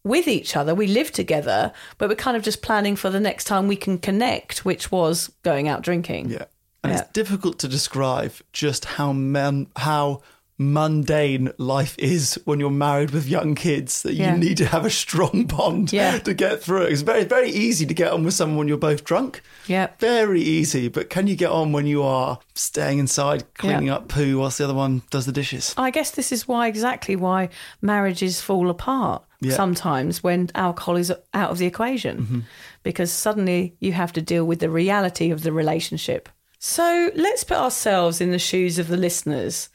with 0.05 0.29
each 0.29 0.57
other. 0.57 0.75
We 0.75 0.87
live 0.87 1.13
together, 1.13 1.73
but 1.99 2.09
we're 2.09 2.15
kind 2.15 2.37
of 2.37 2.43
just 2.43 2.63
planning 2.63 2.97
for 2.97 3.11
the 3.11 3.21
next 3.21 3.45
time 3.45 3.69
we 3.69 3.77
can 3.77 3.99
connect, 3.99 4.65
which 4.65 4.91
was 4.91 5.31
going 5.43 5.69
out 5.69 5.83
drinking. 5.83 6.31
Yeah. 6.31 6.45
And 6.83 6.93
Yeah. 6.93 7.01
it's 7.01 7.11
difficult 7.13 7.59
to 7.61 7.69
describe 7.69 8.33
just 8.53 8.85
how 8.85 9.13
men, 9.13 9.67
how 9.77 10.23
mundane 10.59 11.51
life 11.57 11.95
is 11.99 12.39
when 12.45 12.59
you're 12.59 12.71
married 12.71 13.11
with 13.13 13.27
young 13.29 13.55
kids 13.55 14.03
that 14.03 14.15
you 14.15 14.25
Yeah. 14.25 14.37
need 14.37 14.57
to 14.59 14.67
have 14.67 14.85
a 14.85 14.91
strong 14.91 15.45
bond 15.45 15.93
Yeah. 15.93 16.19
to 16.29 16.35
get 16.35 16.63
through 16.63 16.83
it. 16.83 16.93
It's 16.93 17.03
very 17.03 17.25
very 17.25 17.51
easy 17.51 17.87
to 17.87 17.95
get 17.95 18.13
on 18.13 18.25
with 18.25 18.35
someone 18.35 18.59
when 18.59 18.69
you're 18.69 18.77
both 18.77 19.05
drunk. 19.05 19.41
Yeah. 19.67 19.89
Very 20.01 20.43
easy, 20.43 20.89
but 20.89 21.11
can 21.11 21.27
you 21.29 21.37
get 21.37 21.51
on 21.51 21.73
when 21.73 21.87
you 21.87 22.03
are 22.03 22.41
staying 22.55 22.99
inside 22.99 23.45
cleaning 23.55 23.87
Yeah. 23.87 23.97
up 23.97 24.09
poo 24.09 24.39
whilst 24.39 24.59
the 24.59 24.65
other 24.65 24.75
one 24.75 25.03
does 25.11 25.27
the 25.27 25.33
dishes? 25.33 25.75
I 25.77 25.91
guess 25.91 26.11
this 26.11 26.33
is 26.33 26.49
why 26.49 26.67
exactly 26.67 27.15
why 27.17 27.49
marriages 27.81 28.41
fall 28.41 28.69
apart 28.69 29.23
sometimes 29.51 30.21
when 30.25 30.51
alcohol 30.57 30.97
is 30.97 31.13
out 31.33 31.51
of 31.53 31.59
the 31.59 31.67
equation 31.67 32.19
mm-hmm. 32.19 32.41
because 32.83 33.13
suddenly 33.13 33.77
you 33.79 33.93
have 33.93 34.13
to 34.13 34.21
deal 34.21 34.45
with 34.45 34.59
the 34.59 34.69
reality 34.69 35.31
of 35.31 35.43
the 35.45 35.53
relationship. 35.53 36.29
So 36.59 37.13
let's 37.15 37.45
put 37.45 37.57
ourselves 37.57 38.21
in 38.21 38.33
the 38.33 38.39
shoes 38.41 38.81
of 38.81 38.89
the 38.89 38.97
listeners. 38.97 39.69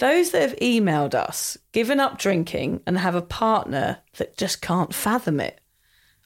Those 0.00 0.30
that 0.30 0.40
have 0.40 0.58
emailed 0.60 1.14
us, 1.14 1.58
given 1.72 2.00
up 2.00 2.18
drinking, 2.18 2.80
and 2.86 2.96
have 2.96 3.14
a 3.14 3.20
partner 3.20 3.98
that 4.16 4.38
just 4.38 4.62
can't 4.62 4.94
fathom 4.94 5.40
it. 5.40 5.60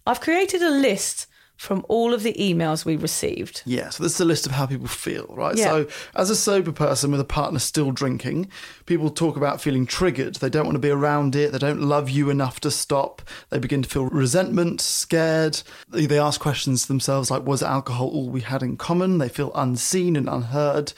I've 0.06 0.20
created 0.20 0.62
a 0.62 0.70
list 0.70 1.26
from 1.56 1.84
all 1.88 2.14
of 2.14 2.22
the 2.22 2.34
emails 2.34 2.84
we 2.84 2.94
received. 2.94 3.62
Yeah, 3.64 3.88
so 3.90 4.04
this 4.04 4.14
is 4.14 4.20
a 4.20 4.24
list 4.24 4.46
of 4.46 4.52
how 4.52 4.66
people 4.66 4.86
feel, 4.86 5.26
right? 5.30 5.56
Yeah. 5.56 5.64
So, 5.64 5.86
as 6.14 6.30
a 6.30 6.36
sober 6.36 6.70
person 6.70 7.10
with 7.10 7.20
a 7.20 7.24
partner 7.24 7.58
still 7.58 7.90
drinking, 7.90 8.48
people 8.86 9.10
talk 9.10 9.36
about 9.36 9.60
feeling 9.60 9.86
triggered. 9.86 10.36
They 10.36 10.50
don't 10.50 10.66
want 10.66 10.76
to 10.76 10.80
be 10.80 10.90
around 10.90 11.34
it. 11.34 11.50
They 11.50 11.58
don't 11.58 11.82
love 11.82 12.08
you 12.08 12.30
enough 12.30 12.60
to 12.60 12.70
stop. 12.70 13.22
They 13.50 13.58
begin 13.58 13.82
to 13.82 13.88
feel 13.88 14.06
resentment, 14.06 14.80
scared. 14.82 15.62
They 15.88 16.06
they 16.06 16.18
ask 16.18 16.40
questions 16.40 16.86
themselves 16.86 17.28
like, 17.28 17.44
was 17.44 17.62
alcohol 17.62 18.08
all 18.08 18.30
we 18.30 18.42
had 18.42 18.62
in 18.62 18.76
common? 18.76 19.18
They 19.18 19.28
feel 19.28 19.50
unseen 19.54 20.14
and 20.14 20.28
unheard. 20.28 20.92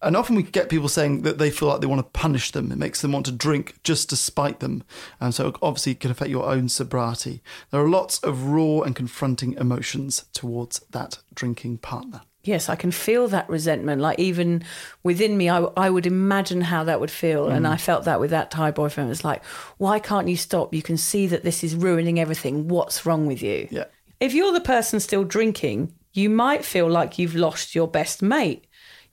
And 0.00 0.16
often 0.16 0.36
we 0.36 0.44
get 0.44 0.68
people 0.68 0.88
saying 0.88 1.22
that 1.22 1.38
they 1.38 1.50
feel 1.50 1.68
like 1.68 1.80
they 1.80 1.86
want 1.86 2.00
to 2.00 2.20
punish 2.20 2.52
them. 2.52 2.70
It 2.70 2.78
makes 2.78 3.02
them 3.02 3.12
want 3.12 3.26
to 3.26 3.32
drink 3.32 3.74
just 3.82 4.08
to 4.10 4.16
spite 4.16 4.60
them. 4.60 4.84
And 5.20 5.34
so, 5.34 5.52
obviously, 5.60 5.92
it 5.92 6.00
can 6.00 6.10
affect 6.10 6.30
your 6.30 6.46
own 6.46 6.68
sobriety. 6.68 7.42
There 7.70 7.80
are 7.80 7.88
lots 7.88 8.18
of 8.20 8.46
raw 8.46 8.80
and 8.80 8.94
confronting 8.94 9.54
emotions 9.54 10.26
towards 10.32 10.80
that 10.90 11.18
drinking 11.34 11.78
partner. 11.78 12.22
Yes, 12.44 12.68
I 12.68 12.76
can 12.76 12.92
feel 12.92 13.28
that 13.28 13.48
resentment. 13.50 14.00
Like 14.00 14.18
even 14.18 14.62
within 15.02 15.36
me, 15.36 15.50
I, 15.50 15.58
I 15.76 15.90
would 15.90 16.06
imagine 16.06 16.62
how 16.62 16.84
that 16.84 17.00
would 17.00 17.10
feel. 17.10 17.48
And 17.48 17.66
mm. 17.66 17.70
I 17.70 17.76
felt 17.76 18.04
that 18.04 18.20
with 18.20 18.30
that 18.30 18.50
Thai 18.50 18.70
boyfriend. 18.70 19.10
It's 19.10 19.24
like, 19.24 19.44
why 19.76 19.98
can't 19.98 20.28
you 20.28 20.36
stop? 20.36 20.72
You 20.72 20.80
can 20.80 20.96
see 20.96 21.26
that 21.26 21.42
this 21.42 21.62
is 21.62 21.74
ruining 21.74 22.18
everything. 22.18 22.68
What's 22.68 23.04
wrong 23.04 23.26
with 23.26 23.42
you? 23.42 23.68
Yeah. 23.70 23.84
If 24.20 24.32
you're 24.32 24.52
the 24.52 24.60
person 24.60 24.98
still 25.00 25.24
drinking, 25.24 25.92
you 26.12 26.30
might 26.30 26.64
feel 26.64 26.88
like 26.88 27.18
you've 27.18 27.34
lost 27.34 27.74
your 27.74 27.88
best 27.88 28.22
mate. 28.22 28.66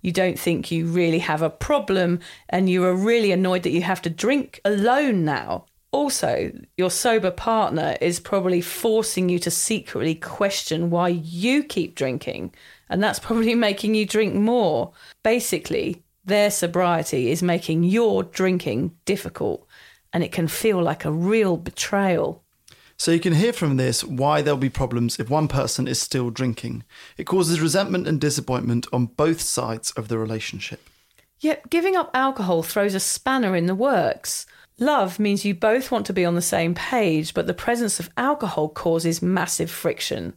You 0.06 0.12
don't 0.12 0.38
think 0.38 0.70
you 0.70 0.86
really 0.86 1.18
have 1.18 1.42
a 1.42 1.50
problem 1.50 2.20
and 2.48 2.70
you 2.70 2.84
are 2.84 2.94
really 2.94 3.32
annoyed 3.32 3.64
that 3.64 3.72
you 3.72 3.82
have 3.82 4.04
to 4.04 4.10
drink 4.12 4.62
alone 4.64 5.26
now. 5.26 5.66
Also, 5.90 6.52
your 6.78 6.92
sober 6.92 7.32
partner 7.32 7.98
is 8.00 8.20
probably 8.20 8.62
forcing 8.62 9.30
you 9.30 9.40
to 9.40 9.50
secretly 9.50 10.14
question 10.14 10.92
why 10.92 11.08
you 11.08 11.64
keep 11.64 11.96
drinking, 11.96 12.54
and 12.88 13.02
that's 13.02 13.18
probably 13.18 13.56
making 13.70 13.96
you 13.96 14.06
drink 14.06 14.36
more. 14.36 14.94
Basically, 15.24 16.04
their 16.24 16.52
sobriety 16.52 17.32
is 17.32 17.42
making 17.42 17.82
your 17.82 18.22
drinking 18.22 18.96
difficult, 19.06 19.68
and 20.14 20.24
it 20.24 20.32
can 20.32 20.48
feel 20.48 20.84
like 20.84 21.04
a 21.04 21.12
real 21.12 21.58
betrayal. 21.58 22.45
So 22.98 23.12
you 23.12 23.20
can 23.20 23.34
hear 23.34 23.52
from 23.52 23.78
this 23.78 24.04
why 24.04 24.42
there'll 24.42 24.58
be 24.58 24.70
problems 24.70 25.20
if 25.20 25.30
one 25.30 25.48
person 25.48 25.88
is 25.88 26.02
still 26.02 26.30
drinking. 26.30 26.84
It 27.18 27.26
causes 27.26 27.60
resentment 27.60 28.08
and 28.08 28.22
disappointment 28.22 28.88
on 28.94 29.08
both 29.08 29.42
sides 29.42 29.92
of 29.92 30.08
the 30.08 30.18
relationship. 30.18 30.90
Yet 31.40 31.70
giving 31.70 31.96
up 31.96 32.10
alcohol 32.14 32.64
throws 32.64 32.96
a 32.96 33.00
spanner 33.00 33.56
in 33.56 33.66
the 33.66 33.76
works. 33.76 34.46
Love 34.80 35.20
means 35.20 35.46
you 35.46 35.54
both 35.54 35.92
want 35.92 36.06
to 36.06 36.14
be 36.14 36.26
on 36.26 36.36
the 36.36 36.42
same 36.42 36.74
page, 36.74 37.34
but 37.34 37.48
the 37.48 37.54
presence 37.54 38.00
of 38.00 38.10
alcohol 38.18 38.70
causes 38.70 39.22
massive 39.22 39.70
friction. 39.70 40.34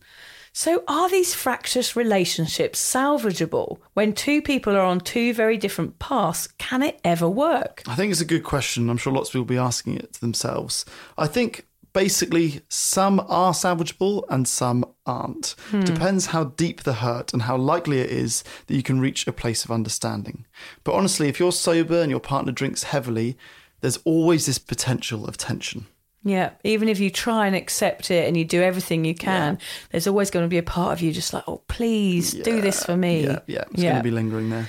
So, 0.53 0.83
are 0.89 1.09
these 1.09 1.35
fractious 1.35 1.95
relationships 1.95 2.81
salvageable? 2.83 3.79
When 3.95 4.13
two 4.13 4.43
people 4.43 4.75
are 4.75 4.85
on 4.85 4.99
two 4.99 5.33
very 5.33 5.57
different 5.57 6.01
paths, 6.01 6.49
can 6.59 6.83
it 6.83 6.99
ever 7.05 7.29
work? 7.29 7.83
I 7.87 7.95
think 7.95 8.11
it's 8.11 8.21
a 8.21 8.25
good 8.25 8.43
question. 8.43 8.91
I'm 8.91 8.97
sure 8.97 9.13
lots 9.13 9.29
of 9.29 9.35
people 9.35 9.43
will 9.43 9.49
be 9.49 9.59
asking 9.59 9.99
it 9.99 10.15
to 10.15 10.21
themselves. 10.21 10.85
I 11.17 11.29
think 11.29 11.68
basically 11.93 12.61
some 12.69 13.21
are 13.21 13.53
salvageable 13.53 14.25
and 14.29 14.47
some 14.47 14.85
aren't. 15.07 15.55
Hmm. 15.71 15.81
Depends 15.81 16.27
how 16.27 16.45
deep 16.45 16.83
the 16.83 16.95
hurt 16.95 17.33
and 17.33 17.43
how 17.43 17.57
likely 17.57 18.01
it 18.01 18.11
is 18.11 18.45
that 18.67 18.75
you 18.75 18.83
can 18.83 19.01
reach 19.01 19.27
a 19.27 19.33
place 19.33 19.65
of 19.65 19.71
understanding. 19.71 20.47
But 20.85 20.95
honestly, 20.95 21.29
if 21.29 21.39
you're 21.39 21.53
sober 21.53 22.01
and 22.01 22.11
your 22.11 22.21
partner 22.21 22.53
drinks 22.53 22.85
heavily, 22.85 23.37
there's 23.81 23.99
always 23.99 24.47
this 24.47 24.59
potential 24.59 25.27
of 25.27 25.37
tension. 25.37 25.87
Yeah, 26.25 26.51
even 26.65 26.89
if 26.89 26.99
you 26.99 27.11
try 27.11 27.47
and 27.47 27.55
accept 27.55 28.11
it 28.11 28.27
and 28.27 28.37
you 28.37 28.45
do 28.45 28.61
everything 28.61 29.05
you 29.05 29.15
can, 29.15 29.59
there's 29.91 30.07
always 30.07 30.31
going 30.31 30.45
to 30.45 30.49
be 30.49 30.59
a 30.59 30.63
part 30.63 30.93
of 30.93 31.01
you 31.01 31.13
just 31.13 31.33
like, 31.33 31.45
oh, 31.47 31.63
please 31.69 32.33
do 32.35 32.61
this 32.61 32.85
for 32.85 32.97
me. 32.97 33.25
Yeah, 33.25 33.39
yeah, 33.47 33.65
it's 33.71 33.83
going 33.83 33.97
to 33.97 34.03
be 34.03 34.11
lingering 34.11 34.51
there. 34.51 34.69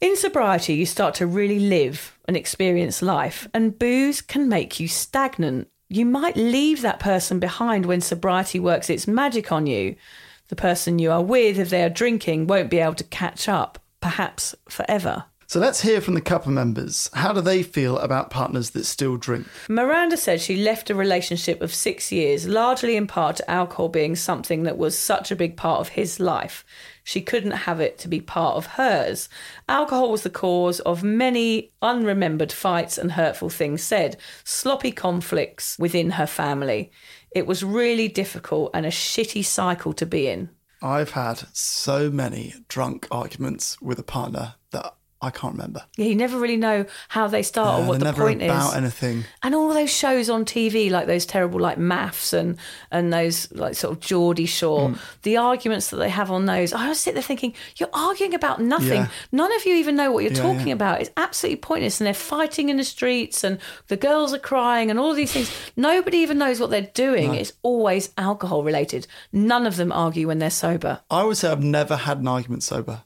In 0.00 0.16
sobriety, 0.16 0.74
you 0.74 0.86
start 0.86 1.14
to 1.16 1.26
really 1.26 1.58
live 1.58 2.16
and 2.26 2.36
experience 2.36 3.02
life, 3.02 3.48
and 3.52 3.76
booze 3.76 4.20
can 4.20 4.48
make 4.48 4.78
you 4.78 4.86
stagnant. 4.86 5.68
You 5.88 6.04
might 6.04 6.36
leave 6.36 6.82
that 6.82 7.00
person 7.00 7.38
behind 7.38 7.86
when 7.86 8.02
sobriety 8.02 8.60
works 8.60 8.90
its 8.90 9.08
magic 9.08 9.50
on 9.50 9.66
you. 9.66 9.96
The 10.48 10.56
person 10.56 10.98
you 10.98 11.10
are 11.10 11.22
with, 11.22 11.58
if 11.58 11.70
they 11.70 11.82
are 11.82 11.88
drinking, 11.88 12.46
won't 12.46 12.70
be 12.70 12.78
able 12.78 12.94
to 12.94 13.04
catch 13.04 13.48
up, 13.48 13.78
perhaps 14.00 14.54
forever. 14.68 15.24
So 15.46 15.60
let's 15.60 15.80
hear 15.80 16.02
from 16.02 16.12
the 16.12 16.20
couple 16.20 16.52
members. 16.52 17.08
How 17.14 17.32
do 17.32 17.40
they 17.40 17.62
feel 17.62 17.98
about 18.00 18.28
partners 18.28 18.70
that 18.70 18.84
still 18.84 19.16
drink? 19.16 19.46
Miranda 19.66 20.18
said 20.18 20.42
she 20.42 20.62
left 20.62 20.90
a 20.90 20.94
relationship 20.94 21.62
of 21.62 21.72
six 21.72 22.12
years, 22.12 22.46
largely 22.46 22.96
in 22.96 23.06
part 23.06 23.36
to 23.36 23.50
alcohol 23.50 23.88
being 23.88 24.14
something 24.14 24.64
that 24.64 24.76
was 24.76 24.98
such 24.98 25.30
a 25.30 25.36
big 25.36 25.56
part 25.56 25.80
of 25.80 25.88
his 25.88 26.20
life. 26.20 26.66
She 27.08 27.22
couldn't 27.22 27.52
have 27.52 27.80
it 27.80 27.96
to 28.00 28.08
be 28.08 28.20
part 28.20 28.56
of 28.56 28.66
hers. 28.66 29.30
Alcohol 29.66 30.10
was 30.10 30.24
the 30.24 30.28
cause 30.28 30.78
of 30.80 31.02
many 31.02 31.72
unremembered 31.80 32.52
fights 32.52 32.98
and 32.98 33.12
hurtful 33.12 33.48
things 33.48 33.82
said, 33.82 34.18
sloppy 34.44 34.92
conflicts 34.92 35.78
within 35.78 36.10
her 36.10 36.26
family. 36.26 36.92
It 37.30 37.46
was 37.46 37.64
really 37.64 38.08
difficult 38.08 38.72
and 38.74 38.84
a 38.84 38.90
shitty 38.90 39.42
cycle 39.42 39.94
to 39.94 40.04
be 40.04 40.28
in. 40.28 40.50
I've 40.82 41.12
had 41.12 41.44
so 41.54 42.10
many 42.10 42.52
drunk 42.68 43.08
arguments 43.10 43.80
with 43.80 43.98
a 43.98 44.02
partner 44.02 44.56
I 45.20 45.30
can't 45.30 45.54
remember. 45.54 45.82
Yeah, 45.96 46.06
you 46.06 46.14
never 46.14 46.38
really 46.38 46.56
know 46.56 46.84
how 47.08 47.26
they 47.26 47.42
start 47.42 47.80
or 47.82 47.86
what 47.88 47.98
the 47.98 48.12
point 48.12 48.40
about 48.40 48.56
is. 48.58 48.68
About 48.68 48.76
anything. 48.76 49.24
And 49.42 49.52
all 49.52 49.74
those 49.74 49.90
shows 49.92 50.30
on 50.30 50.44
TV, 50.44 50.92
like 50.92 51.08
those 51.08 51.26
terrible 51.26 51.58
like 51.58 51.76
MAFS 51.76 52.32
and 52.32 52.56
and 52.92 53.12
those 53.12 53.50
like 53.50 53.74
sort 53.74 53.94
of 53.94 54.00
Geordie 54.00 54.46
Shore, 54.46 54.90
Mm. 54.90 54.98
the 55.22 55.36
arguments 55.36 55.90
that 55.90 55.96
they 55.96 56.08
have 56.08 56.30
on 56.30 56.46
those, 56.46 56.72
I 56.72 56.82
always 56.84 57.00
sit 57.00 57.14
there 57.14 57.22
thinking, 57.22 57.52
you're 57.78 57.88
arguing 57.92 58.32
about 58.32 58.60
nothing. 58.62 59.02
Yeah. 59.02 59.08
None 59.32 59.52
of 59.56 59.66
you 59.66 59.74
even 59.74 59.96
know 59.96 60.12
what 60.12 60.22
you're 60.22 60.32
Yeah, 60.32 60.42
talking 60.42 60.68
yeah. 60.68 60.74
about. 60.74 61.00
It's 61.00 61.10
absolutely 61.16 61.56
pointless. 61.62 62.00
And 62.00 62.06
they're 62.06 62.14
fighting 62.14 62.68
in 62.68 62.76
the 62.76 62.84
streets 62.84 63.42
and 63.42 63.58
the 63.88 63.96
girls 63.96 64.32
are 64.32 64.38
crying 64.38 64.88
and 64.88 65.00
all 65.00 65.10
of 65.10 65.16
these 65.16 65.32
things. 65.32 65.50
Nobody 65.76 66.18
even 66.18 66.38
knows 66.38 66.60
what 66.60 66.70
they're 66.70 66.92
doing. 66.94 67.34
It's 67.34 67.54
always 67.62 68.10
alcohol 68.16 68.62
related. 68.62 69.08
None 69.32 69.66
of 69.66 69.74
them 69.74 69.90
argue 69.90 70.28
when 70.28 70.38
they're 70.38 70.48
sober. 70.50 71.00
I 71.10 71.24
would 71.24 71.36
say 71.36 71.50
I've 71.50 71.62
never 71.64 71.96
had 71.96 72.18
an 72.18 72.28
argument 72.28 72.62
sober, 72.62 73.02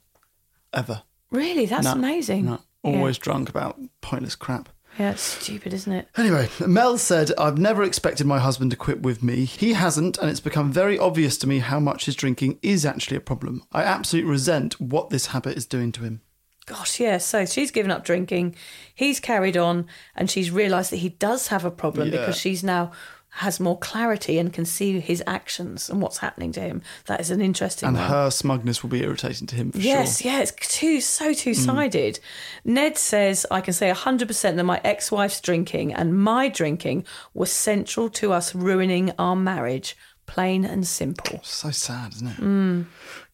ever. 0.74 1.04
Really? 1.32 1.66
That's 1.66 1.84
No, 1.84 1.92
amazing. 1.92 2.44
No, 2.46 2.60
Yeah. 2.84 2.96
always 2.98 3.18
drunk 3.18 3.48
about 3.48 3.80
pointless 4.00 4.36
crap. 4.36 4.68
Yeah, 4.98 5.12
it's 5.12 5.22
stupid, 5.22 5.72
isn't 5.72 5.92
it? 5.92 6.06
Anyway, 6.18 6.50
Mel 6.66 6.98
said, 6.98 7.30
I've 7.38 7.56
never 7.56 7.82
expected 7.82 8.26
my 8.26 8.38
husband 8.38 8.70
to 8.72 8.76
quit 8.76 9.00
with 9.02 9.22
me. 9.22 9.46
He 9.46 9.72
hasn't, 9.72 10.18
and 10.18 10.28
it's 10.28 10.38
become 10.40 10.70
very 10.70 10.98
obvious 10.98 11.38
to 11.38 11.46
me 11.46 11.60
how 11.60 11.80
much 11.80 12.04
his 12.04 12.14
drinking 12.14 12.58
is 12.62 12.84
actually 12.84 13.16
a 13.16 13.20
problem. 13.20 13.62
I 13.72 13.84
absolutely 13.84 14.30
resent 14.30 14.78
what 14.80 15.08
this 15.08 15.26
habit 15.26 15.56
is 15.56 15.64
doing 15.64 15.92
to 15.92 16.02
him. 16.02 16.20
Gosh, 16.66 17.00
yeah. 17.00 17.16
So 17.18 17.46
she's 17.46 17.70
given 17.70 17.90
up 17.90 18.04
drinking. 18.04 18.54
He's 18.94 19.18
carried 19.18 19.56
on, 19.56 19.86
and 20.14 20.30
she's 20.30 20.50
realised 20.50 20.92
that 20.92 20.98
he 20.98 21.08
does 21.08 21.48
have 21.48 21.64
a 21.64 21.70
problem 21.70 22.08
Yeah. 22.12 22.18
because 22.20 22.36
she's 22.36 22.62
now 22.62 22.92
has 23.36 23.58
more 23.58 23.78
clarity 23.78 24.38
and 24.38 24.52
can 24.52 24.64
see 24.66 25.00
his 25.00 25.22
actions 25.26 25.88
and 25.88 26.02
what's 26.02 26.18
happening 26.18 26.52
to 26.52 26.60
him. 26.60 26.82
That 27.06 27.18
is 27.20 27.30
an 27.30 27.40
interesting 27.40 27.88
And 27.88 27.96
one. 27.96 28.06
her 28.08 28.30
smugness 28.30 28.82
will 28.82 28.90
be 28.90 29.02
irritating 29.02 29.46
to 29.48 29.56
him 29.56 29.72
for 29.72 29.78
Yes, 29.78 30.20
sure. 30.20 30.30
yeah, 30.32 30.40
it's 30.42 30.52
too 30.52 31.00
so 31.00 31.32
two 31.32 31.54
sided. 31.54 32.20
Mm. 32.66 32.72
Ned 32.72 32.98
says 32.98 33.46
I 33.50 33.62
can 33.62 33.72
say 33.72 33.88
hundred 33.90 34.28
percent 34.28 34.56
that 34.58 34.64
my 34.64 34.80
ex 34.84 35.10
wife's 35.10 35.40
drinking 35.40 35.94
and 35.94 36.18
my 36.22 36.48
drinking 36.48 37.04
was 37.32 37.50
central 37.50 38.10
to 38.10 38.32
us 38.32 38.54
ruining 38.54 39.12
our 39.18 39.34
marriage. 39.36 39.96
Plain 40.26 40.64
and 40.64 40.86
simple. 40.86 41.40
So 41.42 41.70
sad, 41.70 42.12
isn't 42.14 42.26
it? 42.28 42.36
Mm. 42.36 42.84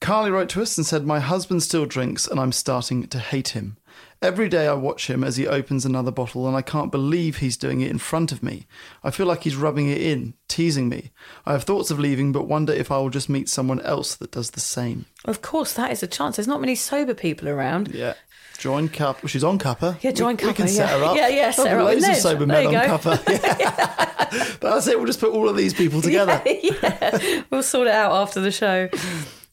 Carly 0.01 0.31
wrote 0.31 0.49
to 0.51 0.63
us 0.63 0.77
and 0.79 0.87
said, 0.87 1.05
My 1.05 1.21
husband 1.21 1.63
still 1.63 1.87
drinks 1.87 2.27
and 2.29 2.39
I'm 2.41 2.53
starting 2.53 3.07
to 3.09 3.19
hate 3.19 3.49
him. 3.49 3.77
Every 4.21 4.49
day 4.49 4.67
I 4.67 4.73
watch 4.75 5.09
him 5.09 5.23
as 5.23 5.37
he 5.37 5.47
opens 5.47 5.87
another 5.87 6.11
bottle 6.11 6.49
and 6.49 6.57
I 6.57 6.63
can't 6.63 6.91
believe 6.91 7.37
he's 7.37 7.57
doing 7.57 7.81
it 7.81 7.91
in 7.91 7.99
front 7.99 8.33
of 8.33 8.43
me. 8.43 8.67
I 9.05 9.13
feel 9.13 9.27
like 9.27 9.45
he's 9.45 9.55
rubbing 9.55 9.89
it 9.89 10.01
in, 10.01 10.35
teasing 10.49 10.89
me. 10.89 11.13
I 11.47 11.53
have 11.53 11.63
thoughts 11.63 11.93
of 11.93 12.01
leaving 12.01 12.33
but 12.33 12.49
wonder 12.49 12.73
if 12.73 12.91
I 12.91 12.99
will 12.99 13.11
just 13.11 13.29
meet 13.29 13.49
someone 13.49 13.81
else 13.83 14.17
that 14.17 14.33
does 14.33 14.51
the 14.51 14.61
same. 14.61 15.07
Of 15.25 15.41
course, 15.41 15.73
that 15.75 15.93
is 15.93 16.03
a 16.03 16.09
chance. 16.09 16.35
There's 16.37 16.49
not 16.49 16.61
many 16.61 16.75
sober 16.75 17.15
people 17.15 17.49
around. 17.49 17.95
Yeah. 17.95 18.15
Join 18.59 18.89
Cup. 18.89 19.25
She's 19.29 19.45
on 19.45 19.61
Cuppa. 19.61 20.03
Yeah, 20.03 20.11
join 20.11 20.37
we, 20.37 20.47
We 20.47 20.51
Cuppa, 20.53 20.57
can 20.57 20.69
set 20.69 20.91
her 20.91 21.05
up. 21.05 21.17
Yeah, 21.17 21.29
yeah, 21.29 21.53
set 21.53 21.71
her 21.71 21.79
up 21.79 21.85
Loads 21.85 22.09
of 22.09 22.17
sober 22.17 22.45
men 22.45 22.67
on. 22.67 22.75
Cuppa. 22.75 23.29
Yeah. 23.29 24.15
That's 24.61 24.89
it. 24.89 24.99
We'll 24.99 25.07
just 25.07 25.21
put 25.21 25.33
all 25.33 25.49
of 25.49 25.57
these 25.57 25.73
people 25.73 26.03
together. 26.03 26.43
yeah, 26.45 27.45
we'll 27.51 27.63
sort 27.63 27.87
it 27.87 27.95
out 27.95 28.13
after 28.13 28.41
the 28.41 28.51
show. 28.51 28.89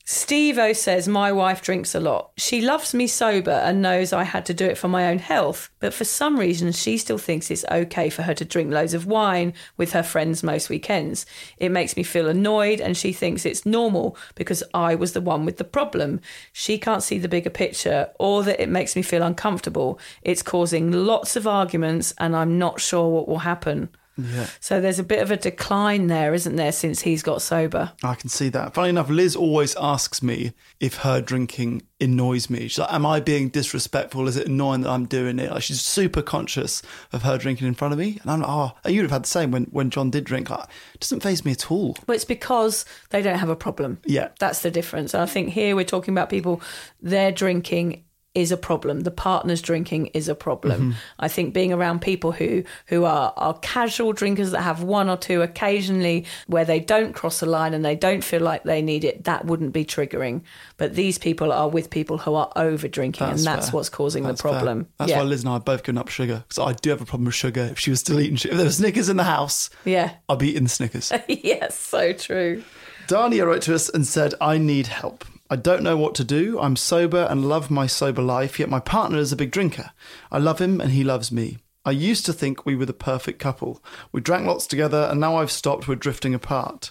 Steve 0.07 0.59
O 0.59 0.71
says, 0.71 1.07
My 1.07 1.31
wife 1.31 1.63
drinks 1.63 1.95
a 1.95 1.99
lot. 1.99 2.29
She 2.37 2.61
loves 2.61 2.93
me 2.93 3.07
sober 3.07 3.49
and 3.49 3.81
knows 3.81 4.13
I 4.13 4.21
had 4.21 4.45
to 4.45 4.53
do 4.53 4.63
it 4.63 4.77
for 4.77 4.87
my 4.87 5.07
own 5.07 5.17
health, 5.17 5.71
but 5.79 5.95
for 5.95 6.03
some 6.03 6.39
reason, 6.39 6.71
she 6.73 6.99
still 6.99 7.17
thinks 7.17 7.49
it's 7.49 7.65
okay 7.71 8.11
for 8.11 8.21
her 8.21 8.35
to 8.35 8.45
drink 8.45 8.71
loads 8.71 8.93
of 8.93 9.07
wine 9.07 9.51
with 9.77 9.93
her 9.93 10.03
friends 10.03 10.43
most 10.43 10.69
weekends. 10.69 11.25
It 11.57 11.69
makes 11.69 11.97
me 11.97 12.03
feel 12.03 12.29
annoyed, 12.29 12.81
and 12.81 12.95
she 12.95 13.13
thinks 13.13 13.47
it's 13.47 13.65
normal 13.65 14.15
because 14.35 14.61
I 14.75 14.93
was 14.93 15.13
the 15.13 15.21
one 15.21 15.43
with 15.43 15.57
the 15.57 15.63
problem. 15.63 16.21
She 16.53 16.77
can't 16.77 17.01
see 17.01 17.17
the 17.17 17.27
bigger 17.27 17.49
picture 17.49 18.11
or 18.19 18.43
that 18.43 18.61
it 18.61 18.69
makes 18.69 18.95
me 18.95 19.01
feel 19.01 19.23
uncomfortable. 19.23 19.99
It's 20.21 20.43
causing 20.43 20.91
lots 20.91 21.35
of 21.35 21.47
arguments, 21.47 22.13
and 22.19 22.35
I'm 22.35 22.59
not 22.59 22.79
sure 22.79 23.09
what 23.09 23.27
will 23.27 23.39
happen. 23.39 23.89
Yeah. 24.17 24.47
So 24.59 24.79
there's 24.79 24.99
a 24.99 25.03
bit 25.03 25.21
of 25.21 25.31
a 25.31 25.37
decline 25.37 26.07
there, 26.07 26.33
isn't 26.33 26.55
there, 26.55 26.71
since 26.71 27.01
he's 27.01 27.21
got 27.21 27.41
sober? 27.41 27.91
I 28.03 28.15
can 28.15 28.29
see 28.29 28.49
that. 28.49 28.73
Funny 28.73 28.89
enough, 28.89 29.09
Liz 29.09 29.35
always 29.35 29.75
asks 29.75 30.23
me 30.23 30.53
if 30.79 30.97
her 30.97 31.21
drinking 31.21 31.83
annoys 31.99 32.49
me. 32.49 32.67
She's 32.67 32.79
like, 32.79 32.93
Am 32.93 33.05
I 33.05 33.19
being 33.19 33.49
disrespectful? 33.49 34.27
Is 34.27 34.37
it 34.37 34.47
annoying 34.47 34.81
that 34.81 34.89
I'm 34.89 35.05
doing 35.05 35.39
it? 35.39 35.51
Like, 35.51 35.63
she's 35.63 35.81
super 35.81 36.21
conscious 36.21 36.81
of 37.11 37.23
her 37.23 37.37
drinking 37.37 37.67
in 37.67 37.73
front 37.73 37.93
of 37.93 37.99
me. 37.99 38.19
And 38.21 38.31
I'm 38.31 38.39
like, 38.39 38.49
Oh, 38.49 38.71
and 38.83 38.93
you'd 38.95 39.03
have 39.03 39.11
had 39.11 39.23
the 39.23 39.29
same 39.29 39.51
when, 39.51 39.65
when 39.65 39.89
John 39.89 40.09
did 40.11 40.23
drink. 40.23 40.49
Like, 40.49 40.67
it 40.93 41.01
doesn't 41.01 41.21
phase 41.21 41.43
me 41.43 41.51
at 41.51 41.69
all. 41.69 41.97
Well, 42.07 42.15
it's 42.15 42.25
because 42.25 42.85
they 43.09 43.21
don't 43.21 43.39
have 43.39 43.49
a 43.49 43.55
problem. 43.55 43.99
Yeah. 44.05 44.29
That's 44.39 44.61
the 44.61 44.71
difference. 44.71 45.13
And 45.13 45.23
I 45.23 45.25
think 45.25 45.49
here 45.49 45.75
we're 45.75 45.83
talking 45.83 46.13
about 46.13 46.29
people, 46.29 46.61
their 47.01 47.31
drinking 47.31 48.04
is 48.35 48.51
a 48.51 48.57
problem. 48.57 49.01
The 49.01 49.11
partner's 49.11 49.61
drinking 49.61 50.07
is 50.07 50.27
a 50.27 50.35
problem. 50.35 50.81
Mm-hmm. 50.81 50.99
I 51.19 51.27
think 51.27 51.53
being 51.53 51.73
around 51.73 52.01
people 52.01 52.33
who 52.33 52.63
who 52.87 53.05
are, 53.05 53.33
are 53.37 53.57
casual 53.59 54.13
drinkers 54.13 54.51
that 54.51 54.61
have 54.61 54.83
one 54.83 55.09
or 55.09 55.17
two 55.17 55.41
occasionally 55.41 56.25
where 56.47 56.65
they 56.65 56.79
don't 56.79 57.13
cross 57.13 57.39
the 57.39 57.45
line 57.45 57.73
and 57.73 57.83
they 57.83 57.95
don't 57.95 58.23
feel 58.23 58.41
like 58.41 58.63
they 58.63 58.81
need 58.81 59.03
it, 59.03 59.23
that 59.23 59.45
wouldn't 59.45 59.73
be 59.73 59.85
triggering. 59.85 60.41
But 60.77 60.95
these 60.95 61.17
people 61.17 61.51
are 61.51 61.69
with 61.69 61.89
people 61.89 62.17
who 62.17 62.35
are 62.35 62.51
over 62.55 62.87
drinking 62.87 63.27
and 63.27 63.39
that's 63.39 63.67
fair. 63.67 63.75
what's 63.75 63.89
causing 63.89 64.23
That's 64.23 64.41
the 64.41 64.49
fair. 64.49 64.51
problem. 64.51 64.87
That's 64.97 65.11
yeah. 65.11 65.19
why 65.19 65.23
Liz 65.23 65.41
and 65.41 65.49
I 65.49 65.53
have 65.53 65.65
both 65.65 65.83
given 65.83 65.97
up 65.97 66.09
sugar. 66.09 66.43
Because 66.47 66.63
I 66.63 66.73
do 66.73 66.89
have 66.89 67.01
a 67.01 67.05
problem 67.05 67.25
with 67.25 67.35
sugar. 67.35 67.69
If 67.71 67.79
she 67.79 67.89
was 67.89 68.01
still 68.01 68.19
eating 68.19 68.35
sugar, 68.35 68.53
if 68.53 68.57
there 68.57 68.65
were 68.65 68.71
Snickers 68.71 69.09
in 69.09 69.17
the 69.17 69.23
house, 69.23 69.69
yeah. 69.85 70.11
I'd 70.27 70.39
be 70.39 70.49
eating 70.49 70.63
the 70.63 70.69
Snickers. 70.69 71.11
yes, 71.27 71.79
so 71.79 72.11
true. 72.13 72.63
Dania 73.07 73.45
wrote 73.45 73.61
to 73.63 73.75
us 73.75 73.87
and 73.89 74.05
said, 74.05 74.33
I 74.41 74.57
need 74.57 74.87
help. 74.87 75.25
I 75.47 75.55
don't 75.55 75.83
know 75.83 75.95
what 75.95 76.15
to 76.15 76.23
do. 76.23 76.59
I'm 76.59 76.75
sober 76.75 77.27
and 77.29 77.47
love 77.47 77.69
my 77.69 77.85
sober 77.85 78.23
life, 78.23 78.59
yet 78.59 78.67
my 78.67 78.79
partner 78.79 79.19
is 79.19 79.31
a 79.31 79.35
big 79.35 79.51
drinker. 79.51 79.91
I 80.31 80.39
love 80.39 80.59
him 80.59 80.81
and 80.81 80.91
he 80.91 81.03
loves 81.03 81.31
me. 81.31 81.59
I 81.85 81.91
used 81.91 82.25
to 82.25 82.33
think 82.33 82.65
we 82.65 82.75
were 82.75 82.87
the 82.87 82.93
perfect 82.93 83.37
couple. 83.37 83.83
We 84.11 84.21
drank 84.21 84.47
lots 84.47 84.65
together 84.65 85.07
and 85.11 85.19
now 85.19 85.35
I've 85.35 85.51
stopped, 85.51 85.87
we're 85.87 85.95
drifting 85.95 86.33
apart. 86.33 86.89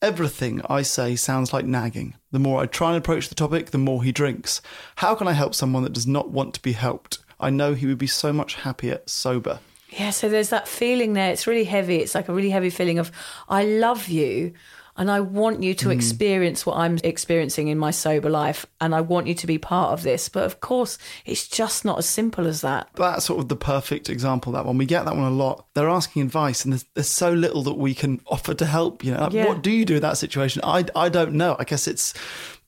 Everything 0.00 0.62
I 0.70 0.82
say 0.82 1.16
sounds 1.16 1.52
like 1.52 1.64
nagging. 1.64 2.14
The 2.30 2.38
more 2.38 2.62
I 2.62 2.66
try 2.66 2.90
and 2.90 2.98
approach 2.98 3.28
the 3.28 3.34
topic, 3.34 3.72
the 3.72 3.78
more 3.78 4.04
he 4.04 4.12
drinks. 4.12 4.62
How 4.96 5.16
can 5.16 5.26
I 5.26 5.32
help 5.32 5.56
someone 5.56 5.82
that 5.82 5.92
does 5.92 6.06
not 6.06 6.30
want 6.30 6.54
to 6.54 6.62
be 6.62 6.72
helped? 6.72 7.18
I 7.40 7.50
know 7.50 7.74
he 7.74 7.86
would 7.86 7.98
be 7.98 8.06
so 8.06 8.32
much 8.32 8.54
happier 8.54 9.00
sober. 9.06 9.58
Yeah, 9.90 10.10
so 10.10 10.28
there's 10.28 10.50
that 10.50 10.68
feeling 10.68 11.14
there. 11.14 11.32
It's 11.32 11.48
really 11.48 11.64
heavy. 11.64 11.96
It's 11.96 12.14
like 12.14 12.28
a 12.28 12.32
really 12.32 12.50
heavy 12.50 12.70
feeling 12.70 13.00
of, 13.00 13.10
I 13.48 13.64
love 13.64 14.06
you 14.06 14.52
and 14.98 15.10
I 15.10 15.20
want 15.20 15.62
you 15.62 15.72
to 15.74 15.88
mm. 15.88 15.92
experience 15.92 16.66
what 16.66 16.76
I'm 16.76 16.98
experiencing 17.04 17.68
in 17.68 17.78
my 17.78 17.92
sober 17.92 18.28
life 18.28 18.66
and 18.80 18.94
I 18.94 19.00
want 19.00 19.28
you 19.28 19.34
to 19.34 19.46
be 19.46 19.56
part 19.56 19.92
of 19.92 20.02
this. 20.02 20.28
But 20.28 20.44
of 20.44 20.60
course, 20.60 20.98
it's 21.24 21.48
just 21.48 21.84
not 21.84 21.98
as 21.98 22.08
simple 22.08 22.46
as 22.46 22.60
that. 22.60 22.88
that's 22.94 23.24
sort 23.24 23.38
of 23.38 23.48
the 23.48 23.56
perfect 23.56 24.10
example 24.10 24.52
that 24.52 24.66
one 24.66 24.76
we 24.76 24.86
get 24.86 25.04
that 25.04 25.14
one 25.14 25.24
a 25.24 25.30
lot 25.30 25.66
they're 25.74 25.88
asking 25.88 26.22
advice 26.22 26.64
and 26.64 26.72
there's, 26.72 26.84
there's 26.94 27.08
so 27.08 27.32
little 27.32 27.62
that 27.62 27.74
we 27.74 27.94
can 27.94 28.20
offer 28.26 28.54
to 28.54 28.66
help 28.66 29.04
you 29.04 29.12
know 29.12 29.20
Like, 29.20 29.32
Yeah. 29.32 29.46
what 29.46 29.62
do 29.62 29.70
you 29.70 29.84
do 29.84 29.96
in 29.96 30.02
that 30.02 30.18
situation 30.18 30.60
i 30.64 30.84
i 30.96 31.08
don't 31.08 31.32
know 31.32 31.56
i 31.58 31.64
guess 31.64 31.86
it's 31.86 32.14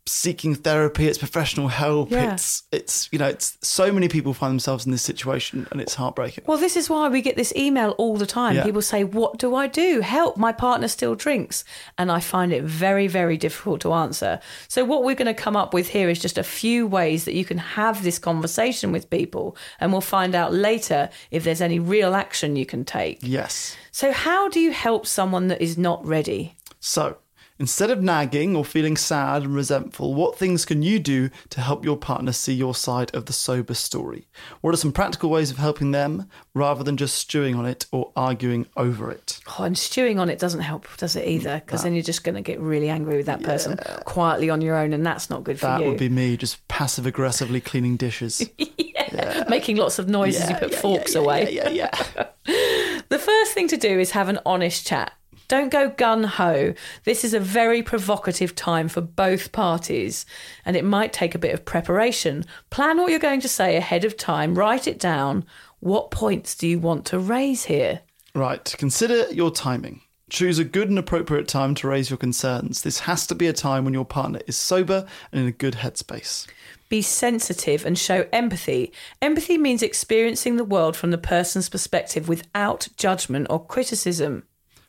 seeking 0.06 0.54
therapy 0.54 1.06
it's 1.06 1.18
professional 1.18 1.68
help 1.68 2.10
Yeah. 2.10 2.34
it's 2.34 2.62
it's 2.72 3.08
you 3.12 3.18
know 3.18 3.26
it's 3.28 3.56
so 3.62 3.92
many 3.92 4.08
people 4.08 4.34
find 4.34 4.50
themselves 4.50 4.84
in 4.86 4.92
this 4.92 5.02
situation 5.02 5.66
and 5.70 5.80
it's 5.80 5.94
heartbreaking 5.94 6.44
Well, 6.46 6.58
this 6.58 6.76
is 6.76 6.88
why 6.90 7.08
we 7.08 7.22
get 7.22 7.36
this 7.36 7.52
email 7.56 7.90
all 7.92 8.16
the 8.16 8.26
time. 8.26 8.56
Yeah. 8.56 8.64
People 8.64 8.82
say, 8.82 9.04
What 9.04 9.38
do 9.38 9.54
I 9.54 9.66
do? 9.66 10.00
Help, 10.00 10.36
my 10.36 10.52
partner 10.52 10.88
still 10.88 11.14
drinks. 11.14 11.64
And 11.98 12.10
I 12.10 12.20
find 12.20 12.52
it 12.52 12.64
very, 12.64 13.06
very 13.06 13.36
difficult 13.36 13.80
to 13.82 13.92
answer. 13.92 14.40
So, 14.68 14.84
what 14.84 15.04
we're 15.04 15.14
going 15.14 15.34
to 15.34 15.42
come 15.44 15.56
up 15.56 15.72
with 15.74 15.88
here 15.88 16.08
is 16.08 16.18
just 16.18 16.38
a 16.38 16.42
few 16.42 16.86
ways 16.86 17.24
that 17.24 17.34
you 17.34 17.44
can 17.44 17.58
have 17.58 18.02
this 18.02 18.18
conversation 18.18 18.92
with 18.92 19.10
people. 19.10 19.56
And 19.78 19.92
we'll 19.92 20.00
find 20.00 20.34
out 20.34 20.52
later 20.52 21.10
if 21.30 21.44
there's 21.44 21.60
any 21.60 21.78
real 21.78 22.14
action 22.14 22.56
you 22.56 22.66
can 22.66 22.84
take. 22.84 23.18
yes 23.22 23.76
So, 23.92 24.12
how 24.12 24.48
do 24.48 24.58
you 24.60 24.72
help 24.72 25.06
someone 25.06 25.48
that 25.48 25.60
is 25.62 25.76
not 25.78 26.04
ready? 26.04 26.56
so 26.82 27.18
Instead 27.60 27.90
of 27.90 28.02
nagging 28.02 28.56
or 28.56 28.64
feeling 28.64 28.96
sad 28.96 29.42
and 29.42 29.54
resentful, 29.54 30.14
what 30.14 30.38
things 30.38 30.64
can 30.64 30.80
you 30.80 30.98
do 30.98 31.28
to 31.50 31.60
help 31.60 31.84
your 31.84 31.96
partner 31.96 32.32
see 32.32 32.54
your 32.54 32.74
side 32.74 33.14
of 33.14 33.26
the 33.26 33.34
sober 33.34 33.74
story? 33.74 34.26
What 34.62 34.72
are 34.72 34.78
some 34.78 34.92
practical 34.92 35.28
ways 35.28 35.50
of 35.50 35.58
helping 35.58 35.90
them 35.90 36.26
rather 36.54 36.82
than 36.82 36.96
just 36.96 37.16
stewing 37.16 37.54
on 37.56 37.66
it 37.66 37.84
or 37.92 38.12
arguing 38.16 38.66
over 38.78 39.10
it? 39.10 39.40
Oh, 39.58 39.64
and 39.64 39.76
stewing 39.76 40.18
on 40.18 40.30
it 40.30 40.38
doesn't 40.38 40.60
help, 40.60 40.86
does 40.96 41.16
it 41.16 41.28
either? 41.28 41.50
Mm, 41.50 41.66
because 41.66 41.82
then 41.82 41.92
you're 41.92 42.02
just 42.02 42.24
going 42.24 42.34
to 42.34 42.40
get 42.40 42.58
really 42.60 42.88
angry 42.88 43.18
with 43.18 43.26
that 43.26 43.42
person 43.42 43.78
quietly 44.06 44.48
on 44.48 44.62
your 44.62 44.76
own, 44.76 44.94
and 44.94 45.04
that's 45.04 45.28
not 45.28 45.44
good 45.44 45.60
for 45.60 45.66
That 45.66 45.80
you. 45.80 45.84
That 45.84 45.90
would 45.90 45.98
be 45.98 46.08
me, 46.08 46.38
just 46.38 46.66
passive 46.68 47.04
aggressively 47.04 47.60
cleaning 47.60 47.98
dishes. 47.98 48.48
Making 49.50 49.76
lots 49.76 49.98
of 49.98 50.08
noise 50.08 50.40
as 50.40 50.48
you 50.48 50.56
put 50.56 50.74
forks 50.74 51.14
yeah, 51.14 51.20
away. 51.20 51.52
Yeah, 51.52 51.68
yeah, 51.68 52.04
yeah. 52.16 52.26
The 53.10 53.18
first 53.18 53.54
thing 53.54 53.66
to 53.68 53.76
do 53.76 53.98
is 53.98 54.12
have 54.12 54.28
an 54.28 54.38
honest 54.46 54.86
chat. 54.86 55.12
Don't 55.50 55.72
go 55.72 55.90
gun 55.90 56.22
ho. 56.22 56.74
This 57.02 57.24
is 57.24 57.34
a 57.34 57.40
very 57.40 57.82
provocative 57.82 58.54
time 58.54 58.86
for 58.86 59.00
both 59.00 59.50
parties, 59.50 60.24
and 60.64 60.76
it 60.76 60.84
might 60.84 61.12
take 61.12 61.34
a 61.34 61.40
bit 61.40 61.52
of 61.52 61.64
preparation. 61.64 62.44
Plan 62.70 62.98
what 62.98 63.10
you're 63.10 63.18
going 63.18 63.40
to 63.40 63.48
say 63.48 63.74
ahead 63.74 64.04
of 64.04 64.16
time, 64.16 64.54
write 64.54 64.86
it 64.86 65.00
down. 65.00 65.44
What 65.80 66.12
points 66.12 66.54
do 66.54 66.68
you 66.68 66.78
want 66.78 67.04
to 67.06 67.18
raise 67.18 67.64
here? 67.64 68.02
Right, 68.32 68.72
consider 68.78 69.28
your 69.32 69.50
timing. 69.50 70.02
Choose 70.30 70.60
a 70.60 70.64
good 70.64 70.88
and 70.88 71.00
appropriate 71.00 71.48
time 71.48 71.74
to 71.74 71.88
raise 71.88 72.10
your 72.10 72.16
concerns. 72.16 72.82
This 72.82 73.00
has 73.00 73.26
to 73.26 73.34
be 73.34 73.48
a 73.48 73.52
time 73.52 73.84
when 73.84 73.92
your 73.92 74.04
partner 74.04 74.38
is 74.46 74.56
sober 74.56 75.04
and 75.32 75.40
in 75.40 75.48
a 75.48 75.52
good 75.52 75.74
headspace. 75.74 76.46
Be 76.88 77.02
sensitive 77.02 77.84
and 77.84 77.98
show 77.98 78.28
empathy. 78.32 78.92
Empathy 79.20 79.58
means 79.58 79.82
experiencing 79.82 80.58
the 80.58 80.64
world 80.64 80.96
from 80.96 81.10
the 81.10 81.18
person's 81.18 81.68
perspective 81.68 82.28
without 82.28 82.86
judgment 82.96 83.48
or 83.50 83.66
criticism. 83.66 84.44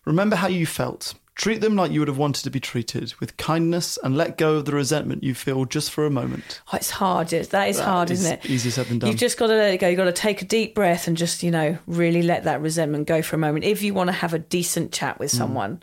Remember 0.06 0.36
how 0.36 0.47
you 0.47 0.66
felt. 0.66 1.14
Treat 1.36 1.62
them 1.62 1.76
like 1.76 1.91
you 1.91 1.99
would 2.02 2.08
have 2.10 2.18
wanted 2.18 2.43
to 2.43 2.49
be 2.49 2.60
treated, 2.60 3.14
with 3.20 3.38
kindness, 3.38 3.97
and 4.04 4.18
let 4.18 4.38
go 4.38 4.56
of 4.56 4.66
the 4.66 4.74
resentment 4.74 5.24
you 5.24 5.34
feel 5.34 5.66
just 5.66 5.89
for 5.89 6.06
a 6.06 6.10
moment. 6.12 6.62
Oh, 6.72 6.76
it's 6.76 6.91
hard. 6.91 7.30
That 7.30 7.70
is 7.70 7.78
That 7.78 7.86
hard, 7.86 8.12
is 8.12 8.20
isn't 8.26 8.34
it? 8.43 8.49
easier 8.49 8.72
said 8.72 8.88
than 8.88 8.99
done. 8.99 9.10
You've 9.10 9.20
just 9.20 9.38
got 9.38 9.47
to 9.47 9.54
let 9.56 9.74
it 9.74 9.78
go. 9.78 9.88
You've 9.88 9.97
got 9.97 10.04
to 10.06 10.12
take 10.12 10.41
a 10.41 10.45
deep 10.45 10.76
breath 10.76 11.08
and 11.08 11.16
just, 11.16 11.41
you 11.41 11.49
know, 11.49 11.78
really 11.88 12.22
let 12.22 12.43
that 12.43 12.62
resentment 12.62 13.08
go 13.08 13.22
for 13.22 13.38
a 13.38 13.39
moment 13.39 13.64
if 13.66 13.82
you 13.82 13.93
want 13.93 14.10
to 14.10 14.12
have 14.14 14.34
a 14.34 14.39
decent 14.39 14.91
chat 14.91 15.16
Mm. 15.16 15.20
with 15.20 15.32
someone. 15.32 15.82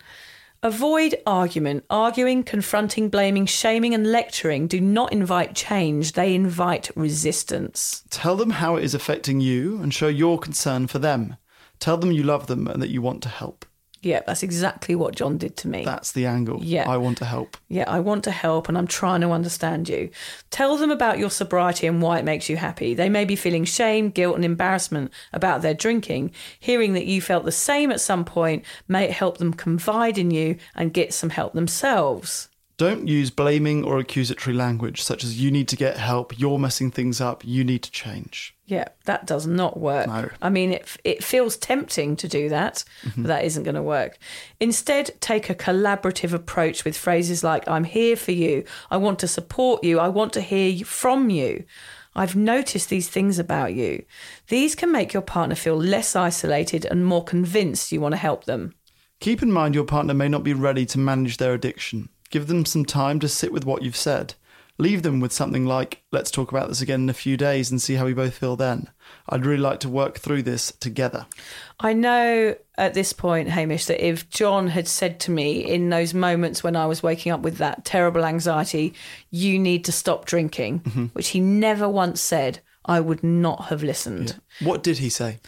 Avoid 0.62 1.16
argument. 1.26 1.84
Arguing, 1.88 2.42
confronting, 2.42 3.08
blaming, 3.08 3.46
shaming, 3.46 3.94
and 3.94 4.10
lecturing 4.12 4.66
do 4.66 4.80
not 4.80 5.12
invite 5.12 5.54
change, 5.54 6.12
they 6.12 6.34
invite 6.34 6.90
resistance. 6.94 8.02
Tell 8.10 8.36
them 8.36 8.50
how 8.50 8.76
it 8.76 8.84
is 8.84 8.94
affecting 8.94 9.40
you 9.40 9.80
and 9.80 9.94
show 9.94 10.08
your 10.08 10.38
concern 10.38 10.86
for 10.88 10.98
them. 10.98 11.36
Tell 11.78 11.96
them 11.96 12.12
you 12.12 12.22
love 12.24 12.48
them 12.48 12.66
and 12.66 12.82
that 12.82 12.90
you 12.90 13.00
want 13.00 13.22
to 13.22 13.28
help. 13.28 13.64
Yeah, 14.01 14.20
that's 14.26 14.42
exactly 14.42 14.94
what 14.94 15.16
John 15.16 15.38
did 15.38 15.57
to 15.59 15.68
me. 15.68 15.84
That's 15.84 16.12
the 16.12 16.26
angle. 16.26 16.61
Yeah. 16.62 16.88
I 16.88 16.96
want 16.96 17.18
to 17.18 17.24
help. 17.24 17.57
Yeah, 17.68 17.84
I 17.88 18.01
want 18.01 18.24
to 18.24 18.30
help 18.30 18.68
and 18.68 18.78
I'm 18.78 18.86
trying 18.86 19.20
to 19.22 19.30
understand 19.30 19.88
you. 19.88 20.11
Tell 20.51 20.76
them 20.76 20.90
about 20.90 21.18
your 21.18 21.30
sobriety 21.30 21.86
and 21.86 22.01
why 22.01 22.18
it 22.18 22.24
makes 22.24 22.49
you 22.49 22.57
happy. 22.57 22.94
They 22.94 23.09
may 23.09 23.24
be 23.24 23.36
feeling 23.36 23.64
shame, 23.64 24.11
guilt, 24.11 24.36
and 24.36 24.44
embarrassment 24.44 25.12
about 25.32 25.62
their 25.62 25.74
drinking. 25.74 26.32
Hearing 26.61 26.92
that 26.94 27.07
you 27.07 27.20
felt 27.20 27.44
the 27.44 27.53
same 27.53 27.90
at 27.90 28.01
some 28.01 28.24
point 28.24 28.64
may 28.86 29.09
help 29.09 29.38
them 29.38 29.53
confide 29.53 30.18
in 30.18 30.30
you 30.30 30.57
and 30.74 30.92
get 30.92 31.12
some 31.12 31.30
help 31.30 31.53
themselves. 31.55 32.49
Don't 32.76 33.09
use 33.09 33.30
blaming 33.30 33.82
or 33.82 33.99
accusatory 33.99 34.55
language 34.55 35.03
such 35.03 35.24
as 35.24 35.42
you 35.42 35.51
need 35.51 35.66
to 35.68 35.76
get 35.76 35.96
help, 35.96 36.38
you're 36.38 36.61
messing 36.61 36.92
things 36.92 37.20
up, 37.20 37.44
you 37.44 37.64
need 37.64 37.82
to 37.82 37.90
change. 37.90 38.55
Yeah, 38.68 38.88
that 39.06 39.26
does 39.26 39.46
not 39.46 39.80
work. 39.80 40.06
No. 40.08 40.28
I 40.42 40.50
mean, 40.50 40.72
it, 40.74 40.86
it 41.02 41.24
feels 41.24 41.56
tempting 41.56 42.16
to 42.16 42.28
do 42.28 42.50
that, 42.50 42.84
but 43.02 43.10
mm-hmm. 43.12 43.22
that 43.22 43.44
isn't 43.44 43.62
going 43.62 43.76
to 43.76 43.82
work. 43.82 44.18
Instead, 44.60 45.18
take 45.20 45.48
a 45.48 45.54
collaborative 45.54 46.34
approach 46.34 46.84
with 46.84 46.94
phrases 46.94 47.42
like, 47.42 47.66
I'm 47.66 47.84
here 47.84 48.14
for 48.14 48.32
you, 48.32 48.64
I 48.90 48.98
want 48.98 49.20
to 49.20 49.28
support 49.28 49.82
you, 49.82 49.98
I 49.98 50.08
want 50.08 50.34
to 50.34 50.42
hear 50.42 50.84
from 50.84 51.30
you. 51.30 51.64
I've 52.14 52.36
noticed 52.36 52.90
these 52.90 53.08
things 53.08 53.38
about 53.38 53.72
you. 53.72 54.04
These 54.48 54.74
can 54.74 54.92
make 54.92 55.14
your 55.14 55.22
partner 55.22 55.54
feel 55.54 55.76
less 55.76 56.14
isolated 56.14 56.84
and 56.84 57.06
more 57.06 57.24
convinced 57.24 57.90
you 57.90 58.02
want 58.02 58.12
to 58.12 58.18
help 58.18 58.44
them. 58.44 58.74
Keep 59.20 59.42
in 59.42 59.50
mind 59.50 59.74
your 59.74 59.84
partner 59.84 60.12
may 60.12 60.28
not 60.28 60.44
be 60.44 60.52
ready 60.52 60.84
to 60.86 60.98
manage 60.98 61.38
their 61.38 61.54
addiction. 61.54 62.10
Give 62.28 62.48
them 62.48 62.66
some 62.66 62.84
time 62.84 63.18
to 63.20 63.28
sit 63.28 63.50
with 63.50 63.64
what 63.64 63.82
you've 63.82 63.96
said. 63.96 64.34
Leave 64.80 65.02
them 65.02 65.18
with 65.18 65.32
something 65.32 65.66
like, 65.66 66.02
let's 66.12 66.30
talk 66.30 66.52
about 66.52 66.68
this 66.68 66.80
again 66.80 67.02
in 67.02 67.08
a 67.08 67.14
few 67.14 67.36
days 67.36 67.70
and 67.70 67.82
see 67.82 67.94
how 67.94 68.04
we 68.04 68.14
both 68.14 68.34
feel 68.34 68.54
then. 68.54 68.88
I'd 69.28 69.44
really 69.44 69.60
like 69.60 69.80
to 69.80 69.88
work 69.88 70.18
through 70.18 70.42
this 70.42 70.72
together. 70.78 71.26
I 71.80 71.92
know 71.94 72.54
at 72.76 72.94
this 72.94 73.12
point, 73.12 73.48
Hamish, 73.48 73.86
that 73.86 74.06
if 74.06 74.30
John 74.30 74.68
had 74.68 74.86
said 74.86 75.18
to 75.20 75.32
me 75.32 75.64
in 75.64 75.90
those 75.90 76.14
moments 76.14 76.62
when 76.62 76.76
I 76.76 76.86
was 76.86 77.02
waking 77.02 77.32
up 77.32 77.40
with 77.40 77.58
that 77.58 77.84
terrible 77.84 78.24
anxiety, 78.24 78.94
you 79.30 79.58
need 79.58 79.84
to 79.86 79.92
stop 79.92 80.26
drinking, 80.26 80.80
mm-hmm. 80.80 81.06
which 81.06 81.28
he 81.28 81.40
never 81.40 81.88
once 81.88 82.20
said, 82.20 82.60
I 82.84 83.00
would 83.00 83.22
not 83.22 83.66
have 83.66 83.82
listened. 83.82 84.40
What 84.60 84.82
did 84.82 84.98
he 84.98 85.10
say? 85.10 85.40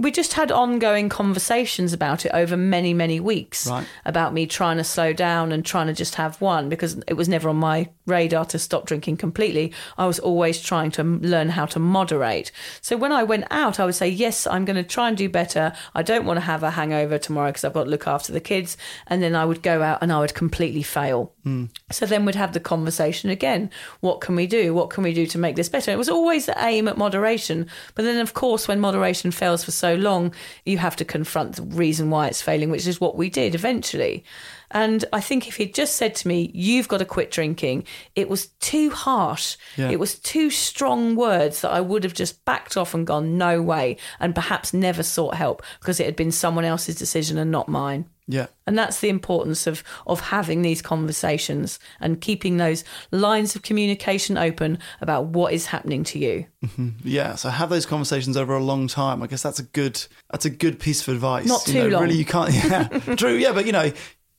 We 0.00 0.10
just 0.10 0.32
had 0.32 0.50
ongoing 0.50 1.08
conversations 1.08 1.92
about 1.92 2.24
it 2.24 2.32
over 2.32 2.56
many, 2.56 2.94
many 2.94 3.20
weeks 3.20 3.66
Right. 3.66 3.86
about 4.04 4.32
me 4.32 4.46
trying 4.46 4.78
to 4.78 4.84
slow 4.84 5.12
down 5.12 5.52
and 5.52 5.64
trying 5.64 5.88
to 5.88 5.92
just 5.92 6.14
have 6.14 6.40
one 6.40 6.68
because 6.68 6.98
it 7.06 7.14
was 7.14 7.28
never 7.28 7.48
on 7.50 7.56
my 7.56 7.88
radar 8.06 8.44
to 8.46 8.58
stop 8.58 8.86
drinking 8.86 9.18
completely. 9.18 9.72
I 9.98 10.06
was 10.06 10.18
always 10.18 10.60
trying 10.60 10.90
to 10.92 11.02
learn 11.04 11.50
how 11.50 11.66
to 11.66 11.78
moderate. 11.78 12.50
So 12.80 12.96
when 12.96 13.12
I 13.12 13.22
went 13.24 13.44
out, 13.50 13.78
I 13.78 13.84
would 13.84 13.94
say, 13.94 14.08
Yes, 14.08 14.46
I'm 14.46 14.64
going 14.64 14.76
to 14.76 14.82
try 14.82 15.08
and 15.08 15.16
do 15.16 15.28
better. 15.28 15.72
I 15.94 16.02
don't 16.02 16.24
want 16.24 16.38
to 16.38 16.46
have 16.46 16.62
a 16.62 16.70
hangover 16.70 17.18
tomorrow 17.18 17.50
because 17.50 17.64
I've 17.64 17.74
got 17.74 17.84
to 17.84 17.90
look 17.90 18.06
after 18.06 18.32
the 18.32 18.40
kids. 18.40 18.76
And 19.06 19.22
then 19.22 19.34
I 19.36 19.44
would 19.44 19.62
go 19.62 19.82
out 19.82 19.98
and 20.02 20.10
I 20.12 20.18
would 20.20 20.34
completely 20.34 20.82
fail. 20.82 21.32
Hmm. 21.44 21.66
So 21.90 22.06
then 22.06 22.24
we'd 22.24 22.34
have 22.36 22.52
the 22.54 22.60
conversation 22.60 23.28
again. 23.28 23.70
What 24.00 24.20
can 24.20 24.34
we 24.34 24.46
do? 24.46 24.72
What 24.74 24.90
can 24.90 25.04
we 25.04 25.12
do 25.12 25.26
to 25.26 25.38
make 25.38 25.56
this 25.56 25.68
better? 25.68 25.90
It 25.90 25.98
was 25.98 26.08
always 26.08 26.46
the 26.46 26.56
aim 26.64 26.88
at 26.88 26.96
moderation. 26.96 27.66
But 27.94 28.04
then, 28.04 28.18
of 28.18 28.32
course, 28.34 28.66
when 28.66 28.80
moderation 28.80 29.30
fails 29.30 29.62
for 29.64 29.70
so 29.70 29.89
long, 29.94 30.34
you 30.64 30.78
have 30.78 30.96
to 30.96 31.04
confront 31.04 31.56
the 31.56 31.62
reason 31.62 32.10
why 32.10 32.26
it's 32.26 32.42
failing, 32.42 32.70
which 32.70 32.86
is 32.86 33.00
what 33.00 33.16
we 33.16 33.30
did 33.30 33.54
eventually. 33.54 34.24
And 34.70 35.04
I 35.12 35.20
think 35.20 35.48
if 35.48 35.56
he'd 35.56 35.74
just 35.74 35.96
said 35.96 36.14
to 36.16 36.28
me, 36.28 36.50
You've 36.54 36.88
got 36.88 36.98
to 36.98 37.04
quit 37.04 37.30
drinking, 37.30 37.84
it 38.14 38.28
was 38.28 38.46
too 38.60 38.90
harsh. 38.90 39.56
Yeah. 39.76 39.90
It 39.90 39.98
was 39.98 40.18
too 40.18 40.50
strong 40.50 41.16
words 41.16 41.60
that 41.62 41.70
I 41.70 41.80
would 41.80 42.04
have 42.04 42.14
just 42.14 42.44
backed 42.44 42.76
off 42.76 42.94
and 42.94 43.06
gone, 43.06 43.36
No 43.38 43.60
way, 43.62 43.96
and 44.18 44.34
perhaps 44.34 44.72
never 44.72 45.02
sought 45.02 45.34
help 45.34 45.62
because 45.80 46.00
it 46.00 46.06
had 46.06 46.16
been 46.16 46.32
someone 46.32 46.64
else's 46.64 46.96
decision 46.96 47.38
and 47.38 47.50
not 47.50 47.68
mine. 47.68 48.06
Yeah. 48.30 48.46
And 48.64 48.78
that's 48.78 49.00
the 49.00 49.08
importance 49.08 49.66
of 49.66 49.82
of 50.06 50.20
having 50.20 50.62
these 50.62 50.82
conversations 50.82 51.80
and 51.98 52.20
keeping 52.20 52.58
those 52.58 52.84
lines 53.10 53.56
of 53.56 53.62
communication 53.62 54.38
open 54.38 54.78
about 55.00 55.26
what 55.26 55.52
is 55.52 55.66
happening 55.66 56.04
to 56.04 56.18
you. 56.20 56.46
Mm-hmm. 56.64 56.90
Yeah, 57.02 57.34
so 57.34 57.48
have 57.48 57.70
those 57.70 57.86
conversations 57.86 58.36
over 58.36 58.54
a 58.54 58.62
long 58.62 58.86
time. 58.86 59.20
I 59.24 59.26
guess 59.26 59.42
that's 59.42 59.58
a 59.58 59.64
good 59.64 60.00
that's 60.30 60.44
a 60.44 60.50
good 60.50 60.78
piece 60.78 61.02
of 61.06 61.12
advice. 61.12 61.46
Not 61.46 61.66
You 61.66 61.72
too 61.72 61.82
know, 61.82 61.88
long. 61.88 62.02
Really, 62.04 62.18
you 62.18 62.24
can't. 62.24 62.54
Yeah, 62.70 63.16
true. 63.16 63.34
Yeah, 63.34 63.52
but 63.52 63.66
you 63.66 63.72
know, 63.72 63.90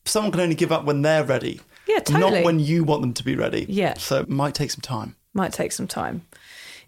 someone 0.05 0.31
can 0.31 0.41
only 0.41 0.55
give 0.55 0.71
up 0.71 0.85
when 0.85 1.01
they're 1.01 1.23
ready. 1.23 1.61
Yeah, 1.87 1.99
totally. 1.99 2.31
Not 2.31 2.45
when 2.45 2.59
you 2.59 2.83
want 2.83 3.01
them 3.01 3.13
to 3.13 3.23
be 3.23 3.35
ready. 3.35 3.65
Yeah. 3.67 3.95
So 3.95 4.21
it 4.21 4.29
might 4.29 4.55
take 4.55 4.71
some 4.71 4.81
time. 4.81 5.15
Might 5.33 5.53
take 5.53 5.71
some 5.71 5.87
time. 5.87 6.25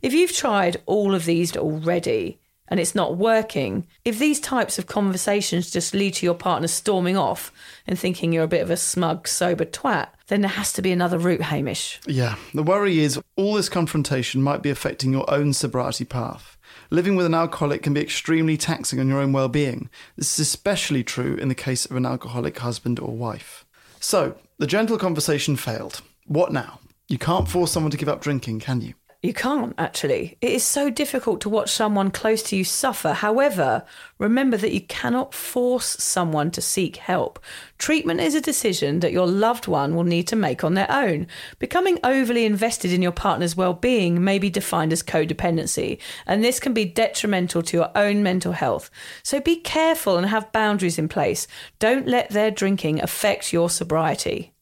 If 0.01 0.13
you've 0.13 0.33
tried 0.33 0.81
all 0.85 1.15
of 1.15 1.25
these 1.25 1.55
already 1.55 2.39
and 2.67 2.79
it's 2.79 2.95
not 2.95 3.17
working, 3.17 3.87
if 4.03 4.19
these 4.19 4.39
types 4.39 4.77
of 4.77 4.87
conversations 4.87 5.71
just 5.71 5.93
lead 5.93 6.15
to 6.15 6.25
your 6.25 6.35
partner 6.35 6.67
storming 6.67 7.17
off 7.17 7.51
and 7.87 7.97
thinking 7.97 8.33
you're 8.33 8.43
a 8.43 8.47
bit 8.47 8.61
of 8.61 8.69
a 8.69 8.77
smug, 8.77 9.27
sober 9.27 9.65
twat, 9.65 10.09
then 10.27 10.41
there 10.41 10.49
has 10.49 10.73
to 10.73 10.81
be 10.81 10.91
another 10.91 11.17
route, 11.17 11.41
Hamish. 11.41 11.99
Yeah. 12.05 12.35
The 12.53 12.63
worry 12.63 12.99
is 12.99 13.19
all 13.35 13.55
this 13.55 13.69
confrontation 13.69 14.41
might 14.41 14.61
be 14.61 14.69
affecting 14.69 15.11
your 15.11 15.29
own 15.29 15.53
sobriety 15.53 16.05
path. 16.05 16.52
Living 16.93 17.15
with 17.15 17.25
an 17.25 17.33
alcoholic 17.33 17.81
can 17.81 17.95
be 17.95 18.01
extremely 18.01 18.55
taxing 18.55 18.99
on 18.99 19.07
your 19.07 19.19
own 19.19 19.33
well 19.33 19.49
being. 19.49 19.89
This 20.15 20.33
is 20.33 20.47
especially 20.47 21.03
true 21.03 21.33
in 21.41 21.47
the 21.47 21.55
case 21.55 21.87
of 21.87 21.95
an 21.95 22.05
alcoholic 22.05 22.59
husband 22.59 22.99
or 22.99 23.17
wife. 23.17 23.65
So, 23.99 24.35
the 24.59 24.67
gentle 24.67 24.99
conversation 24.99 25.55
failed. 25.55 26.01
What 26.27 26.53
now? 26.53 26.79
You 27.07 27.17
can't 27.17 27.49
force 27.49 27.71
someone 27.71 27.89
to 27.89 27.97
give 27.97 28.09
up 28.09 28.21
drinking, 28.21 28.59
can 28.59 28.81
you? 28.81 28.93
You 29.23 29.33
can't, 29.33 29.73
actually. 29.77 30.37
It 30.41 30.51
is 30.51 30.65
so 30.65 30.89
difficult 30.89 31.39
to 31.41 31.49
watch 31.49 31.71
someone 31.71 32.11
close 32.11 32.43
to 32.43 32.57
you 32.57 32.65
suffer. 32.65 33.13
However, 33.13 33.85
remember 34.17 34.57
that 34.57 34.73
you 34.73 34.81
cannot 34.81 35.33
force 35.33 35.85
someone 35.85 36.51
to 36.51 36.61
seek 36.61 36.97
help. 36.97 37.39
Treatment 37.77 38.19
is 38.19 38.35
a 38.35 38.41
decision 38.41 38.99
that 38.99 39.13
your 39.13 39.25
loved 39.25 39.65
one 39.65 39.95
will 39.95 40.03
need 40.03 40.27
to 40.27 40.35
make 40.35 40.65
on 40.65 40.73
their 40.73 40.91
own. 40.91 41.27
Becoming 41.57 41.99
overly 42.03 42.43
invested 42.43 42.91
in 42.91 43.01
your 43.01 43.13
partner's 43.13 43.55
well 43.55 43.73
being 43.73 44.21
may 44.21 44.39
be 44.39 44.49
defined 44.49 44.91
as 44.91 45.01
codependency, 45.01 45.99
and 46.27 46.43
this 46.43 46.59
can 46.59 46.73
be 46.73 46.83
detrimental 46.83 47.63
to 47.63 47.77
your 47.77 47.91
own 47.95 48.23
mental 48.23 48.51
health. 48.51 48.89
So 49.23 49.39
be 49.39 49.55
careful 49.55 50.17
and 50.17 50.27
have 50.27 50.51
boundaries 50.51 50.99
in 50.99 51.07
place. 51.07 51.47
Don't 51.79 52.09
let 52.09 52.31
their 52.31 52.51
drinking 52.51 53.01
affect 53.01 53.53
your 53.53 53.69
sobriety. 53.69 54.52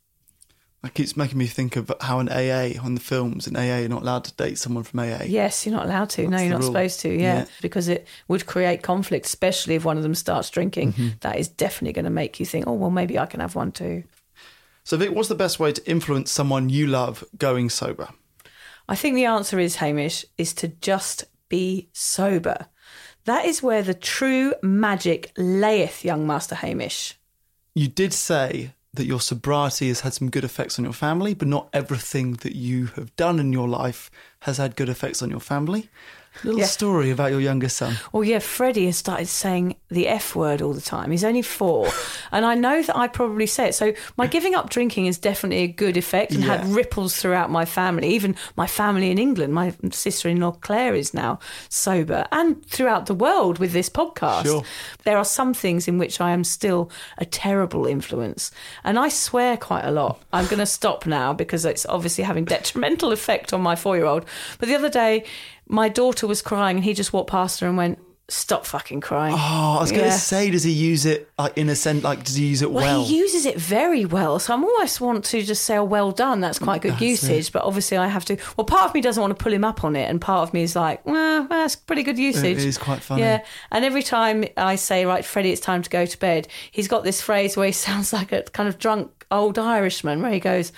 That 0.84 0.96
keeps 0.96 1.16
making 1.16 1.38
me 1.38 1.46
think 1.46 1.76
of 1.76 1.92
how 2.02 2.20
in 2.20 2.28
AA, 2.28 2.82
on 2.84 2.96
the 2.96 3.00
films, 3.02 3.46
in 3.46 3.56
AA, 3.56 3.80
you're 3.82 3.90
not 3.90 4.02
allowed 4.02 4.24
to 4.24 4.34
date 4.34 4.58
someone 4.58 4.84
from 4.84 5.02
AA. 5.02 5.24
Yes, 5.26 5.64
you're 5.66 5.76
not 5.76 5.86
allowed 5.86 6.10
to. 6.12 6.28
no, 6.28 6.40
you're 6.40 6.50
not 6.50 6.62
rule. 6.62 6.70
supposed 6.72 7.00
to. 7.02 7.10
Yeah, 7.10 7.40
Yeah. 7.40 7.46
because 7.62 7.88
it 7.88 8.08
would 8.28 8.48
create 8.48 8.82
conflict, 8.82 9.28
especially 9.28 9.76
if 9.76 9.86
one 9.86 9.98
of 9.98 10.02
them 10.04 10.16
starts 10.16 10.50
drinking. 10.50 10.94
Mm-hmm. 10.94 11.08
That 11.20 11.38
is 11.38 11.48
definitely 11.48 11.94
going 11.94 12.06
to 12.06 12.12
make 12.12 12.40
you 12.40 12.48
think, 12.48 12.66
oh, 12.68 12.74
well, 12.74 12.90
maybe 12.90 13.20
I 13.20 13.28
can 13.28 13.42
have 13.42 13.54
one 13.54 13.72
too. 13.72 14.06
So, 14.84 14.98
Vic, 14.98 15.12
what's 15.12 15.30
the 15.30 15.36
best 15.36 15.60
way 15.60 15.72
to 15.72 15.88
influence 15.90 16.32
someone 16.32 16.70
you 16.70 16.88
love 16.88 17.24
going 17.38 17.70
sober? 17.70 18.10
I 18.90 18.96
think 18.96 19.14
the 19.14 19.26
answer 19.26 19.60
is, 19.60 19.76
Hamish, 19.76 20.26
is 20.40 20.52
to 20.56 20.68
just 20.68 21.26
be 21.48 21.90
sober. 21.94 22.66
That 23.26 23.46
is 23.46 23.62
where 23.62 23.84
the 23.84 23.94
true 23.94 24.56
magic 24.64 25.32
layeth, 25.38 26.04
young 26.04 26.26
Master 26.26 26.56
Hamish. 26.56 27.20
You 27.76 27.88
did 27.88 28.14
say 28.14 28.74
that 28.94 29.06
your 29.06 29.22
sobriety 29.22 29.88
has 29.88 30.02
had 30.02 30.14
some 30.14 30.30
good 30.30 30.44
effects 30.44 30.78
on 30.78 30.84
your 30.84 30.94
family, 30.94 31.34
but 31.34 31.48
not 31.48 31.70
everything 31.72 32.34
that 32.34 32.56
you 32.56 32.88
have 32.88 33.16
done 33.16 33.40
in 33.40 33.54
your 33.54 33.68
life 33.68 34.12
has 34.42 34.58
had 34.58 34.76
good 34.76 34.90
effects 34.90 35.22
on 35.22 35.30
your 35.30 35.40
family. 35.40 35.90
Little 36.44 36.60
Yeah. 36.62 36.66
story 36.66 37.12
about 37.12 37.32
your 37.32 37.42
youngest 37.42 37.78
son. 37.78 37.98
Well, 38.12 38.24
yeah, 38.24 38.40
Freddie 38.40 38.86
has 38.88 38.98
started 38.98 39.28
saying 39.28 39.76
the 39.90 40.08
F 40.08 40.36
word 40.36 40.62
all 40.62 40.74
the 40.74 40.82
time. 40.82 41.12
He's 41.12 41.24
only 41.24 41.42
four. 41.42 41.90
and 42.32 42.46
I 42.46 42.56
know 42.56 42.82
that 42.82 42.98
I 42.98 43.08
probably 43.08 43.46
say 43.46 43.68
it. 43.68 43.76
So 43.76 43.94
my 44.18 44.28
giving 44.28 44.56
up 44.56 44.70
drinking 44.70 45.06
is 45.08 45.18
definitely 45.18 45.64
a 45.64 45.68
good 45.68 45.98
effect 45.98 46.32
and 46.32 46.44
had 46.44 46.66
ripples 46.68 47.16
throughout 47.18 47.52
my 47.52 47.66
family. 47.66 48.08
Even 48.10 48.36
my 48.56 48.66
family 48.66 49.12
in 49.12 49.18
England, 49.20 49.54
my 49.54 49.74
sister 49.92 50.30
in 50.30 50.40
law 50.40 50.52
Claire 50.52 50.96
is 50.96 51.14
now 51.14 51.38
sober 51.70 52.26
and 52.32 52.66
throughout 52.66 53.06
the 53.08 53.14
world 53.14 53.60
with 53.60 53.74
this 53.74 53.90
podcast. 53.90 54.44
Sure. 54.46 54.64
There 55.04 55.18
are 55.18 55.26
some 55.26 55.54
things 55.54 55.88
in 55.88 55.98
which 55.98 56.22
I 56.22 56.32
am 56.32 56.44
still 56.44 56.90
a 57.18 57.26
terrible 57.26 57.86
influence. 57.86 58.52
And 58.84 58.98
I 58.98 59.10
swear 59.10 59.58
quite 59.58 59.84
a 59.86 59.92
lot. 59.92 60.22
I'm 60.32 60.46
going 60.46 60.60
to 60.60 60.66
stop 60.66 61.06
now 61.06 61.34
because 61.34 61.66
it's 61.66 61.86
obviously 61.86 62.24
having 62.24 62.46
detrimental 62.46 63.12
effect 63.20 63.54
on 63.54 63.62
my 63.62 63.76
four 63.76 63.98
year 63.98 64.06
old. 64.06 64.26
But 64.60 64.70
the 64.70 64.76
other 64.76 64.90
day, 64.90 65.26
my 65.68 65.90
daughter 65.90 66.28
was 66.28 66.42
crying 66.42 66.78
and 66.78 66.84
he 66.84 66.94
just 66.94 67.14
walked 67.14 67.30
past 67.30 67.60
her 67.62 67.68
and 67.68 67.78
went, 67.78 68.00
Stop 68.30 68.66
fucking 68.66 69.02
crying. 69.02 69.34
Oh, 69.38 69.76
I 69.78 69.82
was 69.82 69.92
going 69.92 70.04
to 70.04 70.08
Yeah. 70.08 70.16
say, 70.16 70.50
does 70.52 70.64
he 70.64 70.72
use 70.72 71.06
it 71.06 71.30
like 71.38 71.58
in 71.58 71.68
a 71.68 71.76
sense? 71.76 72.02
Like, 72.02 72.24
does 72.24 72.36
he 72.36 72.46
use 72.46 72.62
it 72.62 72.72
well? 72.72 73.00
Well, 73.00 73.04
he 73.06 73.18
uses 73.18 73.46
it 73.46 73.58
very 73.58 74.06
well. 74.06 74.40
So 74.40 74.54
I'm 74.54 74.64
almost 74.64 75.02
want 75.02 75.26
to 75.26 75.42
just 75.44 75.66
say, 75.66 75.76
oh, 75.76 75.84
well 75.84 76.12
done. 76.14 76.40
That's 76.40 76.58
quite 76.58 76.82
good 76.82 76.94
That's 76.94 77.02
usage. 77.02 77.52
But 77.52 77.64
obviously, 77.64 77.98
I 77.98 78.08
have 78.08 78.24
to. 78.26 78.38
Well, 78.56 78.64
part 78.64 78.86
of 78.86 78.94
me 78.94 79.02
doesn't 79.02 79.20
want 79.20 79.38
to 79.38 79.44
pull 79.44 79.52
him 79.52 79.66
up 79.66 79.84
on 79.84 79.98
it. 79.98 80.10
And 80.10 80.22
part 80.22 80.48
of 80.48 80.54
me 80.54 80.62
is 80.64 80.78
like, 80.78 81.06
well, 81.06 81.46
that's 81.50 81.76
pretty 81.76 82.04
good 82.04 82.18
usage. 82.18 82.60
is 82.60 82.78
quite 82.78 83.02
funny. 83.02 83.24
Yeah. 83.24 83.44
And 83.70 83.84
every 83.84 84.02
time 84.04 84.46
I 84.56 84.76
say, 84.78 85.06
right, 85.06 85.26
Freddie, 85.26 85.52
it's 85.52 85.60
time 85.60 85.82
to 85.82 85.90
go 85.90 86.06
to 86.06 86.18
bed, 86.18 86.48
he's 86.72 86.88
got 86.88 87.04
this 87.04 87.22
phrase 87.22 87.58
where 87.58 87.66
he 87.68 87.74
sounds 87.88 88.14
like 88.14 88.32
a 88.32 88.44
kind 88.44 88.70
of 88.70 88.78
drunk 88.78 89.26
old 89.30 89.60
Irishman 89.60 90.22
where 90.22 90.32
he 90.32 90.40
goes, 90.40 90.72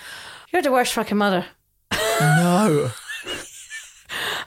You're 0.52 0.62
the 0.62 0.72
worst 0.72 0.92
fucking 0.92 1.18
mother. 1.18 1.46
no. 1.92 2.90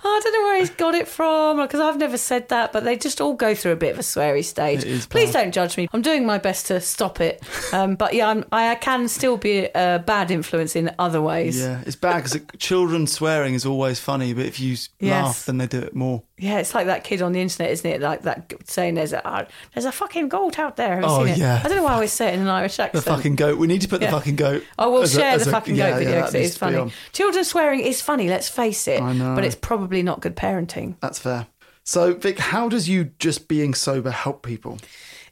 I 0.03 0.17
I 0.17 0.19
don't 0.23 0.33
know 0.33 0.47
where 0.47 0.59
he's 0.59 0.69
got 0.71 0.95
it 0.95 1.07
from 1.07 1.57
because 1.57 1.79
I've 1.79 1.97
never 1.97 2.17
said 2.17 2.49
that, 2.49 2.73
but 2.73 2.83
they 2.83 2.97
just 2.97 3.21
all 3.21 3.33
go 3.35 3.53
through 3.53 3.73
a 3.73 3.75
bit 3.75 3.91
of 3.93 3.99
a 3.99 4.01
sweary 4.01 4.43
stage. 4.43 5.07
Please 5.09 5.31
don't 5.31 5.51
judge 5.51 5.77
me. 5.77 5.87
I'm 5.93 6.01
doing 6.01 6.25
my 6.25 6.37
best 6.39 6.67
to 6.67 6.81
stop 6.81 7.21
it. 7.21 7.41
Um, 7.71 7.95
but 7.95 8.13
yeah, 8.13 8.29
I'm, 8.29 8.43
I 8.51 8.75
can 8.75 9.07
still 9.07 9.37
be 9.37 9.65
a 9.75 10.03
bad 10.05 10.31
influence 10.31 10.75
in 10.75 10.93
other 10.99 11.21
ways. 11.21 11.59
Yeah, 11.59 11.81
it's 11.85 11.95
bad 11.95 12.23
because 12.23 12.39
children 12.57 13.05
swearing 13.07 13.53
is 13.53 13.65
always 13.65 13.99
funny, 13.99 14.33
but 14.33 14.45
if 14.45 14.59
you 14.59 14.75
Yes. 14.99 15.23
laugh, 15.25 15.45
then 15.45 15.57
they 15.59 15.67
do 15.67 15.79
it 15.79 15.95
more. 15.95 16.23
Yeah, 16.39 16.59
it's 16.59 16.75
like 16.75 16.85
that 16.85 17.03
kid 17.03 17.21
on 17.23 17.31
the 17.31 17.41
internet, 17.41 17.71
isn't 17.71 17.89
it? 17.89 17.99
Like 18.01 18.21
that 18.23 18.53
saying 18.69 18.93
there's 18.93 19.11
a 19.13 19.25
uh, 19.27 19.45
there's 19.73 19.85
a 19.85 19.91
fucking 19.91 20.29
goat 20.29 20.59
out 20.59 20.75
there. 20.75 20.95
Have 20.95 21.03
you 21.03 21.09
Oh, 21.09 21.25
seen 21.25 21.33
it? 21.33 21.37
yeah. 21.39 21.61
I 21.63 21.67
don't 21.67 21.77
know 21.77 21.83
why 21.83 21.91
I 21.91 21.95
always 21.95 22.11
say 22.13 22.27
it 22.29 22.35
in 22.35 22.41
an 22.41 22.47
Irish 22.47 22.77
accent. 22.79 23.03
The 23.03 23.09
fucking 23.09 23.35
goat. 23.37 23.57
We 23.57 23.65
need 23.65 23.81
to 23.81 23.87
put 23.87 24.01
Yeah. 24.01 24.11
the 24.11 24.17
fucking 24.17 24.35
goat. 24.35 24.63
I 24.77 24.85
will 24.85 25.01
a- 25.01 25.07
share 25.07 25.31
as 25.31 25.43
the 25.45 25.49
a- 25.49 25.53
fucking 25.53 25.75
yeah, 25.75 25.89
goat 25.91 25.97
video 25.99 26.11
yeah, 26.13 26.17
because 26.19 26.33
that 26.33 26.39
it 26.41 26.45
is 26.45 26.57
funny. 26.57 26.91
Children 27.13 27.43
swearing 27.43 27.79
is 27.79 28.01
funny, 28.01 28.29
let's 28.29 28.49
face 28.49 28.87
it. 28.87 29.01
I 29.01 29.13
know. 29.13 29.33
But 29.33 29.45
it's 29.45 29.55
probably 29.55 29.86
not 30.03 30.21
good 30.21 30.35
parenting. 30.35 30.95
That's 30.99 31.19
fair. 31.19 31.47
So, 31.83 32.13
Vic, 32.13 32.39
how 32.39 32.67
does 32.67 32.89
you 32.89 33.11
just 33.17 33.47
being 33.47 33.73
sober 33.73 34.11
help 34.11 34.43
people? 34.43 34.77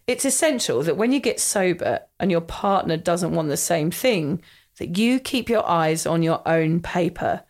It's 0.07 0.23
essential 0.23 0.83
that 0.83 0.97
when 0.97 1.11
you 1.11 1.19
get 1.19 1.39
sober 1.39 2.01
and 2.19 2.31
your 2.31 2.41
partner 2.41 2.95
doesn't 2.95 3.33
want 3.33 3.49
the 3.49 3.57
same 3.57 3.91
thing, 3.91 4.41
that 4.77 4.97
you 4.97 5.19
keep 5.19 5.49
your 5.49 5.67
eyes 5.67 6.05
on 6.05 6.23
your 6.23 6.41
own 6.47 6.81
paper. 6.81 7.43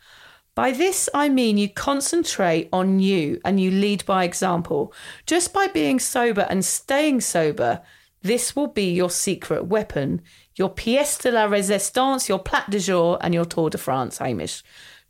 By 0.56 0.72
this, 0.72 1.10
I 1.14 1.28
mean 1.28 1.58
you 1.58 1.70
concentrate 1.70 2.70
on 2.72 3.00
you 3.00 3.42
and 3.44 3.60
you 3.60 3.72
lead 3.72 4.06
by 4.06 4.24
example. 4.24 4.94
Just 5.26 5.54
by 5.54 5.68
being 5.68 6.00
sober 6.00 6.48
and 6.50 6.64
staying 6.64 7.22
sober, 7.22 7.82
this 8.22 8.56
will 8.56 8.68
be 8.68 8.92
your 8.92 9.10
secret 9.10 9.66
weapon, 9.66 10.22
your 10.56 10.70
pièce 10.70 11.22
de 11.22 11.32
la 11.32 11.48
résistance, 11.48 12.30
your 12.30 12.40
plat 12.40 12.70
de 12.70 12.80
jour, 12.80 13.18
and 13.22 13.34
your 13.34 13.46
Tour 13.46 13.70
de 13.70 13.78
France, 13.78 14.18
Hamish. 14.20 14.64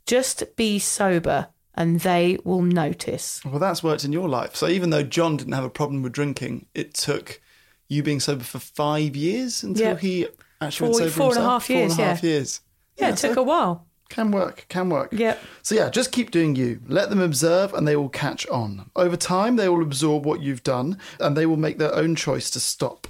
Just 0.05 0.55
be 0.55 0.79
sober 0.79 1.47
and 1.75 1.99
they 2.01 2.37
will 2.43 2.61
notice. 2.61 3.41
Well, 3.45 3.59
that's 3.59 3.83
worked 3.83 4.03
in 4.05 4.11
your 4.13 4.27
life. 4.29 4.55
So, 4.55 4.67
even 4.67 4.89
though 4.89 5.03
John 5.03 5.37
didn't 5.37 5.53
have 5.53 5.63
a 5.63 5.69
problem 5.69 6.01
with 6.01 6.13
drinking, 6.13 6.65
it 6.73 6.93
took 6.93 7.41
you 7.87 8.01
being 8.01 8.19
sober 8.19 8.43
for 8.43 8.59
five 8.59 9.15
years 9.15 9.61
until 9.63 9.89
Yeah. 9.89 9.95
he 9.97 10.27
actually 10.61 10.91
Four- 10.91 10.99
went 11.01 11.11
sober 11.13 11.23
four 11.23 11.35
and 11.35 11.45
a 11.45 11.49
half 11.49 11.69
years, 11.69 11.99
a 11.99 12.03
half 12.05 12.23
yeah. 12.23 12.29
years. 12.29 12.61
Yeah, 12.97 13.09
it 13.09 13.17
took 13.17 13.37
a 13.37 13.43
while. 13.43 13.85
Can 14.07 14.31
work, 14.31 14.65
can 14.69 14.89
work. 14.89 15.09
Yep. 15.11 15.39
So, 15.63 15.75
yeah, 15.75 15.89
just 15.89 16.11
keep 16.11 16.29
doing 16.31 16.55
you. 16.55 16.79
Let 16.87 17.09
them 17.09 17.19
observe 17.19 17.73
and 17.73 17.87
they 17.87 17.95
will 17.95 18.07
catch 18.09 18.47
on. 18.47 18.89
Over 18.95 19.17
time, 19.17 19.55
they 19.55 19.67
will 19.67 19.81
absorb 19.81 20.25
what 20.25 20.41
you've 20.41 20.63
done 20.63 20.97
and 21.19 21.35
they 21.35 21.45
will 21.47 21.57
make 21.57 21.79
their 21.79 21.93
own 21.93 22.15
choice 22.15 22.49
to 22.51 22.59
stop. 22.59 23.07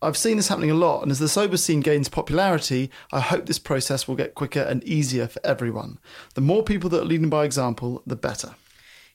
I've 0.00 0.16
seen 0.16 0.36
this 0.36 0.46
happening 0.46 0.70
a 0.70 0.74
lot, 0.74 1.02
and 1.02 1.10
as 1.10 1.18
the 1.18 1.28
sober 1.28 1.56
scene 1.56 1.80
gains 1.80 2.08
popularity, 2.08 2.90
I 3.10 3.18
hope 3.18 3.46
this 3.46 3.58
process 3.58 4.06
will 4.06 4.14
get 4.14 4.36
quicker 4.36 4.60
and 4.60 4.84
easier 4.84 5.26
for 5.26 5.44
everyone. 5.44 5.98
The 6.34 6.40
more 6.40 6.62
people 6.62 6.88
that 6.90 7.02
are 7.02 7.06
leading 7.06 7.28
by 7.28 7.44
example, 7.44 8.02
the 8.06 8.14
better. 8.14 8.54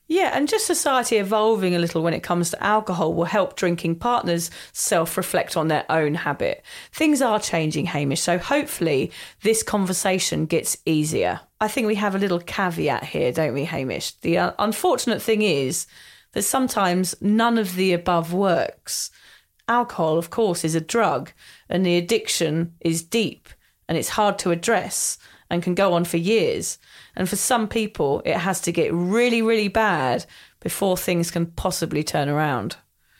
Yeah, 0.07 0.31
and 0.33 0.49
just 0.49 0.67
society 0.67 1.15
evolving 1.15 1.73
a 1.73 1.79
little 1.79 2.03
when 2.03 2.13
it 2.13 2.23
comes 2.23 2.49
to 2.49 2.61
alcohol 2.61 3.13
will 3.13 3.23
help 3.23 3.55
drinking 3.55 3.95
partners 3.95 4.51
self 4.73 5.15
reflect 5.15 5.55
on 5.55 5.69
their 5.69 5.85
own 5.89 6.15
habit. 6.15 6.65
Things 6.91 7.21
are 7.21 7.39
changing, 7.39 7.85
Hamish, 7.85 8.19
so 8.19 8.37
hopefully 8.37 9.11
this 9.41 9.63
conversation 9.63 10.45
gets 10.45 10.75
easier. 10.85 11.39
I 11.61 11.69
think 11.69 11.87
we 11.87 11.95
have 11.95 12.13
a 12.13 12.19
little 12.19 12.39
caveat 12.39 13.05
here, 13.05 13.31
don't 13.31 13.53
we, 13.53 13.63
Hamish? 13.63 14.11
The 14.19 14.37
uh, 14.37 14.51
unfortunate 14.59 15.21
thing 15.21 15.41
is 15.41 15.87
that 16.33 16.41
sometimes 16.41 17.15
none 17.21 17.57
of 17.57 17.75
the 17.75 17.93
above 17.93 18.33
works. 18.33 19.09
Alcohol, 19.67 20.17
of 20.17 20.29
course, 20.29 20.63
is 20.63 20.75
a 20.75 20.81
drug, 20.81 21.31
and 21.69 21.85
the 21.85 21.97
addiction 21.97 22.73
is 22.81 23.01
deep 23.01 23.49
and 23.87 23.97
it's 23.97 24.09
hard 24.09 24.39
to 24.39 24.51
address 24.51 25.17
and 25.49 25.61
can 25.61 25.75
go 25.75 25.93
on 25.93 26.05
for 26.05 26.17
years. 26.17 26.79
And 27.15 27.29
for 27.29 27.35
some 27.35 27.67
people, 27.67 28.21
it 28.25 28.37
has 28.37 28.59
to 28.61 28.71
get 28.71 28.93
really, 28.93 29.41
really 29.41 29.67
bad 29.67 30.25
before 30.59 30.97
things 30.97 31.31
can 31.31 31.47
possibly 31.47 32.03
turn 32.03 32.29
around. 32.29 32.77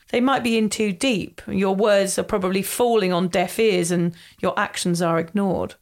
They 0.10 0.22
might 0.22 0.44
be 0.44 0.58
in 0.58 0.70
too 0.70 0.92
deep. 0.92 1.42
Your 1.48 1.76
words 1.76 2.18
are 2.18 2.24
probably 2.24 2.62
falling 2.62 3.12
on 3.12 3.28
deaf 3.28 3.60
ears 3.60 3.92
and 3.92 4.16
your 4.42 4.58
actions 4.58 5.02
are 5.02 5.20
ignored. 5.20 5.76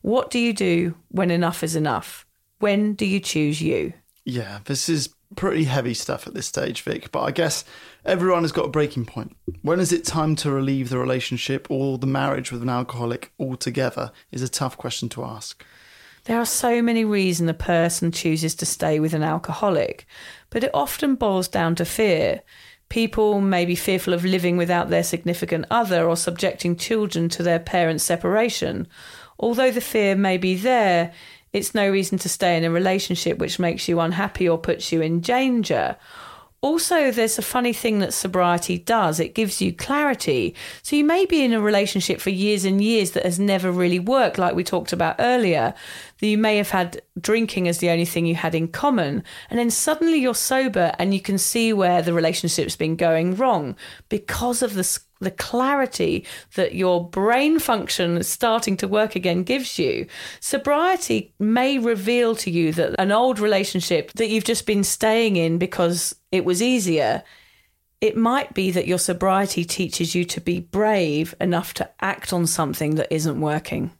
What 0.00 0.30
do 0.30 0.38
you 0.38 0.52
do 0.52 0.94
when 1.08 1.30
enough 1.30 1.62
is 1.62 1.74
enough? 1.74 2.26
When 2.58 2.94
do 2.94 3.04
you 3.04 3.20
choose 3.20 3.60
you? 3.60 3.92
Yeah, 4.24 4.60
this 4.64 4.88
is 4.88 5.10
pretty 5.36 5.64
heavy 5.64 5.94
stuff 5.94 6.26
at 6.26 6.34
this 6.34 6.46
stage, 6.46 6.82
Vic, 6.82 7.10
but 7.12 7.22
I 7.22 7.30
guess 7.30 7.64
everyone 8.08 8.42
has 8.42 8.52
got 8.52 8.64
a 8.64 8.70
breaking 8.70 9.04
point. 9.04 9.36
When 9.60 9.80
is 9.80 9.92
it 9.92 10.04
time 10.04 10.34
to 10.36 10.50
relieve 10.50 10.88
the 10.88 10.98
relationship 10.98 11.66
or 11.70 11.98
the 11.98 12.06
marriage 12.06 12.50
with 12.50 12.62
an 12.62 12.70
alcoholic 12.70 13.32
altogether 13.38 14.12
is 14.32 14.40
a 14.42 14.48
tough 14.48 14.78
question 14.78 15.10
to 15.10 15.24
ask. 15.24 15.62
There 16.24 16.38
are 16.38 16.46
so 16.46 16.80
many 16.80 17.04
reasons 17.04 17.50
a 17.50 17.54
person 17.54 18.10
chooses 18.10 18.54
to 18.56 18.66
stay 18.66 18.98
with 18.98 19.12
an 19.12 19.22
alcoholic, 19.22 20.06
but 20.48 20.64
it 20.64 20.70
often 20.72 21.16
boils 21.16 21.48
down 21.48 21.74
to 21.76 21.84
fear. 21.84 22.40
People 22.88 23.42
may 23.42 23.66
be 23.66 23.74
fearful 23.74 24.14
of 24.14 24.24
living 24.24 24.56
without 24.56 24.88
their 24.88 25.04
significant 25.04 25.66
other 25.70 26.08
or 26.08 26.16
subjecting 26.16 26.76
children 26.76 27.28
to 27.28 27.42
their 27.42 27.58
parents' 27.58 28.04
separation. 28.04 28.88
Although 29.38 29.70
the 29.70 29.82
fear 29.82 30.16
may 30.16 30.38
be 30.38 30.54
there, 30.54 31.12
it's 31.52 31.74
no 31.74 31.88
reason 31.90 32.16
to 32.18 32.28
stay 32.28 32.56
in 32.56 32.64
a 32.64 32.70
relationship 32.70 33.38
which 33.38 33.58
makes 33.58 33.86
you 33.86 34.00
unhappy 34.00 34.48
or 34.48 34.56
puts 34.56 34.92
you 34.92 35.02
in 35.02 35.20
danger. 35.20 35.96
Also, 36.60 37.12
there's 37.12 37.38
a 37.38 37.42
funny 37.42 37.72
thing 37.72 38.00
that 38.00 38.12
sobriety 38.12 38.78
does. 38.78 39.20
It 39.20 39.34
gives 39.34 39.62
you 39.62 39.72
clarity. 39.72 40.56
So 40.82 40.96
you 40.96 41.04
may 41.04 41.24
be 41.24 41.44
in 41.44 41.52
a 41.52 41.60
relationship 41.60 42.20
for 42.20 42.30
years 42.30 42.64
and 42.64 42.82
years 42.82 43.12
that 43.12 43.24
has 43.24 43.38
never 43.38 43.70
really 43.70 44.00
worked, 44.00 44.38
like 44.38 44.56
we 44.56 44.64
talked 44.64 44.92
about 44.92 45.16
earlier. 45.20 45.72
You 46.20 46.36
may 46.36 46.56
have 46.56 46.70
had 46.70 47.00
drinking 47.20 47.68
as 47.68 47.78
the 47.78 47.90
only 47.90 48.04
thing 48.04 48.26
you 48.26 48.34
had 48.34 48.56
in 48.56 48.66
common. 48.66 49.22
And 49.50 49.58
then 49.58 49.70
suddenly 49.70 50.18
you're 50.18 50.34
sober 50.34 50.92
and 50.98 51.14
you 51.14 51.20
can 51.20 51.38
see 51.38 51.72
where 51.72 52.02
the 52.02 52.12
relationship's 52.12 52.74
been 52.74 52.96
going 52.96 53.36
wrong 53.36 53.76
because 54.08 54.60
of 54.60 54.74
the 54.74 54.82
the 55.20 55.30
clarity 55.30 56.24
that 56.54 56.74
your 56.74 57.08
brain 57.08 57.58
function 57.58 58.18
is 58.18 58.28
starting 58.28 58.76
to 58.78 58.88
work 58.88 59.16
again 59.16 59.42
gives 59.42 59.78
you. 59.78 60.06
Sobriety 60.40 61.32
may 61.38 61.78
reveal 61.78 62.36
to 62.36 62.50
you 62.50 62.72
that 62.72 62.94
an 63.00 63.12
old 63.12 63.38
relationship 63.38 64.12
that 64.12 64.28
you've 64.28 64.44
just 64.44 64.66
been 64.66 64.84
staying 64.84 65.36
in 65.36 65.58
because 65.58 66.14
it 66.30 66.44
was 66.44 66.62
easier, 66.62 67.22
it 68.00 68.16
might 68.16 68.54
be 68.54 68.70
that 68.70 68.86
your 68.86 68.98
sobriety 68.98 69.64
teaches 69.64 70.14
you 70.14 70.24
to 70.24 70.40
be 70.40 70.60
brave 70.60 71.34
enough 71.40 71.74
to 71.74 71.90
act 72.00 72.32
on 72.32 72.46
something 72.46 72.94
that 72.94 73.12
isn't 73.12 73.40
working. 73.40 73.90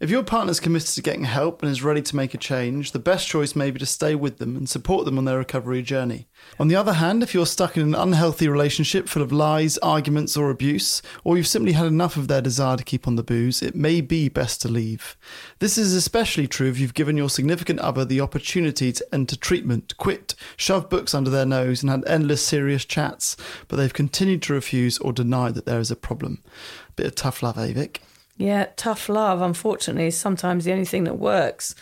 If 0.00 0.08
your 0.08 0.22
partner's 0.22 0.60
committed 0.60 0.94
to 0.94 1.02
getting 1.02 1.24
help 1.24 1.62
and 1.62 1.70
is 1.70 1.82
ready 1.82 2.00
to 2.00 2.16
make 2.16 2.32
a 2.32 2.38
change, 2.38 2.92
the 2.92 2.98
best 2.98 3.28
choice 3.28 3.54
may 3.54 3.70
be 3.70 3.78
to 3.80 3.84
stay 3.84 4.14
with 4.14 4.38
them 4.38 4.56
and 4.56 4.66
support 4.66 5.04
them 5.04 5.18
on 5.18 5.26
their 5.26 5.36
recovery 5.36 5.82
journey. 5.82 6.26
On 6.58 6.68
the 6.68 6.74
other 6.74 6.94
hand, 6.94 7.22
if 7.22 7.34
you're 7.34 7.44
stuck 7.44 7.76
in 7.76 7.82
an 7.82 7.94
unhealthy 7.94 8.48
relationship 8.48 9.10
full 9.10 9.20
of 9.20 9.30
lies, 9.30 9.76
arguments, 9.78 10.38
or 10.38 10.48
abuse, 10.48 11.02
or 11.22 11.36
you've 11.36 11.46
simply 11.46 11.72
had 11.72 11.84
enough 11.84 12.16
of 12.16 12.28
their 12.28 12.40
desire 12.40 12.78
to 12.78 12.82
keep 12.82 13.06
on 13.06 13.16
the 13.16 13.22
booze, 13.22 13.60
it 13.60 13.74
may 13.74 14.00
be 14.00 14.30
best 14.30 14.62
to 14.62 14.68
leave. 14.68 15.18
This 15.58 15.76
is 15.76 15.92
especially 15.92 16.48
true 16.48 16.70
if 16.70 16.78
you've 16.78 16.94
given 16.94 17.18
your 17.18 17.28
significant 17.28 17.80
other 17.80 18.06
the 18.06 18.22
opportunity 18.22 18.92
to 18.92 19.06
enter 19.12 19.36
treatment, 19.36 19.98
quit, 19.98 20.34
shove 20.56 20.88
books 20.88 21.12
under 21.12 21.28
their 21.28 21.44
nose, 21.44 21.82
and 21.82 21.90
had 21.90 22.06
endless 22.06 22.42
serious 22.42 22.86
chats, 22.86 23.36
but 23.68 23.76
they've 23.76 23.92
continued 23.92 24.40
to 24.44 24.54
refuse 24.54 24.96
or 24.96 25.12
deny 25.12 25.50
that 25.50 25.66
there 25.66 25.78
is 25.78 25.90
a 25.90 25.94
problem. 25.94 26.42
Bit 26.96 27.04
of 27.04 27.14
tough 27.16 27.42
love, 27.42 27.58
eh, 27.58 27.74
Vic? 27.74 28.00
Yeah, 28.40 28.68
tough 28.74 29.10
love, 29.10 29.42
unfortunately, 29.42 30.06
is 30.06 30.16
sometimes 30.16 30.64
the 30.64 30.72
only 30.72 30.86
thing 30.86 31.04
that 31.04 31.18
works. 31.18 31.74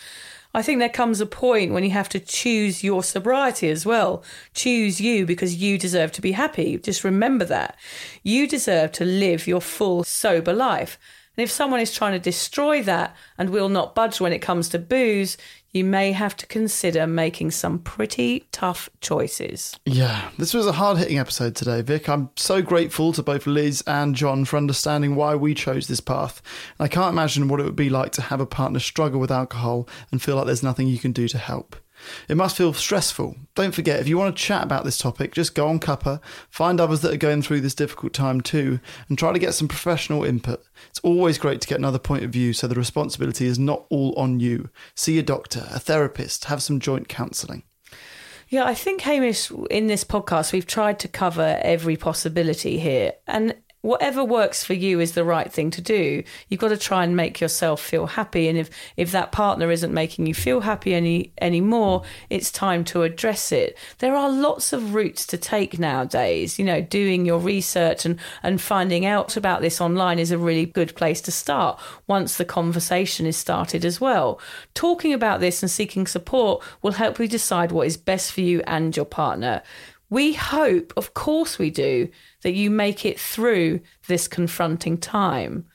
I 0.53 0.61
think 0.61 0.81
there 0.81 0.89
comes 0.89 1.21
a 1.21 1.27
point 1.27 1.73
when 1.73 1.85
you 1.85 1.91
have 1.91 2.09
to 2.09 2.19
choose 2.19 2.83
your 2.83 3.05
sobriety 3.05 3.71
as 3.71 3.87
well. 3.87 4.25
Choose 4.55 5.01
you 5.01 5.25
because 5.25 5.55
you 5.55 5.79
deserve 5.79 6.11
to 6.11 6.21
be 6.21 6.33
happy. 6.33 6.77
Just 6.77 7.05
remember 7.05 7.45
that. 7.45 7.77
You 8.25 8.49
deserve 8.49 8.91
to 8.93 9.05
live 9.05 9.47
your 9.47 9.61
full, 9.61 10.03
sober 10.03 10.53
life. 10.53 10.99
And 11.39 11.45
if 11.45 11.53
someone 11.53 11.79
is 11.79 11.95
trying 11.95 12.15
to 12.15 12.19
destroy 12.19 12.83
that 12.83 13.15
and 13.39 13.51
will 13.51 13.69
not 13.69 13.95
budge 13.95 14.21
when 14.21 14.33
it 14.33 14.41
comes 14.41 14.69
to 14.71 14.79
booze, 14.81 15.37
you 15.71 15.85
may 15.85 16.11
have 16.11 16.37
to 16.39 16.47
consider 16.47 17.07
making 17.07 17.53
some 17.53 17.79
pretty 17.79 18.49
tough 18.51 18.91
choices. 19.01 19.79
Yeah, 19.87 20.31
this 20.37 20.53
was 20.53 20.67
a 20.67 20.73
hard 20.73 20.99
hitting 20.99 21.21
episode 21.21 21.55
today, 21.55 21.81
Vic. 21.83 22.09
I'm 22.09 22.31
so 22.35 22.61
grateful 22.61 23.13
to 23.13 23.23
both 23.23 23.47
Liz 23.47 23.85
and 23.87 24.17
John 24.17 24.47
for 24.47 24.57
understanding 24.57 25.15
why 25.15 25.37
we 25.37 25.55
chose 25.55 25.87
this 25.87 26.01
path. 26.01 26.43
And 26.77 26.87
I 26.87 26.89
can't 26.89 27.13
imagine 27.13 27.47
what 27.47 27.61
it 27.61 27.67
would 27.67 27.77
be 27.77 27.89
like 27.89 28.11
to 28.13 28.23
have 28.23 28.41
a 28.41 28.47
partner 28.47 28.81
struggle 28.81 29.21
with 29.21 29.31
alcohol 29.31 29.89
and 30.11 30.21
feel 30.21 30.35
like 30.35 30.47
there's 30.47 30.65
nothing 30.65 30.89
you 30.89 30.99
can 30.99 31.13
do 31.13 31.29
to 31.29 31.39
help. 31.39 31.77
It 32.29 32.37
must 32.37 32.57
feel 32.57 32.73
stressful. 32.73 33.37
Don't 33.55 33.75
forget, 33.75 34.01
if 34.01 34.09
you 34.09 34.19
want 34.19 34.37
to 34.37 34.43
chat 34.43 34.63
about 34.63 34.85
this 34.85 34.99
topic, 34.99 35.35
just 35.35 35.55
go 35.55 35.69
on 35.69 35.81
Cuppa, 35.81 36.21
find 36.51 36.81
others 36.81 37.01
that 37.01 37.13
are 37.13 37.19
going 37.19 37.43
through 37.43 37.61
this 37.61 37.75
difficult 37.75 38.13
time 38.13 38.41
too, 38.41 38.81
and 39.09 39.19
try 39.19 39.33
to 39.33 39.39
get 39.39 39.55
some 39.55 39.69
professional 39.69 40.25
input. 40.25 40.63
It's 40.99 41.05
always 41.05 41.39
great 41.39 41.61
to 41.61 41.69
get 41.69 41.79
another 41.79 42.01
point 42.01 42.25
of 42.25 42.31
view 42.31 42.53
so 42.53 42.67
the 42.67 42.75
responsibility 42.75 43.47
is 43.47 43.57
not 43.57 43.87
all 43.89 44.13
on 44.19 44.41
you. 44.41 44.69
See 44.97 45.17
a 45.17 45.23
doctor, 45.23 45.65
a 45.71 45.79
therapist, 45.79 46.47
have 46.47 46.61
some 46.61 46.81
joint 46.81 47.07
counselling. 47.07 47.63
Yeah, 48.49 48.65
I 48.65 48.75
think, 48.75 49.03
Hamish, 49.03 49.53
in 49.71 49.87
this 49.87 50.03
podcast, 50.03 50.53
we've 50.53 50.67
tried 50.67 50.99
to 50.99 51.07
cover 51.07 51.61
every 51.63 51.97
possibility 51.97 52.81
here. 52.81 53.13
And 53.29 53.55
whatever 53.81 54.25
works 54.25 54.65
for 54.65 54.75
you 54.75 55.01
is 55.01 55.13
the 55.13 55.25
right 55.25 55.53
thing 55.53 55.71
to 55.71 55.81
do. 55.81 56.23
You've 56.49 56.61
got 56.61 56.69
to 56.69 56.77
try 56.77 57.05
and 57.05 57.17
make 57.17 57.41
yourself 57.41 57.81
feel 57.81 58.07
happy. 58.07 58.49
And 58.49 58.59
if, 58.59 58.71
if 58.97 59.13
that 59.13 59.33
partner 59.33 59.71
isn't 59.71 59.95
making 59.95 60.27
you 60.27 60.35
feel 60.35 60.63
happy 60.63 60.95
any 60.95 61.33
anymore, 61.41 62.03
it's 62.29 62.51
time 62.51 62.85
to 62.87 63.03
address 63.03 63.53
it. 63.53 63.79
There 63.99 64.17
are 64.17 64.31
lots 64.31 64.73
of 64.73 64.95
routes 64.95 65.27
to 65.29 65.39
take 65.39 65.79
nowadays. 65.79 66.59
You 66.59 66.65
know, 66.65 66.81
doing 66.81 67.25
your 67.25 67.39
research 67.39 68.05
and, 68.05 68.19
and 68.43 68.61
finding 68.61 69.07
out 69.07 69.37
about 69.37 69.61
this 69.61 69.81
online 69.81 70.19
is 70.19 70.33
a 70.33 70.39
really 70.39 70.67
good 70.67 70.95
place 70.97 71.21
to 71.23 71.33
start 71.33 71.81
once 72.07 72.37
the 72.37 72.45
conversation 72.45 73.27
is 73.27 73.37
started 73.37 73.85
as 73.85 74.01
well. 74.01 74.41
Talking 74.75 75.13
about 75.13 75.41
this 75.41 75.63
and 75.63 75.71
seeking 75.71 76.07
support 76.07 76.65
will 76.83 76.93
help 76.93 77.19
you 77.19 77.29
decide 77.29 77.71
what 77.71 77.87
is 77.87 77.97
best 77.97 78.33
for 78.33 78.41
you 78.41 78.63
and 78.67 78.97
your 78.97 79.07
partner. 79.07 79.63
We 80.11 80.33
hope, 80.33 80.93
of 80.97 81.15
course, 81.15 81.59
we 81.59 81.71
do, 81.71 82.09
that 82.43 82.53
you 82.53 82.71
make 82.71 83.05
it 83.05 83.21
through 83.21 83.81
this 84.07 84.27
confronting 84.27 84.99
time. 84.99 85.67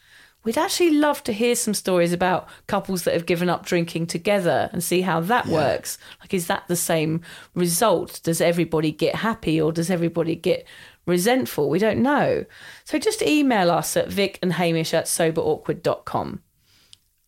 We'd 0.43 0.57
actually 0.57 0.91
love 0.91 1.23
to 1.23 1.33
hear 1.33 1.55
some 1.55 1.73
stories 1.73 2.11
about 2.11 2.49
couples 2.67 3.03
that 3.03 3.13
have 3.13 3.25
given 3.25 3.49
up 3.49 3.65
drinking 3.65 4.07
together 4.07 4.69
and 4.73 4.83
see 4.83 5.01
how 5.01 5.21
that 5.21 5.47
works. 5.47 5.97
Like, 6.19 6.33
is 6.33 6.47
that 6.47 6.67
the 6.67 6.75
same 6.75 7.21
result? 7.53 8.19
Does 8.23 8.41
everybody 8.41 8.91
get 8.91 9.15
happy 9.15 9.61
or 9.61 9.71
does 9.71 9.89
everybody 9.89 10.35
get 10.35 10.67
resentful? 11.05 11.69
We 11.69 11.79
don't 11.79 12.01
know. 12.01 12.45
So 12.83 12.99
just 12.99 13.21
email 13.21 13.71
us 13.71 13.95
at 13.95 14.09
vic 14.09 14.37
and 14.41 14.53
hamish 14.53 14.93
at 14.93 15.05
soberawkward.com. 15.05 16.41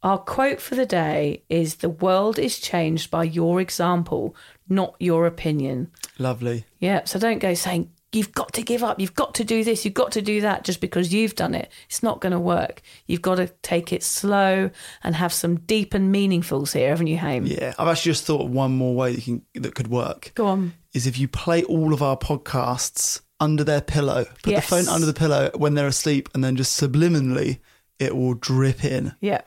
Our 0.03 0.19
quote 0.19 0.59
for 0.59 0.75
the 0.75 0.85
day 0.85 1.43
is 1.49 1.77
The 1.77 1.89
world 1.89 2.37
is 2.37 2.59
changed 2.59 3.09
by 3.09 3.23
your 3.23 3.61
example, 3.61 4.35
not 4.69 4.95
your 4.99 5.25
opinion. 5.25 5.91
Lovely. 6.17 6.65
Yeah, 6.79 7.03
so 7.05 7.19
don't 7.19 7.39
go 7.39 7.53
saying, 7.53 7.91
you've 8.11 8.31
got 8.31 8.53
to 8.53 8.61
give 8.61 8.81
up, 8.83 8.99
you've 8.99 9.13
got 9.13 9.35
to 9.35 9.43
do 9.43 9.63
this, 9.63 9.83
you've 9.83 9.93
got 9.93 10.13
to 10.13 10.21
do 10.21 10.39
that 10.41 10.63
just 10.63 10.79
because 10.79 11.13
you've 11.13 11.35
done 11.35 11.53
it. 11.53 11.69
It's 11.87 12.01
not 12.01 12.21
going 12.21 12.31
to 12.31 12.39
work. 12.39 12.81
You've 13.07 13.21
got 13.21 13.35
to 13.35 13.47
take 13.61 13.91
it 13.91 14.03
slow 14.03 14.69
and 15.03 15.15
have 15.15 15.33
some 15.33 15.57
deep 15.57 15.93
and 15.93 16.13
meaningfuls 16.15 16.73
here, 16.73 16.89
haven't 16.89 17.07
you, 17.07 17.17
Haim? 17.17 17.45
Yeah, 17.45 17.73
I've 17.77 17.89
actually 17.89 18.11
just 18.11 18.23
thought 18.25 18.41
of 18.45 18.51
one 18.51 18.71
more 18.71 18.95
way 18.95 19.15
that, 19.15 19.23
can, 19.23 19.41
that 19.55 19.75
could 19.75 19.89
work. 19.89 20.31
Go 20.35 20.47
on. 20.47 20.73
Is 20.93 21.07
if 21.07 21.19
you 21.19 21.27
play 21.27 21.63
all 21.63 21.93
of 21.93 22.01
our 22.01 22.15
podcasts 22.17 23.19
under 23.41 23.65
their 23.65 23.81
pillow, 23.81 24.23
put 24.43 24.51
Yes. 24.51 24.69
the 24.69 24.75
phone 24.77 24.87
under 24.93 25.05
the 25.05 25.13
pillow 25.13 25.51
when 25.55 25.73
they're 25.73 25.87
asleep, 25.87 26.29
and 26.33 26.41
then 26.41 26.55
just 26.55 26.79
subliminally 26.81 27.59
it 27.99 28.15
will 28.15 28.33
drip 28.33 28.85
in. 28.85 29.13
Yeah. 29.19 29.41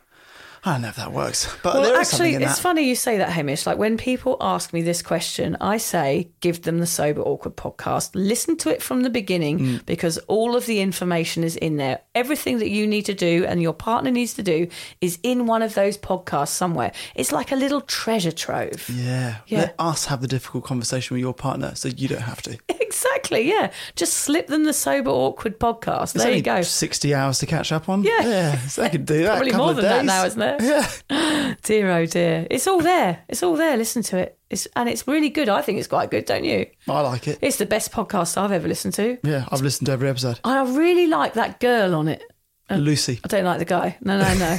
I 0.64 0.72
don't 0.72 0.82
know 0.82 0.88
if 0.88 0.96
that 0.96 1.12
works, 1.12 1.46
but 1.62 1.74
Well, 1.74 1.82
there 1.84 2.00
is 2.00 2.12
actually, 2.12 2.32
something 2.32 2.34
in 2.42 2.48
it's 2.48 2.59
funny 2.59 2.82
you 2.82 2.94
say 2.94 3.18
that, 3.18 3.30
Hamish. 3.30 3.64
Like 3.66 3.78
when 3.78 3.96
people 3.96 4.36
ask 4.40 4.72
me 4.72 4.82
this 4.82 5.02
question, 5.02 5.56
I 5.61 5.76
say, 5.78 6.30
give 6.40 6.62
them 6.62 6.78
the 6.78 6.86
Sober 6.86 7.20
Awkward 7.22 7.56
podcast. 7.56 8.11
Listen 8.14 8.56
to 8.59 8.70
it 8.70 8.82
from 8.82 9.02
the 9.02 9.11
beginning 9.11 9.59
Mm. 9.59 9.86
because 9.86 10.18
all 10.28 10.56
of 10.56 10.66
the 10.66 10.80
information 10.80 11.44
is 11.44 11.56
in 11.56 11.76
there. 11.76 12.00
Everything 12.14 12.59
that 12.59 12.70
you 12.70 12.86
need 12.86 13.06
to 13.06 13.14
do 13.14 13.44
and 13.46 13.62
your 13.62 13.72
partner 13.72 14.11
needs 14.11 14.34
to 14.34 14.42
do 14.42 14.68
is 15.00 15.18
in 15.22 15.46
one 15.46 15.62
of 15.62 15.74
those 15.74 15.96
podcasts 15.96 16.48
somewhere. 16.48 16.92
It's 17.14 17.32
like 17.32 17.52
a 17.52 17.56
little 17.56 17.80
treasure 17.80 18.32
trove. 18.32 18.88
Yeah. 18.92 19.36
Yeah. 19.46 19.59
Let 19.61 19.74
us 19.78 20.06
have 20.06 20.20
the 20.20 20.28
difficult 20.28 20.64
conversation 20.64 21.14
with 21.14 21.20
your 21.22 21.34
partner 21.34 21.74
so 21.76 21.88
you 21.88 22.09
don't 22.09 22.22
have 22.22 22.42
to. 22.42 22.59
Exactly, 22.88 23.42
yeah. 23.48 23.70
Just 23.96 24.14
slip 24.14 24.46
them 24.48 24.64
the 24.64 24.72
Sober 24.72 25.11
Awkward 25.11 25.61
podcast. 25.61 26.14
It's 26.16 26.24
there 26.24 26.32
you 26.32 26.40
go. 26.42 26.62
60 26.62 27.14
hours 27.14 27.38
to 27.40 27.46
catch 27.46 27.70
up 27.70 27.88
on. 27.88 28.02
Yeah. 28.02 28.22
Yeah. 28.22 28.59
So 28.66 28.82
they 28.82 28.88
could 28.88 29.04
do 29.04 29.22
that. 29.22 29.28
Probably 29.36 29.50
a 29.50 29.52
couple 29.52 29.66
more 29.66 29.70
of 29.72 29.76
than 29.76 29.84
that 29.84 30.04
now, 30.06 30.24
isn't 30.24 30.38
Yeah. 30.61 31.55
Dear, 31.62 31.90
oh 31.90 32.07
dear. 32.07 32.46
It's 32.51 32.66
all 32.66 32.80
there. 32.80 33.24
It's 33.28 33.42
all 33.42 33.57
there. 33.57 33.76
Listen 33.76 34.03
to 34.05 34.18
it. 34.18 34.38
It's, 34.51 34.66
and 34.76 34.88
it's 34.88 35.07
really 35.09 35.30
good. 35.30 35.49
I 35.49 35.62
think 35.62 35.78
it's 35.78 35.88
quite 35.88 36.11
good, 36.11 36.24
don't 36.24 36.44
you? 36.44 36.66
I 36.88 37.01
like 37.01 37.26
it. 37.28 37.38
It's 37.42 37.57
the 37.57 37.66
best 37.66 37.92
podcast 37.92 38.36
I've 38.36 38.53
ever 38.53 38.68
listened 38.68 38.94
to. 38.94 39.18
Yeah. 39.22 39.46
I've 39.51 39.62
listened 39.62 39.86
to 39.86 39.92
every 39.92 40.09
episode. 40.09 40.40
I 40.44 40.62
really 40.62 41.07
like 41.07 41.34
that 41.34 41.61
girl 41.61 41.94
on 41.94 42.09
it. 42.09 42.22
Uh, 42.70 42.76
Lucy. 42.76 43.18
I 43.24 43.28
don't 43.28 43.44
like 43.44 43.59
the 43.59 43.64
guy. 43.64 43.96
No, 44.03 44.18
no, 44.18 44.34
no. 44.34 44.57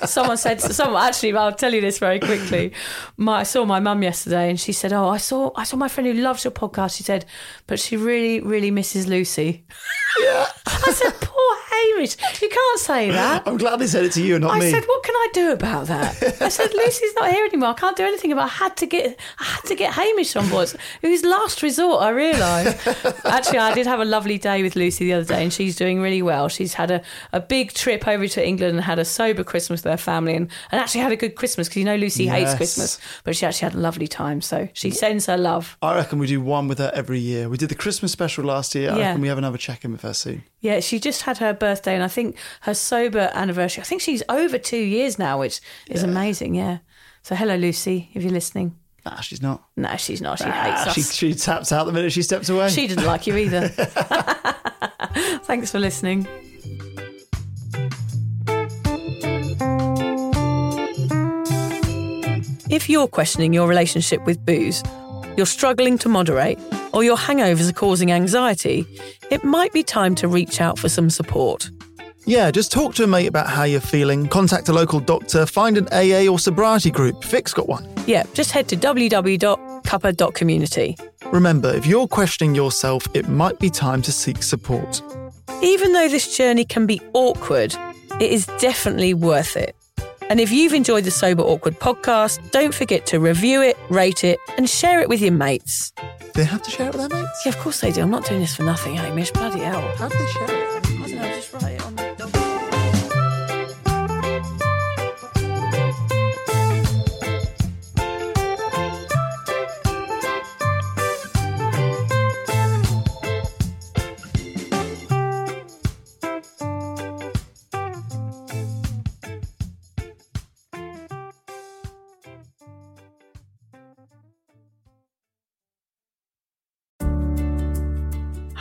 someone 0.06 0.38
said, 0.38 0.60
someone 0.62 1.02
actually, 1.02 1.36
I'll 1.36 1.52
tell 1.52 1.74
you 1.74 1.82
this 1.82 1.98
very 1.98 2.18
quickly. 2.18 2.72
My, 3.18 3.40
I 3.40 3.42
saw 3.42 3.66
my 3.66 3.80
mum 3.80 4.02
yesterday, 4.02 4.48
and 4.48 4.58
she 4.58 4.72
said, 4.72 4.94
"Oh, 4.94 5.08
I 5.08 5.18
saw, 5.18 5.50
I 5.54 5.64
saw 5.64 5.76
my 5.76 5.88
friend 5.88 6.06
who 6.06 6.14
loves 6.14 6.42
your 6.44 6.52
podcast." 6.52 6.96
She 6.96 7.02
said, 7.02 7.26
"But 7.66 7.80
she 7.80 7.98
really, 7.98 8.40
really 8.40 8.70
misses 8.70 9.06
Lucy." 9.06 9.66
Yeah. 10.20 10.46
I 10.66 10.92
said, 10.92 11.12
"Poor 11.20 11.56
Hamish, 11.72 12.16
you 12.42 12.48
can't 12.48 12.80
say 12.80 13.10
that." 13.10 13.42
I'm 13.46 13.56
glad 13.56 13.76
they 13.78 13.86
said 13.86 14.04
it 14.04 14.12
to 14.12 14.22
you 14.22 14.36
and 14.36 14.44
not 14.44 14.54
I 14.54 14.60
me. 14.60 14.68
I 14.68 14.70
said, 14.70 14.84
"What 14.84 15.02
can 15.02 15.14
I 15.14 15.28
do 15.32 15.52
about 15.52 15.86
that?" 15.86 16.42
I 16.42 16.48
said, 16.48 16.72
"Lucy's 16.74 17.14
not 17.14 17.30
here 17.30 17.44
anymore. 17.44 17.70
I 17.70 17.74
can't 17.74 17.96
do 17.96 18.04
anything 18.04 18.32
about. 18.32 18.46
It. 18.46 18.52
I 18.52 18.64
had 18.64 18.76
to 18.78 18.86
get, 18.86 19.18
I 19.38 19.44
had 19.44 19.64
to 19.64 19.74
get 19.74 19.92
Hamish 19.94 20.36
on 20.36 20.48
board. 20.48 20.72
It 21.02 21.08
was 21.08 21.24
last 21.24 21.62
resort. 21.62 22.02
I 22.02 22.10
realised. 22.10 22.78
Actually, 23.24 23.58
I 23.58 23.74
did 23.74 23.86
have 23.86 24.00
a 24.00 24.04
lovely 24.04 24.38
day 24.38 24.62
with 24.62 24.76
Lucy 24.76 25.04
the 25.06 25.14
other 25.14 25.24
day, 25.24 25.42
and 25.42 25.52
she's 25.52 25.76
doing 25.76 26.00
really 26.00 26.22
well. 26.22 26.48
She's 26.48 26.74
had 26.74 26.90
a, 26.90 27.02
a 27.32 27.40
big 27.40 27.72
trip 27.72 28.06
over 28.06 28.26
to 28.28 28.46
England 28.46 28.76
and 28.76 28.84
had 28.84 28.98
a 28.98 29.04
sober 29.04 29.44
Christmas 29.44 29.82
with 29.84 29.90
her 29.90 29.96
family, 29.96 30.34
and, 30.34 30.48
and 30.70 30.80
actually 30.80 31.00
had 31.00 31.12
a 31.12 31.16
good 31.16 31.34
Christmas 31.36 31.68
because 31.68 31.78
you 31.78 31.84
know 31.84 31.96
Lucy 31.96 32.26
hates 32.26 32.54
Christmas, 32.54 32.98
but 33.24 33.36
she 33.36 33.46
actually 33.46 33.66
had 33.70 33.74
a 33.74 33.80
lovely 33.80 34.08
time. 34.08 34.40
So 34.40 34.68
she 34.72 34.90
sends 34.90 35.26
her 35.26 35.36
love. 35.38 35.76
I 35.82 35.94
reckon 35.94 36.18
we 36.18 36.26
do 36.26 36.40
one 36.40 36.68
with 36.68 36.78
her 36.78 36.90
every 36.94 37.18
year. 37.20 37.48
We 37.48 37.56
did 37.56 37.68
the 37.68 37.74
Christmas 37.74 38.12
special 38.12 38.44
last 38.44 38.74
year. 38.74 38.90
I 38.90 38.98
Yeah. 38.98 39.06
reckon 39.08 39.22
we 39.22 39.28
have 39.28 39.38
another 39.38 39.58
check 39.58 39.84
in 39.84 39.92
with 39.92 40.02
her 40.02 40.14
soon. 40.14 40.42
Yeah, 40.60 40.80
she 40.80 41.00
just 41.00 41.22
had 41.22 41.38
her 41.38 41.52
birthday, 41.52 41.71
and 41.80 42.02
I 42.02 42.08
think 42.08 42.36
her 42.62 42.74
sober 42.74 43.30
anniversary. 43.34 43.80
I 43.82 43.84
think 43.84 44.02
she's 44.02 44.22
over 44.28 44.58
two 44.58 44.76
years 44.76 45.18
now, 45.18 45.38
which 45.38 45.60
is 45.88 46.02
amazing. 46.02 46.54
Yeah. 46.54 46.78
So 47.22 47.34
hello, 47.34 47.56
Lucy, 47.56 48.10
if 48.14 48.22
you're 48.22 48.32
listening. 48.32 48.76
Nah, 49.04 49.20
she's 49.20 49.42
not. 49.42 49.64
No, 49.76 49.96
she's 49.96 50.20
not. 50.20 50.38
She 50.38 50.44
Ah, 50.44 50.50
hates 50.52 50.86
us. 50.88 50.94
she, 50.94 51.32
she 51.32 51.34
taps 51.34 51.72
out 51.72 51.84
the 51.86 51.92
minute 51.92 52.12
she 52.12 52.22
steps 52.22 52.48
away. 52.48 52.68
She 52.68 52.86
didn't 52.86 53.04
like 53.06 53.26
you 53.26 53.36
either. 53.36 53.68
Thanks 55.44 55.70
for 55.72 55.78
listening. 55.80 56.26
If 62.70 62.88
you're 62.88 63.06
questioning 63.08 63.52
your 63.52 63.68
relationship 63.68 64.24
with 64.24 64.44
booze, 64.46 64.82
you're 65.36 65.46
struggling 65.46 65.98
to 65.98 66.08
moderate, 66.08 66.58
or 66.92 67.04
your 67.04 67.16
hangovers 67.16 67.70
are 67.70 67.74
causing 67.74 68.12
anxiety, 68.12 68.86
it 69.30 69.44
might 69.44 69.72
be 69.72 69.82
time 69.82 70.14
to 70.16 70.28
reach 70.28 70.60
out 70.60 70.78
for 70.78 70.88
some 70.88 71.10
support. 71.10 71.70
Yeah, 72.24 72.52
just 72.52 72.70
talk 72.70 72.94
to 72.96 73.04
a 73.04 73.06
mate 73.06 73.26
about 73.26 73.48
how 73.48 73.64
you're 73.64 73.80
feeling, 73.80 74.28
contact 74.28 74.68
a 74.68 74.72
local 74.72 75.00
doctor, 75.00 75.44
find 75.44 75.76
an 75.76 75.88
AA 75.88 76.30
or 76.30 76.38
sobriety 76.38 76.92
group. 76.92 77.24
Vic's 77.24 77.52
got 77.52 77.68
one. 77.68 77.84
Yeah, 78.06 78.22
just 78.32 78.52
head 78.52 78.68
to 78.68 78.76
www.cuppa.community. 78.76 80.96
Remember, 81.32 81.74
if 81.74 81.84
you're 81.84 82.06
questioning 82.06 82.54
yourself, 82.54 83.08
it 83.14 83.28
might 83.28 83.58
be 83.58 83.70
time 83.70 84.02
to 84.02 84.12
seek 84.12 84.40
support. 84.42 85.02
Even 85.62 85.92
though 85.92 86.08
this 86.08 86.36
journey 86.36 86.64
can 86.64 86.86
be 86.86 87.00
awkward, 87.12 87.74
it 88.20 88.30
is 88.30 88.46
definitely 88.58 89.14
worth 89.14 89.56
it. 89.56 89.74
And 90.28 90.40
if 90.40 90.50
you've 90.50 90.72
enjoyed 90.72 91.04
the 91.04 91.10
Sober 91.10 91.42
Awkward 91.42 91.78
podcast, 91.78 92.50
don't 92.50 92.74
forget 92.74 93.06
to 93.06 93.18
review 93.20 93.62
it, 93.62 93.76
rate 93.90 94.24
it, 94.24 94.38
and 94.56 94.68
share 94.68 95.00
it 95.00 95.08
with 95.08 95.20
your 95.20 95.32
mates. 95.32 95.92
They 96.34 96.44
have 96.44 96.62
to 96.62 96.70
share 96.70 96.88
it 96.88 96.94
with 96.94 97.10
their 97.10 97.22
mates? 97.22 97.42
Yeah, 97.44 97.52
of 97.52 97.58
course 97.58 97.80
they 97.80 97.92
do. 97.92 98.00
I'm 98.02 98.10
not 98.10 98.24
doing 98.24 98.40
this 98.40 98.56
for 98.56 98.62
nothing, 98.62 98.94
Hamish. 98.94 99.30
Bloody 99.32 99.60
hell. 99.60 99.80
How 99.96 100.08
do 100.08 100.18
they 100.18 100.26
share 100.26 100.44
it? 100.44 100.50
I 100.50 100.80
don't 100.80 101.10
know, 101.16 101.34
just 101.34 101.52
write 101.52 101.74
it 101.74 101.82
on 101.84 101.96
the 101.96 102.11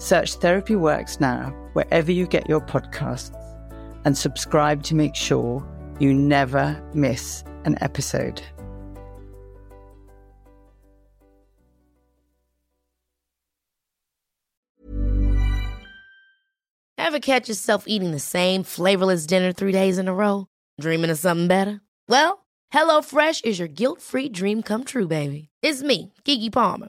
Search 0.00 0.32
Therapy 0.36 0.76
Works 0.76 1.20
now 1.20 1.50
wherever 1.74 2.10
you 2.10 2.26
get 2.26 2.48
your 2.48 2.62
podcasts 2.62 3.36
and 4.06 4.16
subscribe 4.16 4.82
to 4.84 4.94
make 4.94 5.14
sure 5.14 5.62
you 5.98 6.14
never 6.14 6.82
miss 6.94 7.44
an 7.66 7.76
episode. 7.82 8.42
Ever 16.96 17.18
catch 17.18 17.50
yourself 17.50 17.84
eating 17.86 18.12
the 18.12 18.18
same 18.18 18.62
flavorless 18.62 19.26
dinner 19.26 19.52
three 19.52 19.72
days 19.72 19.98
in 19.98 20.08
a 20.08 20.14
row? 20.14 20.46
Dreaming 20.80 21.10
of 21.10 21.18
something 21.18 21.48
better? 21.48 21.82
Well, 22.08 22.46
HelloFresh 22.72 23.44
is 23.44 23.58
your 23.58 23.68
guilt-free 23.68 24.30
dream 24.30 24.62
come 24.62 24.84
true, 24.84 25.08
baby. 25.08 25.50
It's 25.60 25.82
me, 25.82 26.14
Keke 26.24 26.50
Palmer. 26.50 26.88